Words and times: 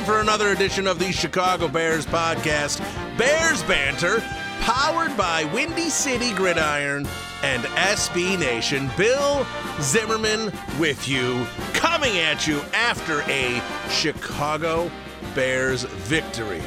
time 0.00 0.06
for 0.06 0.20
another 0.20 0.52
edition 0.52 0.86
of 0.86 0.98
the 0.98 1.12
Chicago 1.12 1.68
Bears 1.68 2.06
podcast, 2.06 2.78
Bears 3.18 3.62
Banter, 3.64 4.20
powered 4.60 5.14
by 5.16 5.44
Windy 5.52 5.90
City 5.90 6.32
Gridiron 6.32 7.06
and 7.42 7.62
SB 7.64 8.38
Nation. 8.38 8.90
Bill 8.96 9.46
Zimmerman 9.80 10.52
with 10.78 11.06
you, 11.06 11.46
coming 11.74 12.16
at 12.18 12.46
you 12.46 12.60
after 12.72 13.20
a 13.22 13.60
Chicago 13.90 14.90
Bears 15.34 15.82
victory 15.82 16.62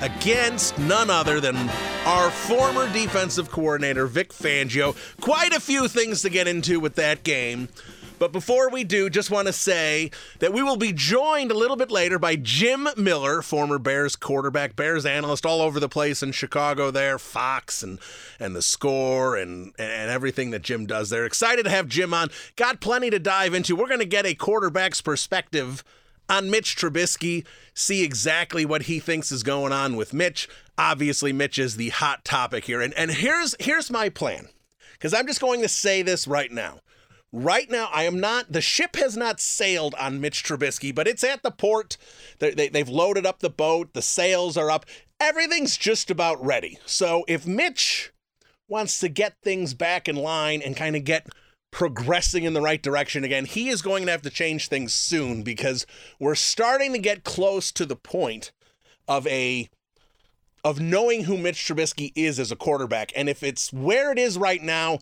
against 0.00 0.76
none 0.78 1.08
other 1.08 1.40
than 1.40 1.56
our 2.04 2.30
former 2.30 2.92
defensive 2.92 3.50
coordinator, 3.50 4.06
Vic 4.06 4.30
Fangio. 4.30 4.96
Quite 5.20 5.52
a 5.52 5.60
few 5.60 5.86
things 5.86 6.22
to 6.22 6.30
get 6.30 6.48
into 6.48 6.80
with 6.80 6.96
that 6.96 7.22
game. 7.22 7.68
But 8.22 8.30
before 8.30 8.70
we 8.70 8.84
do, 8.84 9.10
just 9.10 9.32
want 9.32 9.48
to 9.48 9.52
say 9.52 10.12
that 10.38 10.52
we 10.52 10.62
will 10.62 10.76
be 10.76 10.92
joined 10.92 11.50
a 11.50 11.56
little 11.58 11.74
bit 11.74 11.90
later 11.90 12.20
by 12.20 12.36
Jim 12.36 12.86
Miller, 12.96 13.42
former 13.42 13.80
Bears 13.80 14.14
quarterback, 14.14 14.76
Bears 14.76 15.04
analyst 15.04 15.44
all 15.44 15.60
over 15.60 15.80
the 15.80 15.88
place 15.88 16.22
in 16.22 16.30
Chicago 16.30 16.92
there, 16.92 17.18
Fox 17.18 17.82
and 17.82 17.98
and 18.38 18.54
the 18.54 18.62
score 18.62 19.34
and 19.34 19.72
and 19.76 20.08
everything 20.08 20.52
that 20.52 20.62
Jim 20.62 20.86
does 20.86 21.10
there. 21.10 21.26
Excited 21.26 21.64
to 21.64 21.70
have 21.70 21.88
Jim 21.88 22.14
on. 22.14 22.28
Got 22.54 22.80
plenty 22.80 23.10
to 23.10 23.18
dive 23.18 23.54
into. 23.54 23.74
We're 23.74 23.88
going 23.88 23.98
to 23.98 24.06
get 24.06 24.24
a 24.24 24.36
quarterback's 24.36 25.00
perspective 25.00 25.82
on 26.28 26.48
Mitch 26.48 26.76
Trubisky, 26.76 27.44
see 27.74 28.04
exactly 28.04 28.64
what 28.64 28.82
he 28.82 29.00
thinks 29.00 29.32
is 29.32 29.42
going 29.42 29.72
on 29.72 29.96
with 29.96 30.14
Mitch. 30.14 30.48
Obviously, 30.78 31.32
Mitch 31.32 31.58
is 31.58 31.74
the 31.74 31.88
hot 31.88 32.24
topic 32.24 32.66
here. 32.66 32.80
And 32.80 32.94
and 32.94 33.10
here's 33.10 33.56
here's 33.58 33.90
my 33.90 34.08
plan. 34.10 34.46
Cuz 35.00 35.12
I'm 35.12 35.26
just 35.26 35.40
going 35.40 35.60
to 35.62 35.68
say 35.68 36.02
this 36.02 36.28
right 36.28 36.52
now. 36.52 36.82
Right 37.32 37.70
now, 37.70 37.88
I 37.92 38.04
am 38.04 38.20
not. 38.20 38.52
The 38.52 38.60
ship 38.60 38.96
has 38.96 39.16
not 39.16 39.40
sailed 39.40 39.94
on 39.98 40.20
Mitch 40.20 40.44
Trubisky, 40.44 40.94
but 40.94 41.08
it's 41.08 41.24
at 41.24 41.42
the 41.42 41.50
port. 41.50 41.96
They, 42.40 42.50
they, 42.50 42.68
they've 42.68 42.88
loaded 42.88 43.24
up 43.24 43.38
the 43.38 43.48
boat. 43.48 43.94
The 43.94 44.02
sails 44.02 44.58
are 44.58 44.70
up. 44.70 44.84
Everything's 45.18 45.78
just 45.78 46.10
about 46.10 46.44
ready. 46.44 46.78
So 46.84 47.24
if 47.26 47.46
Mitch 47.46 48.12
wants 48.68 49.00
to 49.00 49.08
get 49.08 49.36
things 49.42 49.72
back 49.72 50.08
in 50.08 50.16
line 50.16 50.60
and 50.60 50.76
kind 50.76 50.94
of 50.94 51.04
get 51.04 51.26
progressing 51.70 52.44
in 52.44 52.52
the 52.52 52.60
right 52.60 52.82
direction 52.82 53.24
again, 53.24 53.46
he 53.46 53.70
is 53.70 53.80
going 53.80 54.04
to 54.04 54.12
have 54.12 54.22
to 54.22 54.30
change 54.30 54.68
things 54.68 54.92
soon 54.92 55.42
because 55.42 55.86
we're 56.20 56.34
starting 56.34 56.92
to 56.92 56.98
get 56.98 57.24
close 57.24 57.72
to 57.72 57.86
the 57.86 57.96
point 57.96 58.52
of 59.08 59.26
a 59.26 59.70
of 60.64 60.78
knowing 60.78 61.24
who 61.24 61.36
Mitch 61.36 61.56
Trubisky 61.56 62.12
is 62.14 62.38
as 62.38 62.52
a 62.52 62.56
quarterback. 62.56 63.12
And 63.16 63.28
if 63.28 63.42
it's 63.42 63.72
where 63.72 64.12
it 64.12 64.18
is 64.18 64.38
right 64.38 64.62
now, 64.62 65.00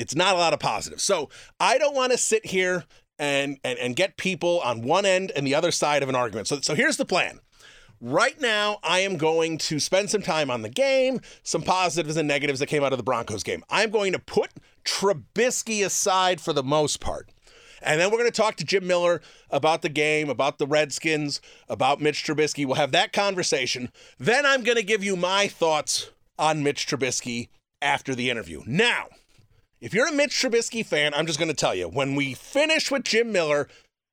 it's 0.00 0.16
not 0.16 0.34
a 0.34 0.38
lot 0.38 0.52
of 0.52 0.60
positives. 0.60 1.02
So 1.02 1.28
I 1.60 1.78
don't 1.78 1.94
want 1.94 2.12
to 2.12 2.18
sit 2.18 2.46
here 2.46 2.84
and, 3.18 3.58
and 3.62 3.78
and 3.78 3.94
get 3.94 4.16
people 4.16 4.60
on 4.60 4.80
one 4.80 5.04
end 5.04 5.30
and 5.36 5.46
the 5.46 5.54
other 5.54 5.70
side 5.70 6.02
of 6.02 6.08
an 6.08 6.14
argument. 6.14 6.48
So 6.48 6.60
so 6.60 6.74
here's 6.74 6.96
the 6.96 7.04
plan. 7.04 7.40
Right 8.02 8.40
now, 8.40 8.78
I 8.82 9.00
am 9.00 9.18
going 9.18 9.58
to 9.58 9.78
spend 9.78 10.08
some 10.08 10.22
time 10.22 10.50
on 10.50 10.62
the 10.62 10.70
game, 10.70 11.20
some 11.42 11.60
positives 11.60 12.16
and 12.16 12.26
negatives 12.26 12.58
that 12.60 12.66
came 12.66 12.82
out 12.82 12.94
of 12.94 12.96
the 12.96 13.04
Broncos 13.04 13.42
game. 13.42 13.62
I'm 13.68 13.90
going 13.90 14.12
to 14.12 14.18
put 14.18 14.52
Trubisky 14.86 15.84
aside 15.84 16.40
for 16.40 16.54
the 16.54 16.62
most 16.62 17.00
part. 17.00 17.28
And 17.82 18.00
then 18.00 18.10
we're 18.10 18.16
going 18.16 18.30
to 18.30 18.36
talk 18.36 18.56
to 18.56 18.64
Jim 18.64 18.86
Miller 18.86 19.20
about 19.50 19.82
the 19.82 19.90
game, 19.90 20.30
about 20.30 20.56
the 20.56 20.66
Redskins, 20.66 21.42
about 21.68 22.00
Mitch 22.00 22.24
Trubisky. 22.24 22.64
We'll 22.64 22.76
have 22.76 22.92
that 22.92 23.12
conversation. 23.12 23.90
Then 24.18 24.46
I'm 24.46 24.62
going 24.62 24.76
to 24.76 24.82
give 24.82 25.04
you 25.04 25.14
my 25.14 25.46
thoughts 25.46 26.10
on 26.38 26.62
Mitch 26.62 26.86
Trubisky 26.86 27.48
after 27.82 28.14
the 28.14 28.30
interview. 28.30 28.62
Now, 28.66 29.08
if 29.80 29.94
you're 29.94 30.08
a 30.08 30.12
Mitch 30.12 30.32
Trubisky 30.32 30.84
fan, 30.84 31.14
I'm 31.14 31.26
just 31.26 31.38
going 31.38 31.48
to 31.48 31.54
tell 31.54 31.74
you 31.74 31.88
when 31.88 32.14
we 32.14 32.34
finish 32.34 32.90
with 32.90 33.04
Jim 33.04 33.32
Miller, 33.32 33.66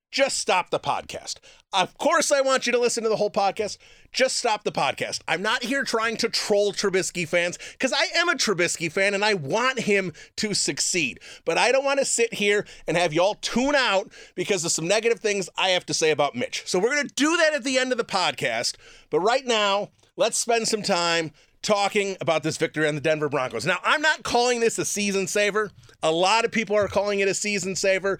just 0.09 0.38
stop 0.38 0.69
the 0.69 0.79
podcast. 0.79 1.35
Of 1.73 1.97
course, 1.97 2.31
I 2.31 2.39
want 2.39 2.66
you 2.66 2.72
to 2.72 2.79
listen 2.79 3.03
to 3.03 3.09
the 3.09 3.17
whole 3.17 3.29
podcast. 3.29 3.78
Just 4.13 4.38
stop 4.38 4.63
the 4.63 4.72
podcast. 4.72 5.19
I'm 5.28 5.41
not 5.41 5.63
here 5.63 5.83
trying 5.83 6.16
to 6.17 6.29
troll 6.29 6.72
Trubisky 6.72 7.28
fans 7.28 7.59
because 7.73 7.91
I 7.91 8.05
am 8.16 8.29
a 8.29 8.35
Trubisky 8.35 8.89
fan 8.89 9.13
and 9.13 9.25
I 9.25 9.33
want 9.33 9.79
him 9.79 10.13
to 10.38 10.53
succeed. 10.53 11.19
But 11.44 11.57
I 11.57 11.73
don't 11.73 11.84
want 11.84 11.99
to 11.99 12.05
sit 12.05 12.35
here 12.35 12.66
and 12.88 12.95
have 12.95 13.13
y'all 13.13 13.35
tune 13.35 13.75
out 13.75 14.09
because 14.35 14.63
of 14.63 14.72
some 14.72 14.88
negative 14.88 15.19
things 15.19 15.49
I 15.57 15.69
have 15.69 15.85
to 15.88 15.94
say 15.94 16.11
about 16.11 16.35
Mitch. 16.35 16.63
So 16.66 16.79
we're 16.79 16.95
going 16.95 17.07
to 17.07 17.13
do 17.13 17.35
that 17.35 17.53
at 17.53 17.66
the 17.66 17.78
end 17.78 17.91
of 17.91 17.97
the 17.97 18.05
podcast. 18.05 18.75
But 19.09 19.19
right 19.19 19.45
now, 19.45 19.89
let's 20.16 20.38
spend 20.38 20.69
some 20.69 20.84
time 20.84 21.31
talking 21.67 22.16
about 22.22 22.44
this 22.44 22.55
victory 22.55 22.88
on 22.88 22.95
the 22.95 23.01
Denver 23.01 23.28
Broncos. 23.28 23.66
Now, 23.66 23.79
I'm 23.83 24.01
not 24.01 24.23
calling 24.23 24.61
this 24.61 24.79
a 24.79 24.85
season 24.85 25.28
saver. 25.28 25.69
A 26.01 26.13
lot 26.13 26.45
of 26.45 26.51
people 26.51 26.78
are 26.78 26.88
calling 26.88 27.19
it 27.19 27.28
a 27.28 27.33
season 27.33 27.75
saver 27.75 28.19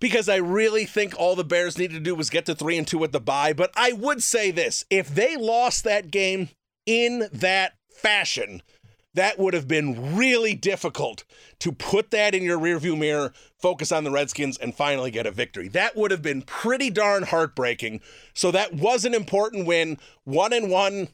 because 0.00 0.28
I 0.28 0.36
really 0.36 0.84
think 0.84 1.14
all 1.16 1.36
the 1.36 1.44
Bears 1.44 1.78
needed 1.78 1.94
to 1.94 2.00
do 2.00 2.16
was 2.16 2.30
get 2.30 2.46
to 2.46 2.56
3 2.56 2.78
and 2.78 2.86
2 2.86 3.04
at 3.04 3.12
the 3.12 3.20
bye, 3.20 3.52
but 3.52 3.70
I 3.76 3.92
would 3.92 4.24
say 4.24 4.50
this, 4.50 4.84
if 4.90 5.08
they 5.08 5.36
lost 5.36 5.84
that 5.84 6.10
game 6.10 6.48
in 6.84 7.28
that 7.32 7.74
fashion, 7.92 8.62
that 9.14 9.38
would 9.38 9.54
have 9.54 9.68
been 9.68 10.16
really 10.16 10.54
difficult 10.54 11.22
to 11.60 11.70
put 11.70 12.10
that 12.10 12.34
in 12.34 12.42
your 12.42 12.58
rearview 12.58 12.98
mirror, 12.98 13.32
focus 13.56 13.92
on 13.92 14.02
the 14.02 14.10
Redskins, 14.10 14.58
and 14.58 14.74
finally 14.74 15.12
get 15.12 15.26
a 15.26 15.30
victory. 15.30 15.68
That 15.68 15.96
would 15.96 16.10
have 16.10 16.22
been 16.22 16.42
pretty 16.42 16.90
darn 16.90 17.22
heartbreaking. 17.22 18.00
So 18.34 18.50
that 18.50 18.74
was 18.74 19.04
an 19.04 19.14
important 19.14 19.64
win. 19.64 19.98
One 20.24 20.52
and 20.52 20.68
one 20.68 21.08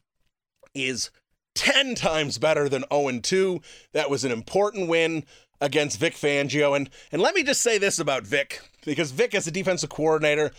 is 0.75 1.11
10 1.55 1.95
times 1.95 2.39
better 2.39 2.69
than 2.69 2.85
0 2.93 3.21
2. 3.21 3.61
That 3.93 4.11
was 4.11 4.25
an 4.25 4.33
important 4.33 4.89
win 4.89 5.25
against 5.61 5.99
Vic 5.99 6.15
Fangio. 6.15 6.77
And, 6.77 6.91
and 7.13 7.23
let 7.23 7.35
me 7.35 7.43
just 7.43 7.63
say 7.63 7.79
this 7.79 7.99
about 7.99 8.25
Vic, 8.25 8.61
because 8.85 9.11
Vic, 9.13 9.35
as 9.35 9.47
a 9.47 9.51
defensive 9.51 9.91
coordinator, 9.91 10.51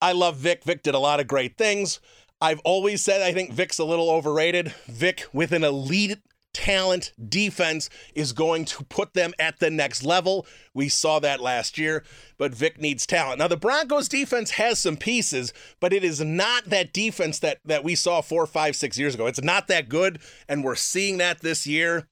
I 0.00 0.12
love 0.12 0.36
Vic. 0.36 0.64
Vic 0.64 0.82
did 0.82 0.94
a 0.94 0.98
lot 0.98 1.20
of 1.20 1.26
great 1.26 1.56
things. 1.56 2.00
I've 2.40 2.60
always 2.60 3.00
said 3.00 3.22
I 3.22 3.32
think 3.32 3.52
Vic's 3.52 3.78
a 3.78 3.84
little 3.84 4.10
overrated. 4.10 4.74
Vic, 4.86 5.26
with 5.32 5.52
an 5.52 5.64
elite 5.64 6.18
talent 6.54 7.12
defense 7.28 7.90
is 8.14 8.32
going 8.32 8.64
to 8.64 8.84
put 8.84 9.12
them 9.12 9.34
at 9.38 9.58
the 9.58 9.70
next 9.70 10.02
level. 10.02 10.46
We 10.72 10.88
saw 10.88 11.18
that 11.18 11.40
last 11.40 11.76
year, 11.76 12.04
but 12.38 12.54
Vic 12.54 12.80
needs 12.80 13.06
talent. 13.06 13.40
Now 13.40 13.48
the 13.48 13.56
Broncos 13.56 14.08
defense 14.08 14.52
has 14.52 14.78
some 14.78 14.96
pieces, 14.96 15.52
but 15.80 15.92
it 15.92 16.04
is 16.04 16.20
not 16.20 16.66
that 16.66 16.92
defense 16.92 17.38
that 17.40 17.58
that 17.64 17.84
we 17.84 17.94
saw 17.94 18.22
four, 18.22 18.46
five, 18.46 18.76
six 18.76 18.98
years 18.98 19.14
ago. 19.14 19.26
It's 19.26 19.42
not 19.42 19.68
that 19.68 19.88
good, 19.88 20.20
and 20.48 20.64
we're 20.64 20.76
seeing 20.76 21.18
that 21.18 21.40
this 21.40 21.66
year. 21.66 22.08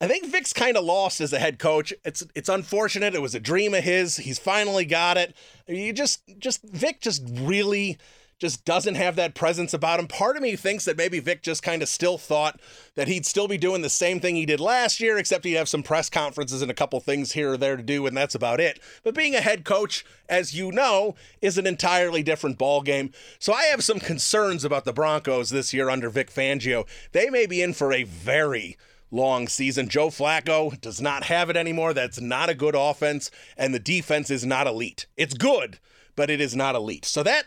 I 0.00 0.08
think 0.08 0.26
Vic's 0.26 0.52
kind 0.52 0.76
of 0.76 0.84
lost 0.84 1.20
as 1.20 1.32
a 1.32 1.38
head 1.38 1.60
coach. 1.60 1.94
It's 2.04 2.26
it's 2.34 2.48
unfortunate. 2.48 3.14
It 3.14 3.22
was 3.22 3.36
a 3.36 3.40
dream 3.40 3.72
of 3.72 3.84
his. 3.84 4.16
He's 4.16 4.38
finally 4.38 4.84
got 4.84 5.16
it. 5.16 5.36
You 5.68 5.92
just 5.92 6.22
just 6.38 6.60
Vic 6.64 7.00
just 7.00 7.22
really 7.40 7.98
just 8.42 8.64
doesn't 8.64 8.96
have 8.96 9.14
that 9.14 9.36
presence 9.36 9.72
about 9.72 10.00
him. 10.00 10.08
Part 10.08 10.36
of 10.36 10.42
me 10.42 10.56
thinks 10.56 10.84
that 10.86 10.96
maybe 10.96 11.20
Vic 11.20 11.44
just 11.44 11.62
kind 11.62 11.80
of 11.80 11.88
still 11.88 12.18
thought 12.18 12.58
that 12.96 13.06
he'd 13.06 13.24
still 13.24 13.46
be 13.46 13.56
doing 13.56 13.82
the 13.82 13.88
same 13.88 14.18
thing 14.18 14.34
he 14.34 14.44
did 14.44 14.58
last 14.58 14.98
year, 14.98 15.16
except 15.16 15.44
he'd 15.44 15.52
have 15.52 15.68
some 15.68 15.84
press 15.84 16.10
conferences 16.10 16.60
and 16.60 16.68
a 16.68 16.74
couple 16.74 16.98
things 16.98 17.34
here 17.34 17.52
or 17.52 17.56
there 17.56 17.76
to 17.76 17.84
do, 17.84 18.04
and 18.04 18.16
that's 18.16 18.34
about 18.34 18.58
it. 18.58 18.80
But 19.04 19.14
being 19.14 19.36
a 19.36 19.40
head 19.40 19.64
coach, 19.64 20.04
as 20.28 20.54
you 20.54 20.72
know, 20.72 21.14
is 21.40 21.56
an 21.56 21.68
entirely 21.68 22.24
different 22.24 22.58
ballgame. 22.58 23.14
So 23.38 23.52
I 23.52 23.66
have 23.66 23.84
some 23.84 24.00
concerns 24.00 24.64
about 24.64 24.84
the 24.84 24.92
Broncos 24.92 25.50
this 25.50 25.72
year 25.72 25.88
under 25.88 26.10
Vic 26.10 26.28
Fangio. 26.28 26.84
They 27.12 27.30
may 27.30 27.46
be 27.46 27.62
in 27.62 27.72
for 27.74 27.92
a 27.92 28.02
very 28.02 28.76
long 29.12 29.46
season. 29.46 29.88
Joe 29.88 30.08
Flacco 30.08 30.80
does 30.80 31.00
not 31.00 31.22
have 31.24 31.48
it 31.48 31.56
anymore. 31.56 31.94
That's 31.94 32.20
not 32.20 32.50
a 32.50 32.54
good 32.54 32.74
offense, 32.74 33.30
and 33.56 33.72
the 33.72 33.78
defense 33.78 34.32
is 34.32 34.44
not 34.44 34.66
elite. 34.66 35.06
It's 35.16 35.34
good, 35.34 35.78
but 36.16 36.28
it 36.28 36.40
is 36.40 36.56
not 36.56 36.74
elite. 36.74 37.04
So 37.04 37.22
that 37.22 37.44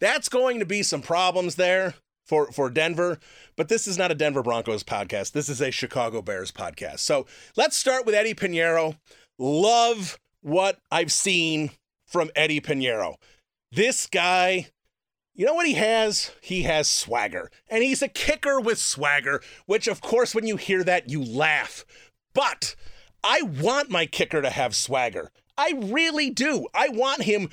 that's 0.00 0.28
going 0.28 0.58
to 0.58 0.66
be 0.66 0.82
some 0.82 1.02
problems 1.02 1.54
there 1.54 1.94
for, 2.26 2.50
for 2.52 2.70
Denver. 2.70 3.18
But 3.56 3.68
this 3.68 3.86
is 3.86 3.98
not 3.98 4.10
a 4.10 4.14
Denver 4.14 4.42
Broncos 4.42 4.82
podcast. 4.82 5.32
This 5.32 5.48
is 5.48 5.60
a 5.60 5.70
Chicago 5.70 6.22
Bears 6.22 6.50
podcast. 6.50 7.00
So 7.00 7.26
let's 7.56 7.76
start 7.76 8.06
with 8.06 8.14
Eddie 8.14 8.34
Piñeiro. 8.34 8.96
Love 9.38 10.18
what 10.40 10.78
I've 10.90 11.12
seen 11.12 11.70
from 12.06 12.30
Eddie 12.34 12.60
Piñeiro. 12.60 13.16
This 13.72 14.06
guy, 14.06 14.68
you 15.34 15.46
know 15.46 15.54
what 15.54 15.66
he 15.66 15.74
has? 15.74 16.32
He 16.40 16.62
has 16.62 16.88
swagger. 16.88 17.50
And 17.68 17.82
he's 17.82 18.02
a 18.02 18.08
kicker 18.08 18.60
with 18.60 18.78
swagger, 18.78 19.42
which, 19.66 19.86
of 19.86 20.00
course, 20.00 20.34
when 20.34 20.46
you 20.46 20.56
hear 20.56 20.82
that, 20.84 21.10
you 21.10 21.22
laugh. 21.22 21.84
But 22.34 22.74
I 23.22 23.42
want 23.42 23.90
my 23.90 24.06
kicker 24.06 24.40
to 24.40 24.50
have 24.50 24.74
swagger. 24.74 25.30
I 25.56 25.74
really 25.76 26.30
do. 26.30 26.68
I 26.74 26.88
want 26.88 27.22
him 27.22 27.50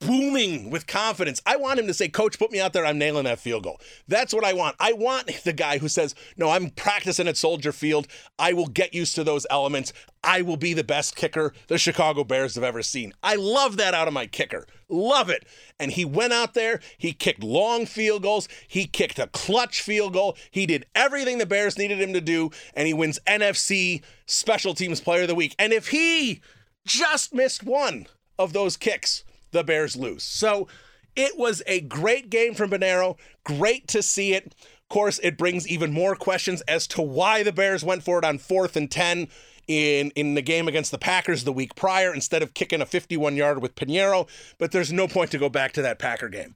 booming 0.00 0.70
with 0.70 0.86
confidence. 0.86 1.40
I 1.44 1.56
want 1.56 1.78
him 1.78 1.86
to 1.86 1.94
say, 1.94 2.08
Coach, 2.08 2.38
put 2.38 2.52
me 2.52 2.60
out 2.60 2.72
there. 2.72 2.86
I'm 2.86 2.98
nailing 2.98 3.24
that 3.24 3.40
field 3.40 3.64
goal. 3.64 3.80
That's 4.06 4.32
what 4.32 4.44
I 4.44 4.52
want. 4.52 4.76
I 4.78 4.92
want 4.92 5.26
the 5.44 5.52
guy 5.52 5.78
who 5.78 5.88
says, 5.88 6.14
No, 6.36 6.50
I'm 6.50 6.70
practicing 6.70 7.28
at 7.28 7.36
Soldier 7.36 7.72
Field. 7.72 8.06
I 8.38 8.52
will 8.52 8.66
get 8.66 8.94
used 8.94 9.14
to 9.16 9.24
those 9.24 9.46
elements. 9.50 9.92
I 10.22 10.42
will 10.42 10.56
be 10.56 10.74
the 10.74 10.84
best 10.84 11.16
kicker 11.16 11.52
the 11.68 11.78
Chicago 11.78 12.24
Bears 12.24 12.54
have 12.54 12.64
ever 12.64 12.82
seen. 12.82 13.12
I 13.22 13.36
love 13.36 13.76
that 13.76 13.94
out 13.94 14.08
of 14.08 14.14
my 14.14 14.26
kicker. 14.26 14.66
Love 14.88 15.30
it. 15.30 15.46
And 15.78 15.92
he 15.92 16.04
went 16.04 16.32
out 16.32 16.54
there. 16.54 16.80
He 16.96 17.12
kicked 17.12 17.42
long 17.42 17.86
field 17.86 18.22
goals. 18.22 18.48
He 18.66 18.86
kicked 18.86 19.18
a 19.18 19.28
clutch 19.28 19.80
field 19.80 20.12
goal. 20.12 20.36
He 20.50 20.66
did 20.66 20.86
everything 20.94 21.38
the 21.38 21.46
Bears 21.46 21.78
needed 21.78 22.00
him 22.00 22.12
to 22.14 22.20
do. 22.20 22.50
And 22.74 22.86
he 22.86 22.94
wins 22.94 23.20
NFC 23.26 24.02
Special 24.26 24.74
Teams 24.74 25.00
Player 25.00 25.22
of 25.22 25.28
the 25.28 25.34
Week. 25.34 25.54
And 25.58 25.72
if 25.72 25.88
he 25.88 26.40
just 26.86 27.34
missed 27.34 27.62
one, 27.62 28.06
of 28.38 28.52
those 28.52 28.76
kicks, 28.76 29.24
the 29.50 29.64
Bears 29.64 29.96
lose. 29.96 30.22
So 30.22 30.68
it 31.16 31.36
was 31.36 31.62
a 31.66 31.80
great 31.80 32.30
game 32.30 32.54
from 32.54 32.70
Piñeiro. 32.70 33.18
Great 33.44 33.88
to 33.88 34.02
see 34.02 34.34
it. 34.34 34.54
Of 34.62 34.88
course, 34.88 35.18
it 35.22 35.36
brings 35.36 35.68
even 35.68 35.92
more 35.92 36.14
questions 36.14 36.62
as 36.62 36.86
to 36.88 37.02
why 37.02 37.42
the 37.42 37.52
Bears 37.52 37.84
went 37.84 38.02
for 38.02 38.18
it 38.18 38.24
on 38.24 38.38
fourth 38.38 38.76
and 38.76 38.90
10 38.90 39.28
in, 39.66 40.10
in 40.12 40.34
the 40.34 40.42
game 40.42 40.66
against 40.66 40.90
the 40.90 40.98
Packers 40.98 41.44
the 41.44 41.52
week 41.52 41.74
prior 41.74 42.14
instead 42.14 42.42
of 42.42 42.54
kicking 42.54 42.80
a 42.80 42.86
51 42.86 43.36
yard 43.36 43.60
with 43.60 43.74
Piñeiro. 43.74 44.28
But 44.58 44.72
there's 44.72 44.92
no 44.92 45.06
point 45.06 45.30
to 45.32 45.38
go 45.38 45.48
back 45.48 45.72
to 45.72 45.82
that 45.82 45.98
Packer 45.98 46.28
game. 46.28 46.54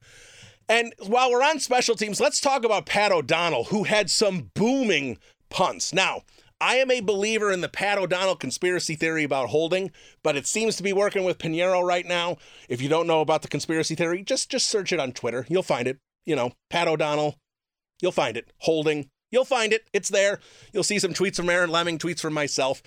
And 0.69 0.95
while 1.07 1.31
we're 1.31 1.43
on 1.43 1.59
special 1.59 1.97
teams, 1.97 2.21
let's 2.21 2.41
talk 2.41 2.65
about 2.65 2.87
Pat 2.87 3.13
O'Donnell, 3.13 3.65
who 3.65 3.85
had 3.85 4.11
some 4.11 4.51
booming 4.55 5.19
punts. 5.51 5.93
Now, 5.93 6.23
I 6.63 6.77
am 6.77 6.93
a 6.93 7.01
believer 7.01 7.51
in 7.51 7.61
the 7.61 7.69
Pat 7.69 7.99
O'Donnell 7.99 8.37
conspiracy 8.37 8.95
theory 8.95 9.25
about 9.25 9.49
holding, 9.49 9.91
but 10.23 10.37
it 10.37 10.47
seems 10.47 10.77
to 10.77 10.85
be 10.85 10.93
working 10.93 11.25
with 11.25 11.39
Piñeiro 11.39 11.83
right 11.83 12.07
now. 12.07 12.37
If 12.69 12.81
you 12.81 12.89
don't 12.89 13.09
know 13.09 13.21
about 13.21 13.43
the 13.43 13.49
conspiracy 13.49 13.97
theory, 13.97 14.23
just 14.23 14.49
just 14.49 14.69
search 14.69 14.93
it 14.93 15.01
on 15.01 15.11
Twitter. 15.11 15.45
You'll 15.49 15.65
find 15.65 15.89
it. 15.89 15.99
You 16.25 16.37
know, 16.37 16.53
Pat 16.71 16.87
O'Donnell. 16.87 17.35
You'll 18.01 18.13
find 18.13 18.37
it. 18.37 18.53
Holding. 18.59 19.09
You'll 19.33 19.45
find 19.45 19.73
it. 19.73 19.89
It's 19.93 20.09
there. 20.09 20.39
You'll 20.73 20.85
see 20.85 21.01
some 21.01 21.13
tweets 21.13 21.35
from 21.35 21.51
Aaron 21.51 21.69
Leming, 21.69 21.99
tweets 21.99 22.21
from 22.21 22.33
myself. 22.33 22.81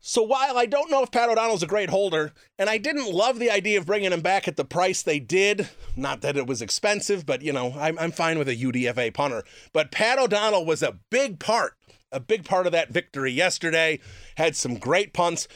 So 0.00 0.22
while 0.22 0.56
I 0.56 0.64
don't 0.64 0.90
know 0.90 1.02
if 1.02 1.10
Pat 1.10 1.28
O'Donnell's 1.28 1.62
a 1.62 1.66
great 1.66 1.90
holder, 1.90 2.32
and 2.58 2.70
I 2.70 2.78
didn't 2.78 3.12
love 3.12 3.38
the 3.38 3.50
idea 3.50 3.78
of 3.78 3.86
bringing 3.86 4.12
him 4.12 4.22
back 4.22 4.48
at 4.48 4.56
the 4.56 4.64
price 4.64 5.02
they 5.02 5.20
did, 5.20 5.68
not 5.96 6.22
that 6.22 6.38
it 6.38 6.46
was 6.46 6.62
expensive, 6.62 7.26
but 7.26 7.42
you 7.42 7.52
know, 7.52 7.74
I'm, 7.78 7.98
I'm 7.98 8.10
fine 8.10 8.38
with 8.38 8.48
a 8.48 8.56
UDFA 8.56 9.12
punter. 9.12 9.44
But 9.74 9.92
Pat 9.92 10.18
O'Donnell 10.18 10.64
was 10.64 10.82
a 10.82 10.98
big 11.10 11.38
part 11.38 11.74
a 12.12 12.20
big 12.20 12.44
part 12.44 12.66
of 12.66 12.72
that 12.72 12.90
victory 12.90 13.32
yesterday. 13.32 13.98
Had 14.36 14.56
some 14.56 14.76
great 14.76 15.12
punts 15.12 15.48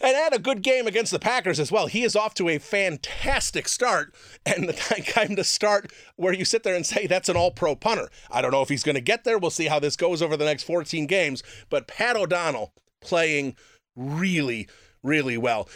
and 0.00 0.16
had 0.16 0.34
a 0.34 0.38
good 0.38 0.62
game 0.62 0.86
against 0.86 1.12
the 1.12 1.18
Packers 1.18 1.60
as 1.60 1.70
well. 1.70 1.86
He 1.86 2.02
is 2.02 2.16
off 2.16 2.34
to 2.34 2.48
a 2.48 2.58
fantastic 2.58 3.68
start, 3.68 4.14
and 4.46 4.68
the 4.68 4.72
kind 5.06 5.38
of 5.38 5.46
start 5.46 5.92
where 6.16 6.32
you 6.32 6.44
sit 6.44 6.62
there 6.62 6.74
and 6.74 6.86
say 6.86 7.06
that's 7.06 7.28
an 7.28 7.36
all-pro 7.36 7.76
punter. 7.76 8.08
I 8.30 8.40
don't 8.40 8.52
know 8.52 8.62
if 8.62 8.68
he's 8.68 8.82
going 8.82 8.94
to 8.94 9.00
get 9.00 9.24
there. 9.24 9.38
We'll 9.38 9.50
see 9.50 9.66
how 9.66 9.78
this 9.78 9.96
goes 9.96 10.22
over 10.22 10.36
the 10.36 10.44
next 10.44 10.64
14 10.64 11.06
games. 11.06 11.42
But 11.68 11.86
Pat 11.86 12.16
O'Donnell 12.16 12.72
playing 13.00 13.56
really, 13.94 14.68
really 15.02 15.36
well, 15.36 15.68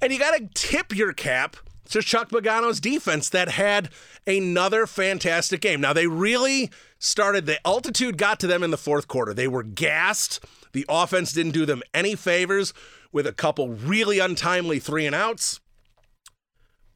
and 0.00 0.12
you 0.12 0.18
got 0.18 0.36
to 0.36 0.48
tip 0.54 0.94
your 0.94 1.12
cap 1.12 1.56
to 1.92 2.02
Chuck 2.02 2.30
Pagano's 2.30 2.80
defense 2.80 3.28
that 3.30 3.50
had 3.50 3.90
another 4.26 4.86
fantastic 4.86 5.60
game. 5.60 5.80
Now 5.80 5.92
they 5.92 6.06
really 6.06 6.70
started, 6.98 7.46
the 7.46 7.64
altitude 7.66 8.16
got 8.16 8.40
to 8.40 8.46
them 8.46 8.62
in 8.62 8.70
the 8.70 8.78
fourth 8.78 9.08
quarter. 9.08 9.34
They 9.34 9.48
were 9.48 9.62
gassed. 9.62 10.44
The 10.72 10.86
offense 10.88 11.32
didn't 11.32 11.52
do 11.52 11.66
them 11.66 11.82
any 11.92 12.14
favors 12.14 12.72
with 13.12 13.26
a 13.26 13.32
couple 13.32 13.68
really 13.68 14.18
untimely 14.18 14.78
three 14.78 15.04
and 15.04 15.14
outs. 15.14 15.60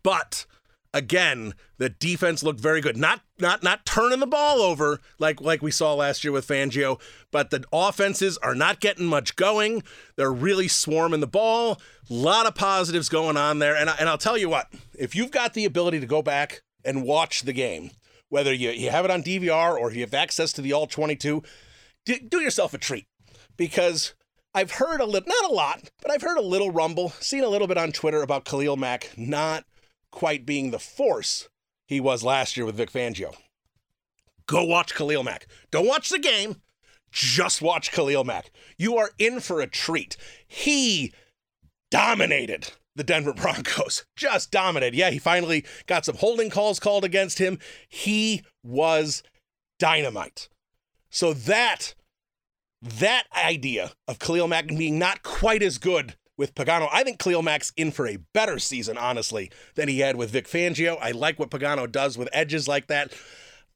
But 0.03 0.47
again, 0.97 1.53
the 1.77 1.91
defense 1.91 2.43
looked 2.43 2.59
very 2.59 2.81
good. 2.81 2.97
Not 2.97 3.21
not 3.39 3.63
not 3.63 3.85
turning 3.85 4.19
the 4.19 4.27
ball 4.27 4.61
over 4.61 5.01
like 5.19 5.41
like 5.43 5.61
we 5.61 5.71
saw 5.71 5.93
last 5.93 6.25
year 6.25 6.33
with 6.33 6.49
Fangio, 6.49 6.99
but 7.31 7.51
the 7.51 7.65
offenses 7.71 8.39
are 8.39 8.55
not 8.55 8.81
getting 8.81 9.07
much 9.07 9.37
going. 9.37 9.83
They're 10.17 10.33
really 10.33 10.69
swarming 10.69 11.21
the 11.21 11.27
ball. 11.27 11.79
A 12.09 12.15
lot 12.15 12.47
of 12.47 12.55
positives 12.55 13.11
going 13.11 13.37
on 13.37 13.59
there. 13.59 13.77
And, 13.77 13.91
I, 13.91 13.97
and 14.01 14.09
I'll 14.09 14.17
tell 14.17 14.39
you 14.39 14.49
what, 14.49 14.73
if 14.99 15.15
you've 15.15 15.31
got 15.31 15.53
the 15.53 15.67
ability 15.67 16.01
to 16.01 16.07
go 16.07 16.23
back 16.23 16.63
and 16.83 17.05
watch 17.05 17.43
the 17.43 17.53
game, 17.53 17.91
whether 18.31 18.55
you, 18.55 18.71
you 18.71 18.91
have 18.91 19.05
it 19.05 19.11
on 19.11 19.23
DVR 19.23 19.79
or 19.79 19.93
you 19.93 20.01
have 20.01 20.15
access 20.15 20.53
to 20.55 20.63
the 20.63 20.73
All 20.73 20.87
22, 20.87 21.43
do, 22.07 22.19
do 22.21 22.41
yourself 22.41 22.73
a 22.73 22.79
treat 22.79 23.07
because 23.57 24.15
I've 24.55 24.71
heard 24.71 25.01
a 25.01 25.05
little, 25.05 25.29
not 25.29 25.51
a 25.51 25.55
lot, 25.55 25.91
but 26.01 26.11
I've 26.11 26.23
heard 26.23 26.39
a 26.39 26.43
little 26.43 26.71
rumble, 26.71 27.11
seen 27.21 27.45
a 27.45 27.49
little 27.49 27.67
bit 27.67 27.77
on 27.77 27.93
Twitter 27.93 28.23
about 28.23 28.47
Khalil 28.47 28.77
Mack 28.77 29.11
not 29.19 29.65
quite 30.17 30.47
being 30.47 30.71
the 30.71 30.79
force 30.79 31.51
he 31.85 32.01
was 32.01 32.25
last 32.25 32.57
year 32.57 32.65
with 32.65 32.77
Vic 32.77 32.91
Fangio. 32.91 33.35
Go 34.47 34.65
watch 34.65 34.95
Khalil 34.95 35.23
Mack. 35.23 35.47
Don't 35.71 35.87
watch 35.87 36.09
the 36.09 36.19
game, 36.19 36.63
just 37.13 37.61
watch 37.61 37.93
Khalil 37.93 38.25
Mack. 38.25 38.51
You 38.79 38.97
are 38.97 39.11
in 39.19 39.41
for 39.41 39.61
a 39.61 39.67
treat. 39.67 40.17
He 40.49 41.13
dominated 41.91 42.73
the 42.95 43.05
Denver 43.05 43.33
Broncos. 43.37 44.07
Just 44.17 44.51
dominated. 44.51 44.97
Yeah, 44.97 45.11
he 45.11 45.19
finally 45.19 45.67
got 45.87 46.07
some 46.07 46.17
holding 46.17 46.49
calls 46.49 46.81
called 46.81 47.05
against 47.05 47.39
him. 47.39 47.59
He 47.87 48.43
was 48.65 49.23
dynamite. 49.79 50.49
So 51.11 51.35
that 51.35 51.95
that 52.81 53.25
idea 53.37 53.93
of 54.09 54.19
Khalil 54.19 54.49
Mack 54.49 54.69
being 54.69 54.99
not 54.99 55.23
quite 55.23 55.63
as 55.63 55.77
good 55.77 56.17
with 56.37 56.55
Pagano, 56.55 56.89
I 56.93 57.03
think 57.03 57.19
Khalil 57.19 57.43
Mack's 57.43 57.73
in 57.77 57.91
for 57.91 58.07
a 58.07 58.19
better 58.33 58.59
season, 58.59 58.99
honestly, 58.99 59.51
than 59.75 59.89
he 59.89 60.01
had 60.01 60.17
with 60.17 60.31
Vic 60.31 60.47
Fangio. 60.47 60.99
I 61.01 61.13
like 61.13 61.39
what 61.39 61.51
Pagano 61.51 61.91
does 61.91 62.19
with 62.19 62.29
edges 62.33 62.69
like 62.69 62.89
that. 62.89 63.13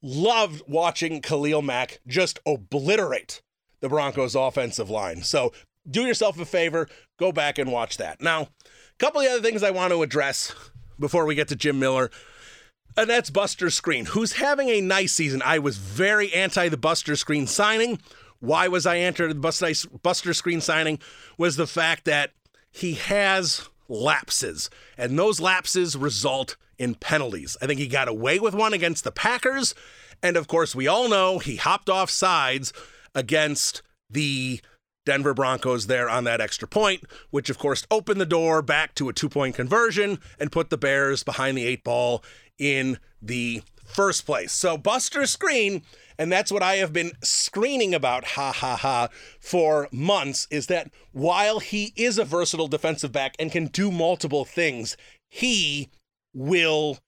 Loved 0.01 0.61
watching 0.67 1.21
Khalil 1.21 1.61
Mack 1.61 1.99
just 2.07 2.39
obliterate 2.45 3.41
the 3.81 3.89
Broncos' 3.89 4.35
offensive 4.35 4.89
line. 4.89 5.23
So 5.23 5.51
do 5.89 6.03
yourself 6.03 6.39
a 6.39 6.45
favor, 6.45 6.87
go 7.17 7.31
back 7.31 7.57
and 7.57 7.71
watch 7.71 7.97
that. 7.97 8.21
Now, 8.21 8.41
a 8.41 8.47
couple 8.99 9.21
of 9.21 9.27
other 9.27 9.41
things 9.41 9.63
I 9.63 9.71
want 9.71 9.91
to 9.91 10.03
address 10.03 10.53
before 10.99 11.25
we 11.25 11.35
get 11.35 11.47
to 11.49 11.55
Jim 11.55 11.79
Miller. 11.79 12.11
And 12.97 13.09
that's 13.09 13.29
Buster 13.29 13.67
Skrine, 13.67 14.07
who's 14.07 14.33
having 14.33 14.69
a 14.69 14.81
nice 14.81 15.13
season. 15.13 15.41
I 15.43 15.59
was 15.59 15.77
very 15.77 16.33
anti 16.33 16.69
the 16.69 16.77
Buster 16.77 17.13
Skrine 17.13 17.47
signing. 17.47 17.99
Why 18.39 18.67
was 18.67 18.85
I 18.85 18.97
anti 18.97 19.27
the 19.27 19.35
Buster 19.35 20.31
Skrine 20.31 20.61
signing? 20.61 20.99
Was 21.37 21.55
the 21.55 21.67
fact 21.67 22.05
that 22.05 22.31
he 22.71 22.93
has 22.93 23.69
lapses, 23.87 24.69
and 24.97 25.19
those 25.19 25.39
lapses 25.39 25.97
result 25.97 26.55
in 26.77 26.95
penalties. 26.95 27.57
I 27.61 27.67
think 27.67 27.79
he 27.79 27.87
got 27.87 28.07
away 28.07 28.39
with 28.39 28.55
one 28.55 28.73
against 28.73 29.03
the 29.03 29.11
Packers. 29.11 29.75
And 30.23 30.37
of 30.37 30.47
course, 30.47 30.75
we 30.75 30.87
all 30.87 31.09
know 31.09 31.39
he 31.39 31.57
hopped 31.57 31.89
off 31.89 32.09
sides 32.09 32.73
against 33.13 33.81
the 34.09 34.61
Denver 35.05 35.33
Broncos 35.33 35.87
there 35.87 36.09
on 36.09 36.23
that 36.25 36.41
extra 36.41 36.67
point, 36.67 37.03
which 37.31 37.49
of 37.49 37.57
course 37.57 37.85
opened 37.91 38.21
the 38.21 38.25
door 38.25 38.61
back 38.61 38.95
to 38.95 39.09
a 39.09 39.13
two 39.13 39.29
point 39.29 39.55
conversion 39.55 40.19
and 40.39 40.51
put 40.51 40.69
the 40.69 40.77
Bears 40.77 41.23
behind 41.23 41.57
the 41.57 41.65
eight 41.65 41.83
ball 41.83 42.23
in 42.57 42.99
the 43.21 43.63
first 43.91 44.25
place. 44.25 44.51
So 44.51 44.77
Buster 44.77 45.21
Skrine, 45.21 45.83
and 46.17 46.31
that's 46.31 46.51
what 46.51 46.63
I 46.63 46.75
have 46.75 46.93
been 46.93 47.11
screening 47.23 47.93
about, 47.93 48.25
ha 48.25 48.51
ha 48.51 48.75
ha, 48.75 49.09
for 49.39 49.87
months, 49.91 50.47
is 50.49 50.67
that 50.67 50.91
while 51.11 51.59
he 51.59 51.93
is 51.95 52.17
a 52.17 52.25
versatile 52.25 52.67
defensive 52.67 53.11
back 53.11 53.35
and 53.39 53.51
can 53.51 53.67
do 53.67 53.91
multiple 53.91 54.45
things, 54.45 54.97
he 55.29 55.89
will 56.33 56.99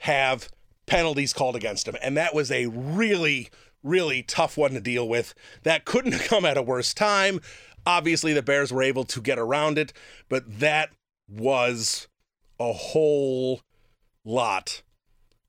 have 0.00 0.48
penalties 0.86 1.32
called 1.32 1.56
against 1.56 1.88
him. 1.88 1.96
And 2.02 2.16
that 2.16 2.34
was 2.34 2.50
a 2.50 2.66
really 2.66 3.50
really 3.86 4.22
tough 4.22 4.56
one 4.56 4.72
to 4.72 4.80
deal 4.80 5.08
with. 5.08 5.34
That 5.62 5.84
couldn't 5.84 6.12
have 6.12 6.24
come 6.24 6.44
at 6.44 6.58
a 6.58 6.62
worse 6.62 6.92
time. 6.92 7.40
Obviously, 7.86 8.32
the 8.32 8.42
Bears 8.42 8.72
were 8.72 8.82
able 8.82 9.04
to 9.04 9.20
get 9.20 9.38
around 9.38 9.78
it, 9.78 9.92
but 10.28 10.58
that 10.58 10.90
was 11.28 12.08
a 12.58 12.72
whole 12.72 13.60
lot 14.24 14.82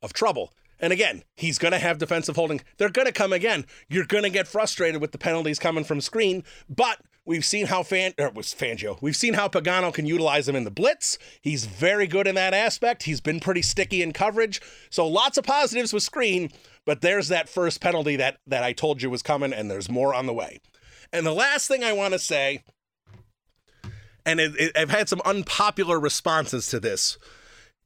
of 0.02 0.14
trouble. 0.14 0.54
And 0.80 0.94
again, 0.94 1.24
he's 1.36 1.58
going 1.58 1.72
to 1.72 1.80
have 1.80 1.98
defensive 1.98 2.36
holding. 2.36 2.62
They're 2.78 2.90
going 2.90 3.08
to 3.08 3.12
come 3.12 3.34
again. 3.34 3.66
You're 3.90 4.06
going 4.06 4.24
to 4.24 4.30
get 4.30 4.48
frustrated 4.48 5.02
with 5.02 5.12
the 5.12 5.18
penalties 5.18 5.60
coming 5.60 5.84
from 5.84 6.00
Skrine, 6.00 6.44
but 6.70 7.00
we've 7.26 7.46
seen 7.46 7.68
how 7.68 7.84
Fan 7.84 8.14
or 8.20 8.30
was 8.30 8.54
Fangio. 8.54 8.98
We've 9.02 9.16
seen 9.16 9.34
how 9.34 9.48
Pagano 9.48 9.94
can 9.94 10.06
utilize 10.06 10.48
him 10.48 10.56
in 10.56 10.64
the 10.64 10.72
blitz. 10.72 11.18
He's 11.42 11.66
very 11.66 12.08
good 12.08 12.28
in 12.28 12.36
that 12.36 12.54
aspect. 12.54 13.04
He's 13.04 13.22
been 13.22 13.40
pretty 13.40 13.62
sticky 13.62 14.02
in 14.02 14.14
coverage. 14.14 14.62
So 14.90 15.08
lots 15.08 15.38
of 15.38 15.46
positives 15.46 15.94
with 15.94 16.04
Skrine, 16.04 16.52
but 16.86 17.02
there's 17.02 17.28
that 17.28 17.50
first 17.50 17.82
penalty 17.82 18.16
that 18.16 18.38
that 18.48 18.64
I 18.64 18.74
told 18.74 19.02
you 19.02 19.10
was 19.10 19.22
coming, 19.22 19.54
and 19.54 19.70
there's 19.70 19.90
more 19.90 20.14
on 20.14 20.26
the 20.26 20.34
way. 20.34 20.60
And 21.12 21.26
the 21.26 21.34
last 21.34 21.68
thing 21.68 21.84
I 21.84 21.94
want 21.94 22.14
to 22.14 22.20
say, 22.20 22.64
and 24.26 24.40
it, 24.40 24.54
it, 24.58 24.78
I've 24.78 24.90
had 24.90 25.10
some 25.10 25.22
unpopular 25.26 26.00
responses 26.00 26.68
to 26.68 26.80
this, 26.80 27.18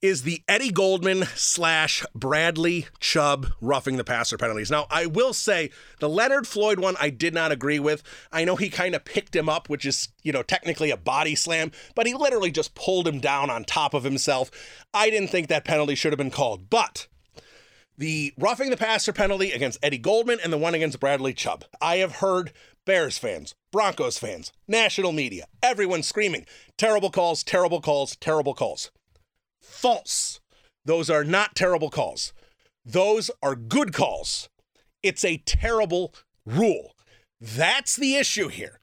is 0.01 0.23
the 0.23 0.41
Eddie 0.47 0.71
Goldman 0.71 1.25
slash 1.35 2.03
Bradley 2.15 2.87
Chubb 2.99 3.47
roughing 3.61 3.97
the 3.97 4.03
passer 4.03 4.37
penalties. 4.37 4.71
Now, 4.71 4.87
I 4.89 5.05
will 5.05 5.33
say 5.33 5.69
the 5.99 6.09
Leonard 6.09 6.47
Floyd 6.47 6.79
one 6.79 6.95
I 6.99 7.11
did 7.11 7.35
not 7.35 7.51
agree 7.51 7.79
with. 7.79 8.01
I 8.31 8.43
know 8.43 8.55
he 8.55 8.69
kind 8.69 8.95
of 8.95 9.05
picked 9.05 9.35
him 9.35 9.47
up, 9.47 9.69
which 9.69 9.85
is, 9.85 10.09
you 10.23 10.31
know, 10.31 10.41
technically 10.41 10.89
a 10.89 10.97
body 10.97 11.35
slam, 11.35 11.71
but 11.93 12.07
he 12.07 12.15
literally 12.15 12.49
just 12.49 12.73
pulled 12.73 13.07
him 13.07 13.19
down 13.19 13.51
on 13.51 13.63
top 13.63 13.93
of 13.93 14.03
himself. 14.03 14.49
I 14.93 15.11
didn't 15.11 15.29
think 15.29 15.47
that 15.49 15.65
penalty 15.65 15.93
should 15.93 16.11
have 16.11 16.17
been 16.17 16.31
called, 16.31 16.69
but 16.69 17.07
the 17.95 18.33
roughing 18.39 18.71
the 18.71 18.77
passer 18.77 19.13
penalty 19.13 19.51
against 19.51 19.79
Eddie 19.83 19.99
Goldman 19.99 20.39
and 20.43 20.51
the 20.51 20.57
one 20.57 20.73
against 20.73 20.99
Bradley 20.99 21.33
Chubb. 21.33 21.65
I 21.79 21.97
have 21.97 22.13
heard 22.13 22.51
Bears 22.85 23.19
fans, 23.19 23.53
Broncos 23.71 24.17
fans, 24.17 24.51
national 24.67 25.11
media, 25.11 25.45
everyone 25.61 26.01
screaming, 26.01 26.47
terrible 26.77 27.11
calls, 27.11 27.43
terrible 27.43 27.79
calls, 27.81 28.15
terrible 28.15 28.55
calls. 28.55 28.89
False. 29.61 30.39
Those 30.83 31.09
are 31.09 31.23
not 31.23 31.55
terrible 31.55 31.89
calls. 31.89 32.33
Those 32.83 33.29
are 33.41 33.55
good 33.55 33.93
calls. 33.93 34.49
It's 35.03 35.23
a 35.23 35.37
terrible 35.37 36.13
rule. 36.45 36.95
That's 37.39 37.95
the 37.95 38.15
issue 38.15 38.47
here. 38.47 38.79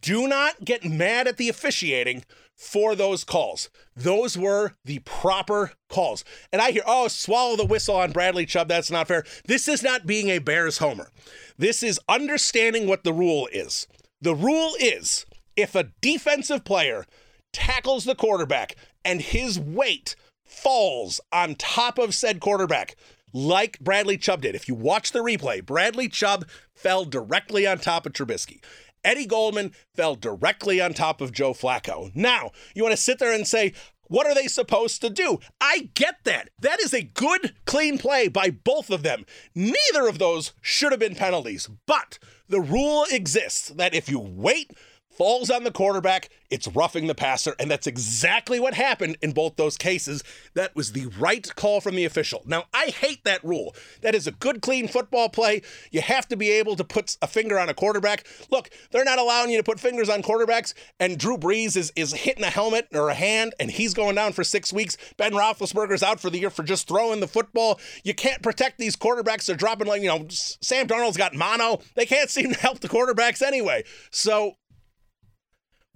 do 0.00 0.28
not 0.28 0.64
get 0.64 0.84
mad 0.84 1.26
at 1.26 1.36
the 1.38 1.48
officiating 1.48 2.24
for 2.54 2.94
those 2.94 3.24
calls. 3.24 3.70
Those 3.94 4.36
were 4.36 4.72
the 4.84 4.98
proper 5.00 5.72
calls. 5.88 6.24
And 6.52 6.60
I 6.60 6.72
hear, 6.72 6.82
oh, 6.86 7.08
swallow 7.08 7.56
the 7.56 7.64
whistle 7.64 7.96
on 7.96 8.12
Bradley 8.12 8.46
Chubb. 8.46 8.68
That's 8.68 8.90
not 8.90 9.08
fair. 9.08 9.24
This 9.46 9.68
is 9.68 9.82
not 9.82 10.06
being 10.06 10.28
a 10.28 10.40
Bears 10.40 10.78
homer. 10.78 11.10
This 11.56 11.82
is 11.82 12.00
understanding 12.08 12.86
what 12.86 13.04
the 13.04 13.12
rule 13.12 13.48
is. 13.52 13.86
The 14.20 14.34
rule 14.34 14.72
is 14.80 15.24
if 15.56 15.74
a 15.74 15.90
defensive 16.00 16.64
player 16.64 17.06
tackles 17.52 18.04
the 18.04 18.14
quarterback 18.14 18.76
and 19.04 19.20
his 19.20 19.58
weight 19.58 20.16
falls 20.44 21.20
on 21.32 21.54
top 21.54 21.98
of 21.98 22.14
said 22.14 22.40
quarterback, 22.40 22.96
like 23.32 23.78
Bradley 23.80 24.16
Chubb 24.16 24.42
did. 24.42 24.54
If 24.54 24.68
you 24.68 24.74
watch 24.74 25.12
the 25.12 25.22
replay, 25.22 25.64
Bradley 25.64 26.08
Chubb 26.08 26.46
fell 26.74 27.04
directly 27.04 27.66
on 27.66 27.78
top 27.78 28.06
of 28.06 28.12
Trubisky. 28.12 28.62
Eddie 29.04 29.26
Goldman 29.26 29.72
fell 29.94 30.14
directly 30.14 30.80
on 30.80 30.92
top 30.92 31.20
of 31.20 31.32
Joe 31.32 31.52
Flacco. 31.52 32.10
Now, 32.14 32.50
you 32.74 32.82
want 32.82 32.94
to 32.94 33.00
sit 33.00 33.18
there 33.18 33.32
and 33.32 33.46
say, 33.46 33.72
what 34.08 34.26
are 34.26 34.34
they 34.34 34.48
supposed 34.48 35.00
to 35.02 35.10
do? 35.10 35.38
I 35.60 35.90
get 35.94 36.16
that. 36.24 36.48
That 36.60 36.80
is 36.80 36.94
a 36.94 37.02
good, 37.02 37.54
clean 37.66 37.98
play 37.98 38.28
by 38.28 38.50
both 38.50 38.90
of 38.90 39.02
them. 39.02 39.24
Neither 39.54 40.08
of 40.08 40.18
those 40.18 40.52
should 40.60 40.92
have 40.92 41.00
been 41.00 41.14
penalties, 41.14 41.68
but 41.86 42.18
the 42.48 42.60
rule 42.60 43.04
exists 43.10 43.68
that 43.68 43.94
if 43.94 44.08
you 44.08 44.18
wait 44.18 44.72
falls 45.18 45.50
on 45.50 45.64
the 45.64 45.72
quarterback, 45.72 46.30
it's 46.48 46.68
roughing 46.68 47.08
the 47.08 47.14
passer. 47.14 47.54
And 47.58 47.70
that's 47.70 47.86
exactly 47.86 48.60
what 48.60 48.74
happened 48.74 49.18
in 49.20 49.32
both 49.32 49.56
those 49.56 49.76
cases. 49.76 50.22
That 50.54 50.74
was 50.74 50.92
the 50.92 51.06
right 51.18 51.54
call 51.56 51.80
from 51.80 51.96
the 51.96 52.04
official. 52.04 52.42
Now, 52.46 52.64
I 52.72 52.86
hate 52.86 53.24
that 53.24 53.44
rule. 53.44 53.74
That 54.02 54.14
is 54.14 54.26
a 54.26 54.32
good, 54.32 54.62
clean 54.62 54.86
football 54.88 55.28
play. 55.28 55.62
You 55.90 56.00
have 56.00 56.28
to 56.28 56.36
be 56.36 56.50
able 56.50 56.76
to 56.76 56.84
put 56.84 57.16
a 57.20 57.26
finger 57.26 57.58
on 57.58 57.68
a 57.68 57.74
quarterback. 57.74 58.26
Look, 58.50 58.70
they're 58.92 59.04
not 59.04 59.18
allowing 59.18 59.50
you 59.50 59.58
to 59.58 59.64
put 59.64 59.80
fingers 59.80 60.08
on 60.08 60.22
quarterbacks, 60.22 60.72
and 61.00 61.18
Drew 61.18 61.36
Brees 61.36 61.76
is, 61.76 61.92
is 61.96 62.12
hitting 62.12 62.44
a 62.44 62.50
helmet 62.50 62.88
or 62.94 63.08
a 63.08 63.14
hand, 63.14 63.54
and 63.58 63.70
he's 63.70 63.94
going 63.94 64.14
down 64.14 64.32
for 64.32 64.44
six 64.44 64.72
weeks. 64.72 64.96
Ben 65.16 65.32
Roethlisberger's 65.32 66.02
out 66.02 66.20
for 66.20 66.30
the 66.30 66.38
year 66.38 66.50
for 66.50 66.62
just 66.62 66.86
throwing 66.86 67.20
the 67.20 67.26
football. 67.26 67.80
You 68.04 68.14
can't 68.14 68.42
protect 68.42 68.78
these 68.78 68.96
quarterbacks. 68.96 69.46
They're 69.46 69.56
dropping 69.56 69.88
like, 69.88 70.02
you 70.02 70.08
know, 70.08 70.26
Sam 70.30 70.86
Darnold's 70.86 71.16
got 71.16 71.34
mono. 71.34 71.80
They 71.96 72.06
can't 72.06 72.30
seem 72.30 72.52
to 72.52 72.58
help 72.58 72.80
the 72.80 72.88
quarterbacks 72.88 73.42
anyway. 73.42 73.84
So 74.10 74.54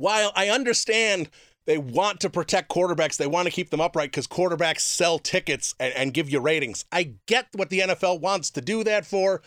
while 0.02 0.32
I 0.35 0.49
understand 0.49 1.30
they 1.64 1.78
want 1.78 2.18
to 2.21 2.28
protect 2.28 2.68
quarterbacks, 2.68 3.16
they 3.16 3.28
want 3.28 3.47
to 3.47 3.52
keep 3.52 3.71
them 3.71 3.80
upright 3.80 4.11
because 4.11 4.26
quarterbacks 4.26 4.80
sell 4.80 5.21
tickets 5.21 5.76
and, 5.78 5.94
and 5.94 6.12
give 6.12 6.28
you 6.28 6.40
ratings. 6.40 6.85
I 6.90 7.14
get 7.26 7.47
what 7.52 7.71
the 7.71 7.78
NFL 7.78 8.21
wants 8.21 8.50
to 8.50 8.61
do 8.61 8.82
that 8.82 9.06
for. 9.06 9.42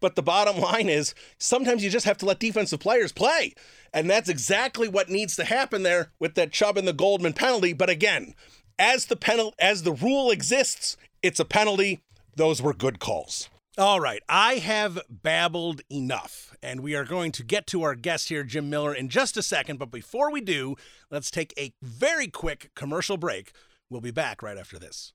But 0.00 0.16
the 0.16 0.22
bottom 0.22 0.60
line 0.60 0.88
is 0.88 1.14
sometimes 1.38 1.84
you 1.84 1.88
just 1.88 2.04
have 2.04 2.18
to 2.18 2.26
let 2.26 2.40
defensive 2.40 2.80
players 2.80 3.12
play. 3.12 3.54
And 3.94 4.10
that's 4.10 4.28
exactly 4.28 4.88
what 4.88 5.08
needs 5.08 5.36
to 5.36 5.44
happen 5.44 5.84
there 5.84 6.10
with 6.18 6.34
that 6.34 6.50
Chubb 6.50 6.76
and 6.76 6.88
the 6.88 6.92
Goldman 6.92 7.34
penalty. 7.34 7.72
But 7.72 7.88
again, 7.88 8.34
as 8.80 9.06
the 9.06 9.14
penalty 9.14 9.54
as 9.60 9.84
the 9.84 9.92
rule 9.92 10.32
exists, 10.32 10.96
it's 11.22 11.38
a 11.38 11.44
penalty. 11.44 12.00
Those 12.34 12.60
were 12.60 12.74
good 12.74 12.98
calls. 12.98 13.48
All 13.78 14.00
right, 14.00 14.22
I 14.28 14.56
have 14.56 15.00
babbled 15.08 15.80
enough, 15.90 16.54
and 16.62 16.80
we 16.80 16.94
are 16.94 17.06
going 17.06 17.32
to 17.32 17.42
get 17.42 17.66
to 17.68 17.84
our 17.84 17.94
guest 17.94 18.28
here, 18.28 18.44
Jim 18.44 18.68
Miller, 18.68 18.92
in 18.92 19.08
just 19.08 19.38
a 19.38 19.42
second. 19.42 19.78
But 19.78 19.90
before 19.90 20.30
we 20.30 20.42
do, 20.42 20.76
let's 21.10 21.30
take 21.30 21.54
a 21.56 21.72
very 21.80 22.28
quick 22.28 22.70
commercial 22.76 23.16
break. 23.16 23.52
We'll 23.88 24.02
be 24.02 24.10
back 24.10 24.42
right 24.42 24.58
after 24.58 24.78
this. 24.78 25.14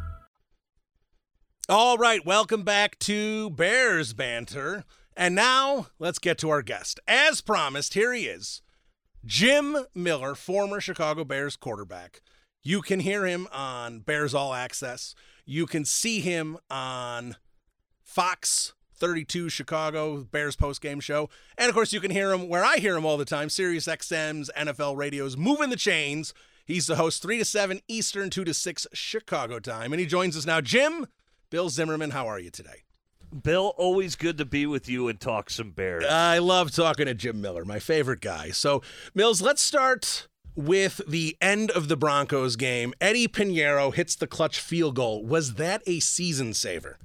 All 1.69 1.95
right, 1.95 2.25
welcome 2.25 2.63
back 2.63 2.97
to 2.99 3.51
Bears 3.51 4.13
Banter. 4.13 4.83
And 5.15 5.35
now 5.35 5.87
let's 5.99 6.17
get 6.17 6.39
to 6.39 6.49
our 6.49 6.63
guest. 6.63 6.99
As 7.07 7.39
promised, 7.39 7.93
here 7.93 8.11
he 8.13 8.25
is 8.25 8.63
Jim 9.23 9.77
Miller, 9.93 10.33
former 10.33 10.81
Chicago 10.81 11.23
Bears 11.23 11.55
quarterback. 11.55 12.21
You 12.63 12.81
can 12.81 12.99
hear 12.99 13.25
him 13.25 13.47
on 13.53 13.99
Bears 13.99 14.33
All 14.33 14.55
Access. 14.55 15.13
You 15.45 15.67
can 15.67 15.85
see 15.85 16.19
him 16.19 16.57
on 16.69 17.35
Fox 18.03 18.73
32 18.95 19.49
Chicago 19.49 20.23
Bears 20.23 20.55
postgame 20.55 21.01
show. 21.01 21.29
And 21.59 21.69
of 21.69 21.75
course, 21.75 21.93
you 21.93 22.01
can 22.01 22.11
hear 22.11 22.33
him 22.33 22.49
where 22.49 22.65
I 22.65 22.77
hear 22.77 22.97
him 22.97 23.05
all 23.05 23.17
the 23.17 23.23
time 23.23 23.49
Sirius 23.49 23.85
XM's 23.85 24.49
NFL 24.57 24.97
radios 24.97 25.37
moving 25.37 25.69
the 25.69 25.75
chains. 25.75 26.33
He's 26.65 26.87
the 26.87 26.95
host 26.95 27.21
3 27.21 27.37
to 27.37 27.45
7 27.45 27.81
Eastern, 27.87 28.29
2 28.31 28.43
to 28.45 28.53
6 28.53 28.87
Chicago 28.93 29.59
time. 29.59 29.93
And 29.93 29.99
he 29.99 30.05
joins 30.07 30.35
us 30.35 30.45
now. 30.45 30.59
Jim, 30.59 31.07
Bill 31.51 31.69
Zimmerman, 31.69 32.11
how 32.11 32.27
are 32.27 32.39
you 32.39 32.49
today? 32.49 32.83
Bill, 33.43 33.73
always 33.77 34.15
good 34.15 34.37
to 34.37 34.45
be 34.45 34.65
with 34.65 34.87
you 34.87 35.09
and 35.09 35.19
talk 35.19 35.49
some 35.49 35.71
Bears. 35.71 36.05
I 36.05 36.37
love 36.37 36.71
talking 36.71 37.07
to 37.07 37.13
Jim 37.13 37.41
Miller, 37.41 37.65
my 37.65 37.77
favorite 37.77 38.21
guy. 38.21 38.51
So, 38.51 38.81
Mills, 39.13 39.41
let's 39.41 39.61
start 39.61 40.29
with 40.55 41.01
the 41.05 41.35
end 41.41 41.69
of 41.71 41.89
the 41.89 41.97
Broncos 41.97 42.55
game. 42.55 42.93
Eddie 43.01 43.27
Piñeiro 43.27 43.93
hits 43.93 44.15
the 44.15 44.27
clutch 44.27 44.61
field 44.61 44.95
goal. 44.95 45.25
Was 45.25 45.55
that 45.55 45.83
a 45.85 45.99
season 45.99 46.53
saver? 46.53 46.97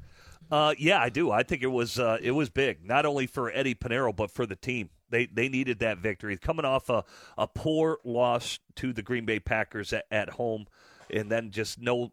Uh, 0.48 0.74
yeah, 0.78 1.00
I 1.00 1.08
do. 1.08 1.32
I 1.32 1.42
think 1.42 1.64
it 1.64 1.72
was 1.72 1.98
uh, 1.98 2.18
it 2.22 2.30
was 2.30 2.48
big, 2.48 2.86
not 2.86 3.04
only 3.04 3.26
for 3.26 3.50
Eddie 3.50 3.74
Piñeiro 3.74 4.14
but 4.14 4.30
for 4.30 4.46
the 4.46 4.54
team. 4.54 4.90
They 5.10 5.26
they 5.26 5.48
needed 5.48 5.80
that 5.80 5.98
victory, 5.98 6.36
coming 6.36 6.64
off 6.64 6.88
a, 6.88 7.04
a 7.36 7.48
poor 7.48 7.98
loss 8.04 8.60
to 8.76 8.92
the 8.92 9.02
Green 9.02 9.24
Bay 9.24 9.40
Packers 9.40 9.92
at, 9.92 10.04
at 10.12 10.30
home, 10.30 10.66
and 11.12 11.32
then 11.32 11.50
just 11.50 11.80
no 11.80 12.12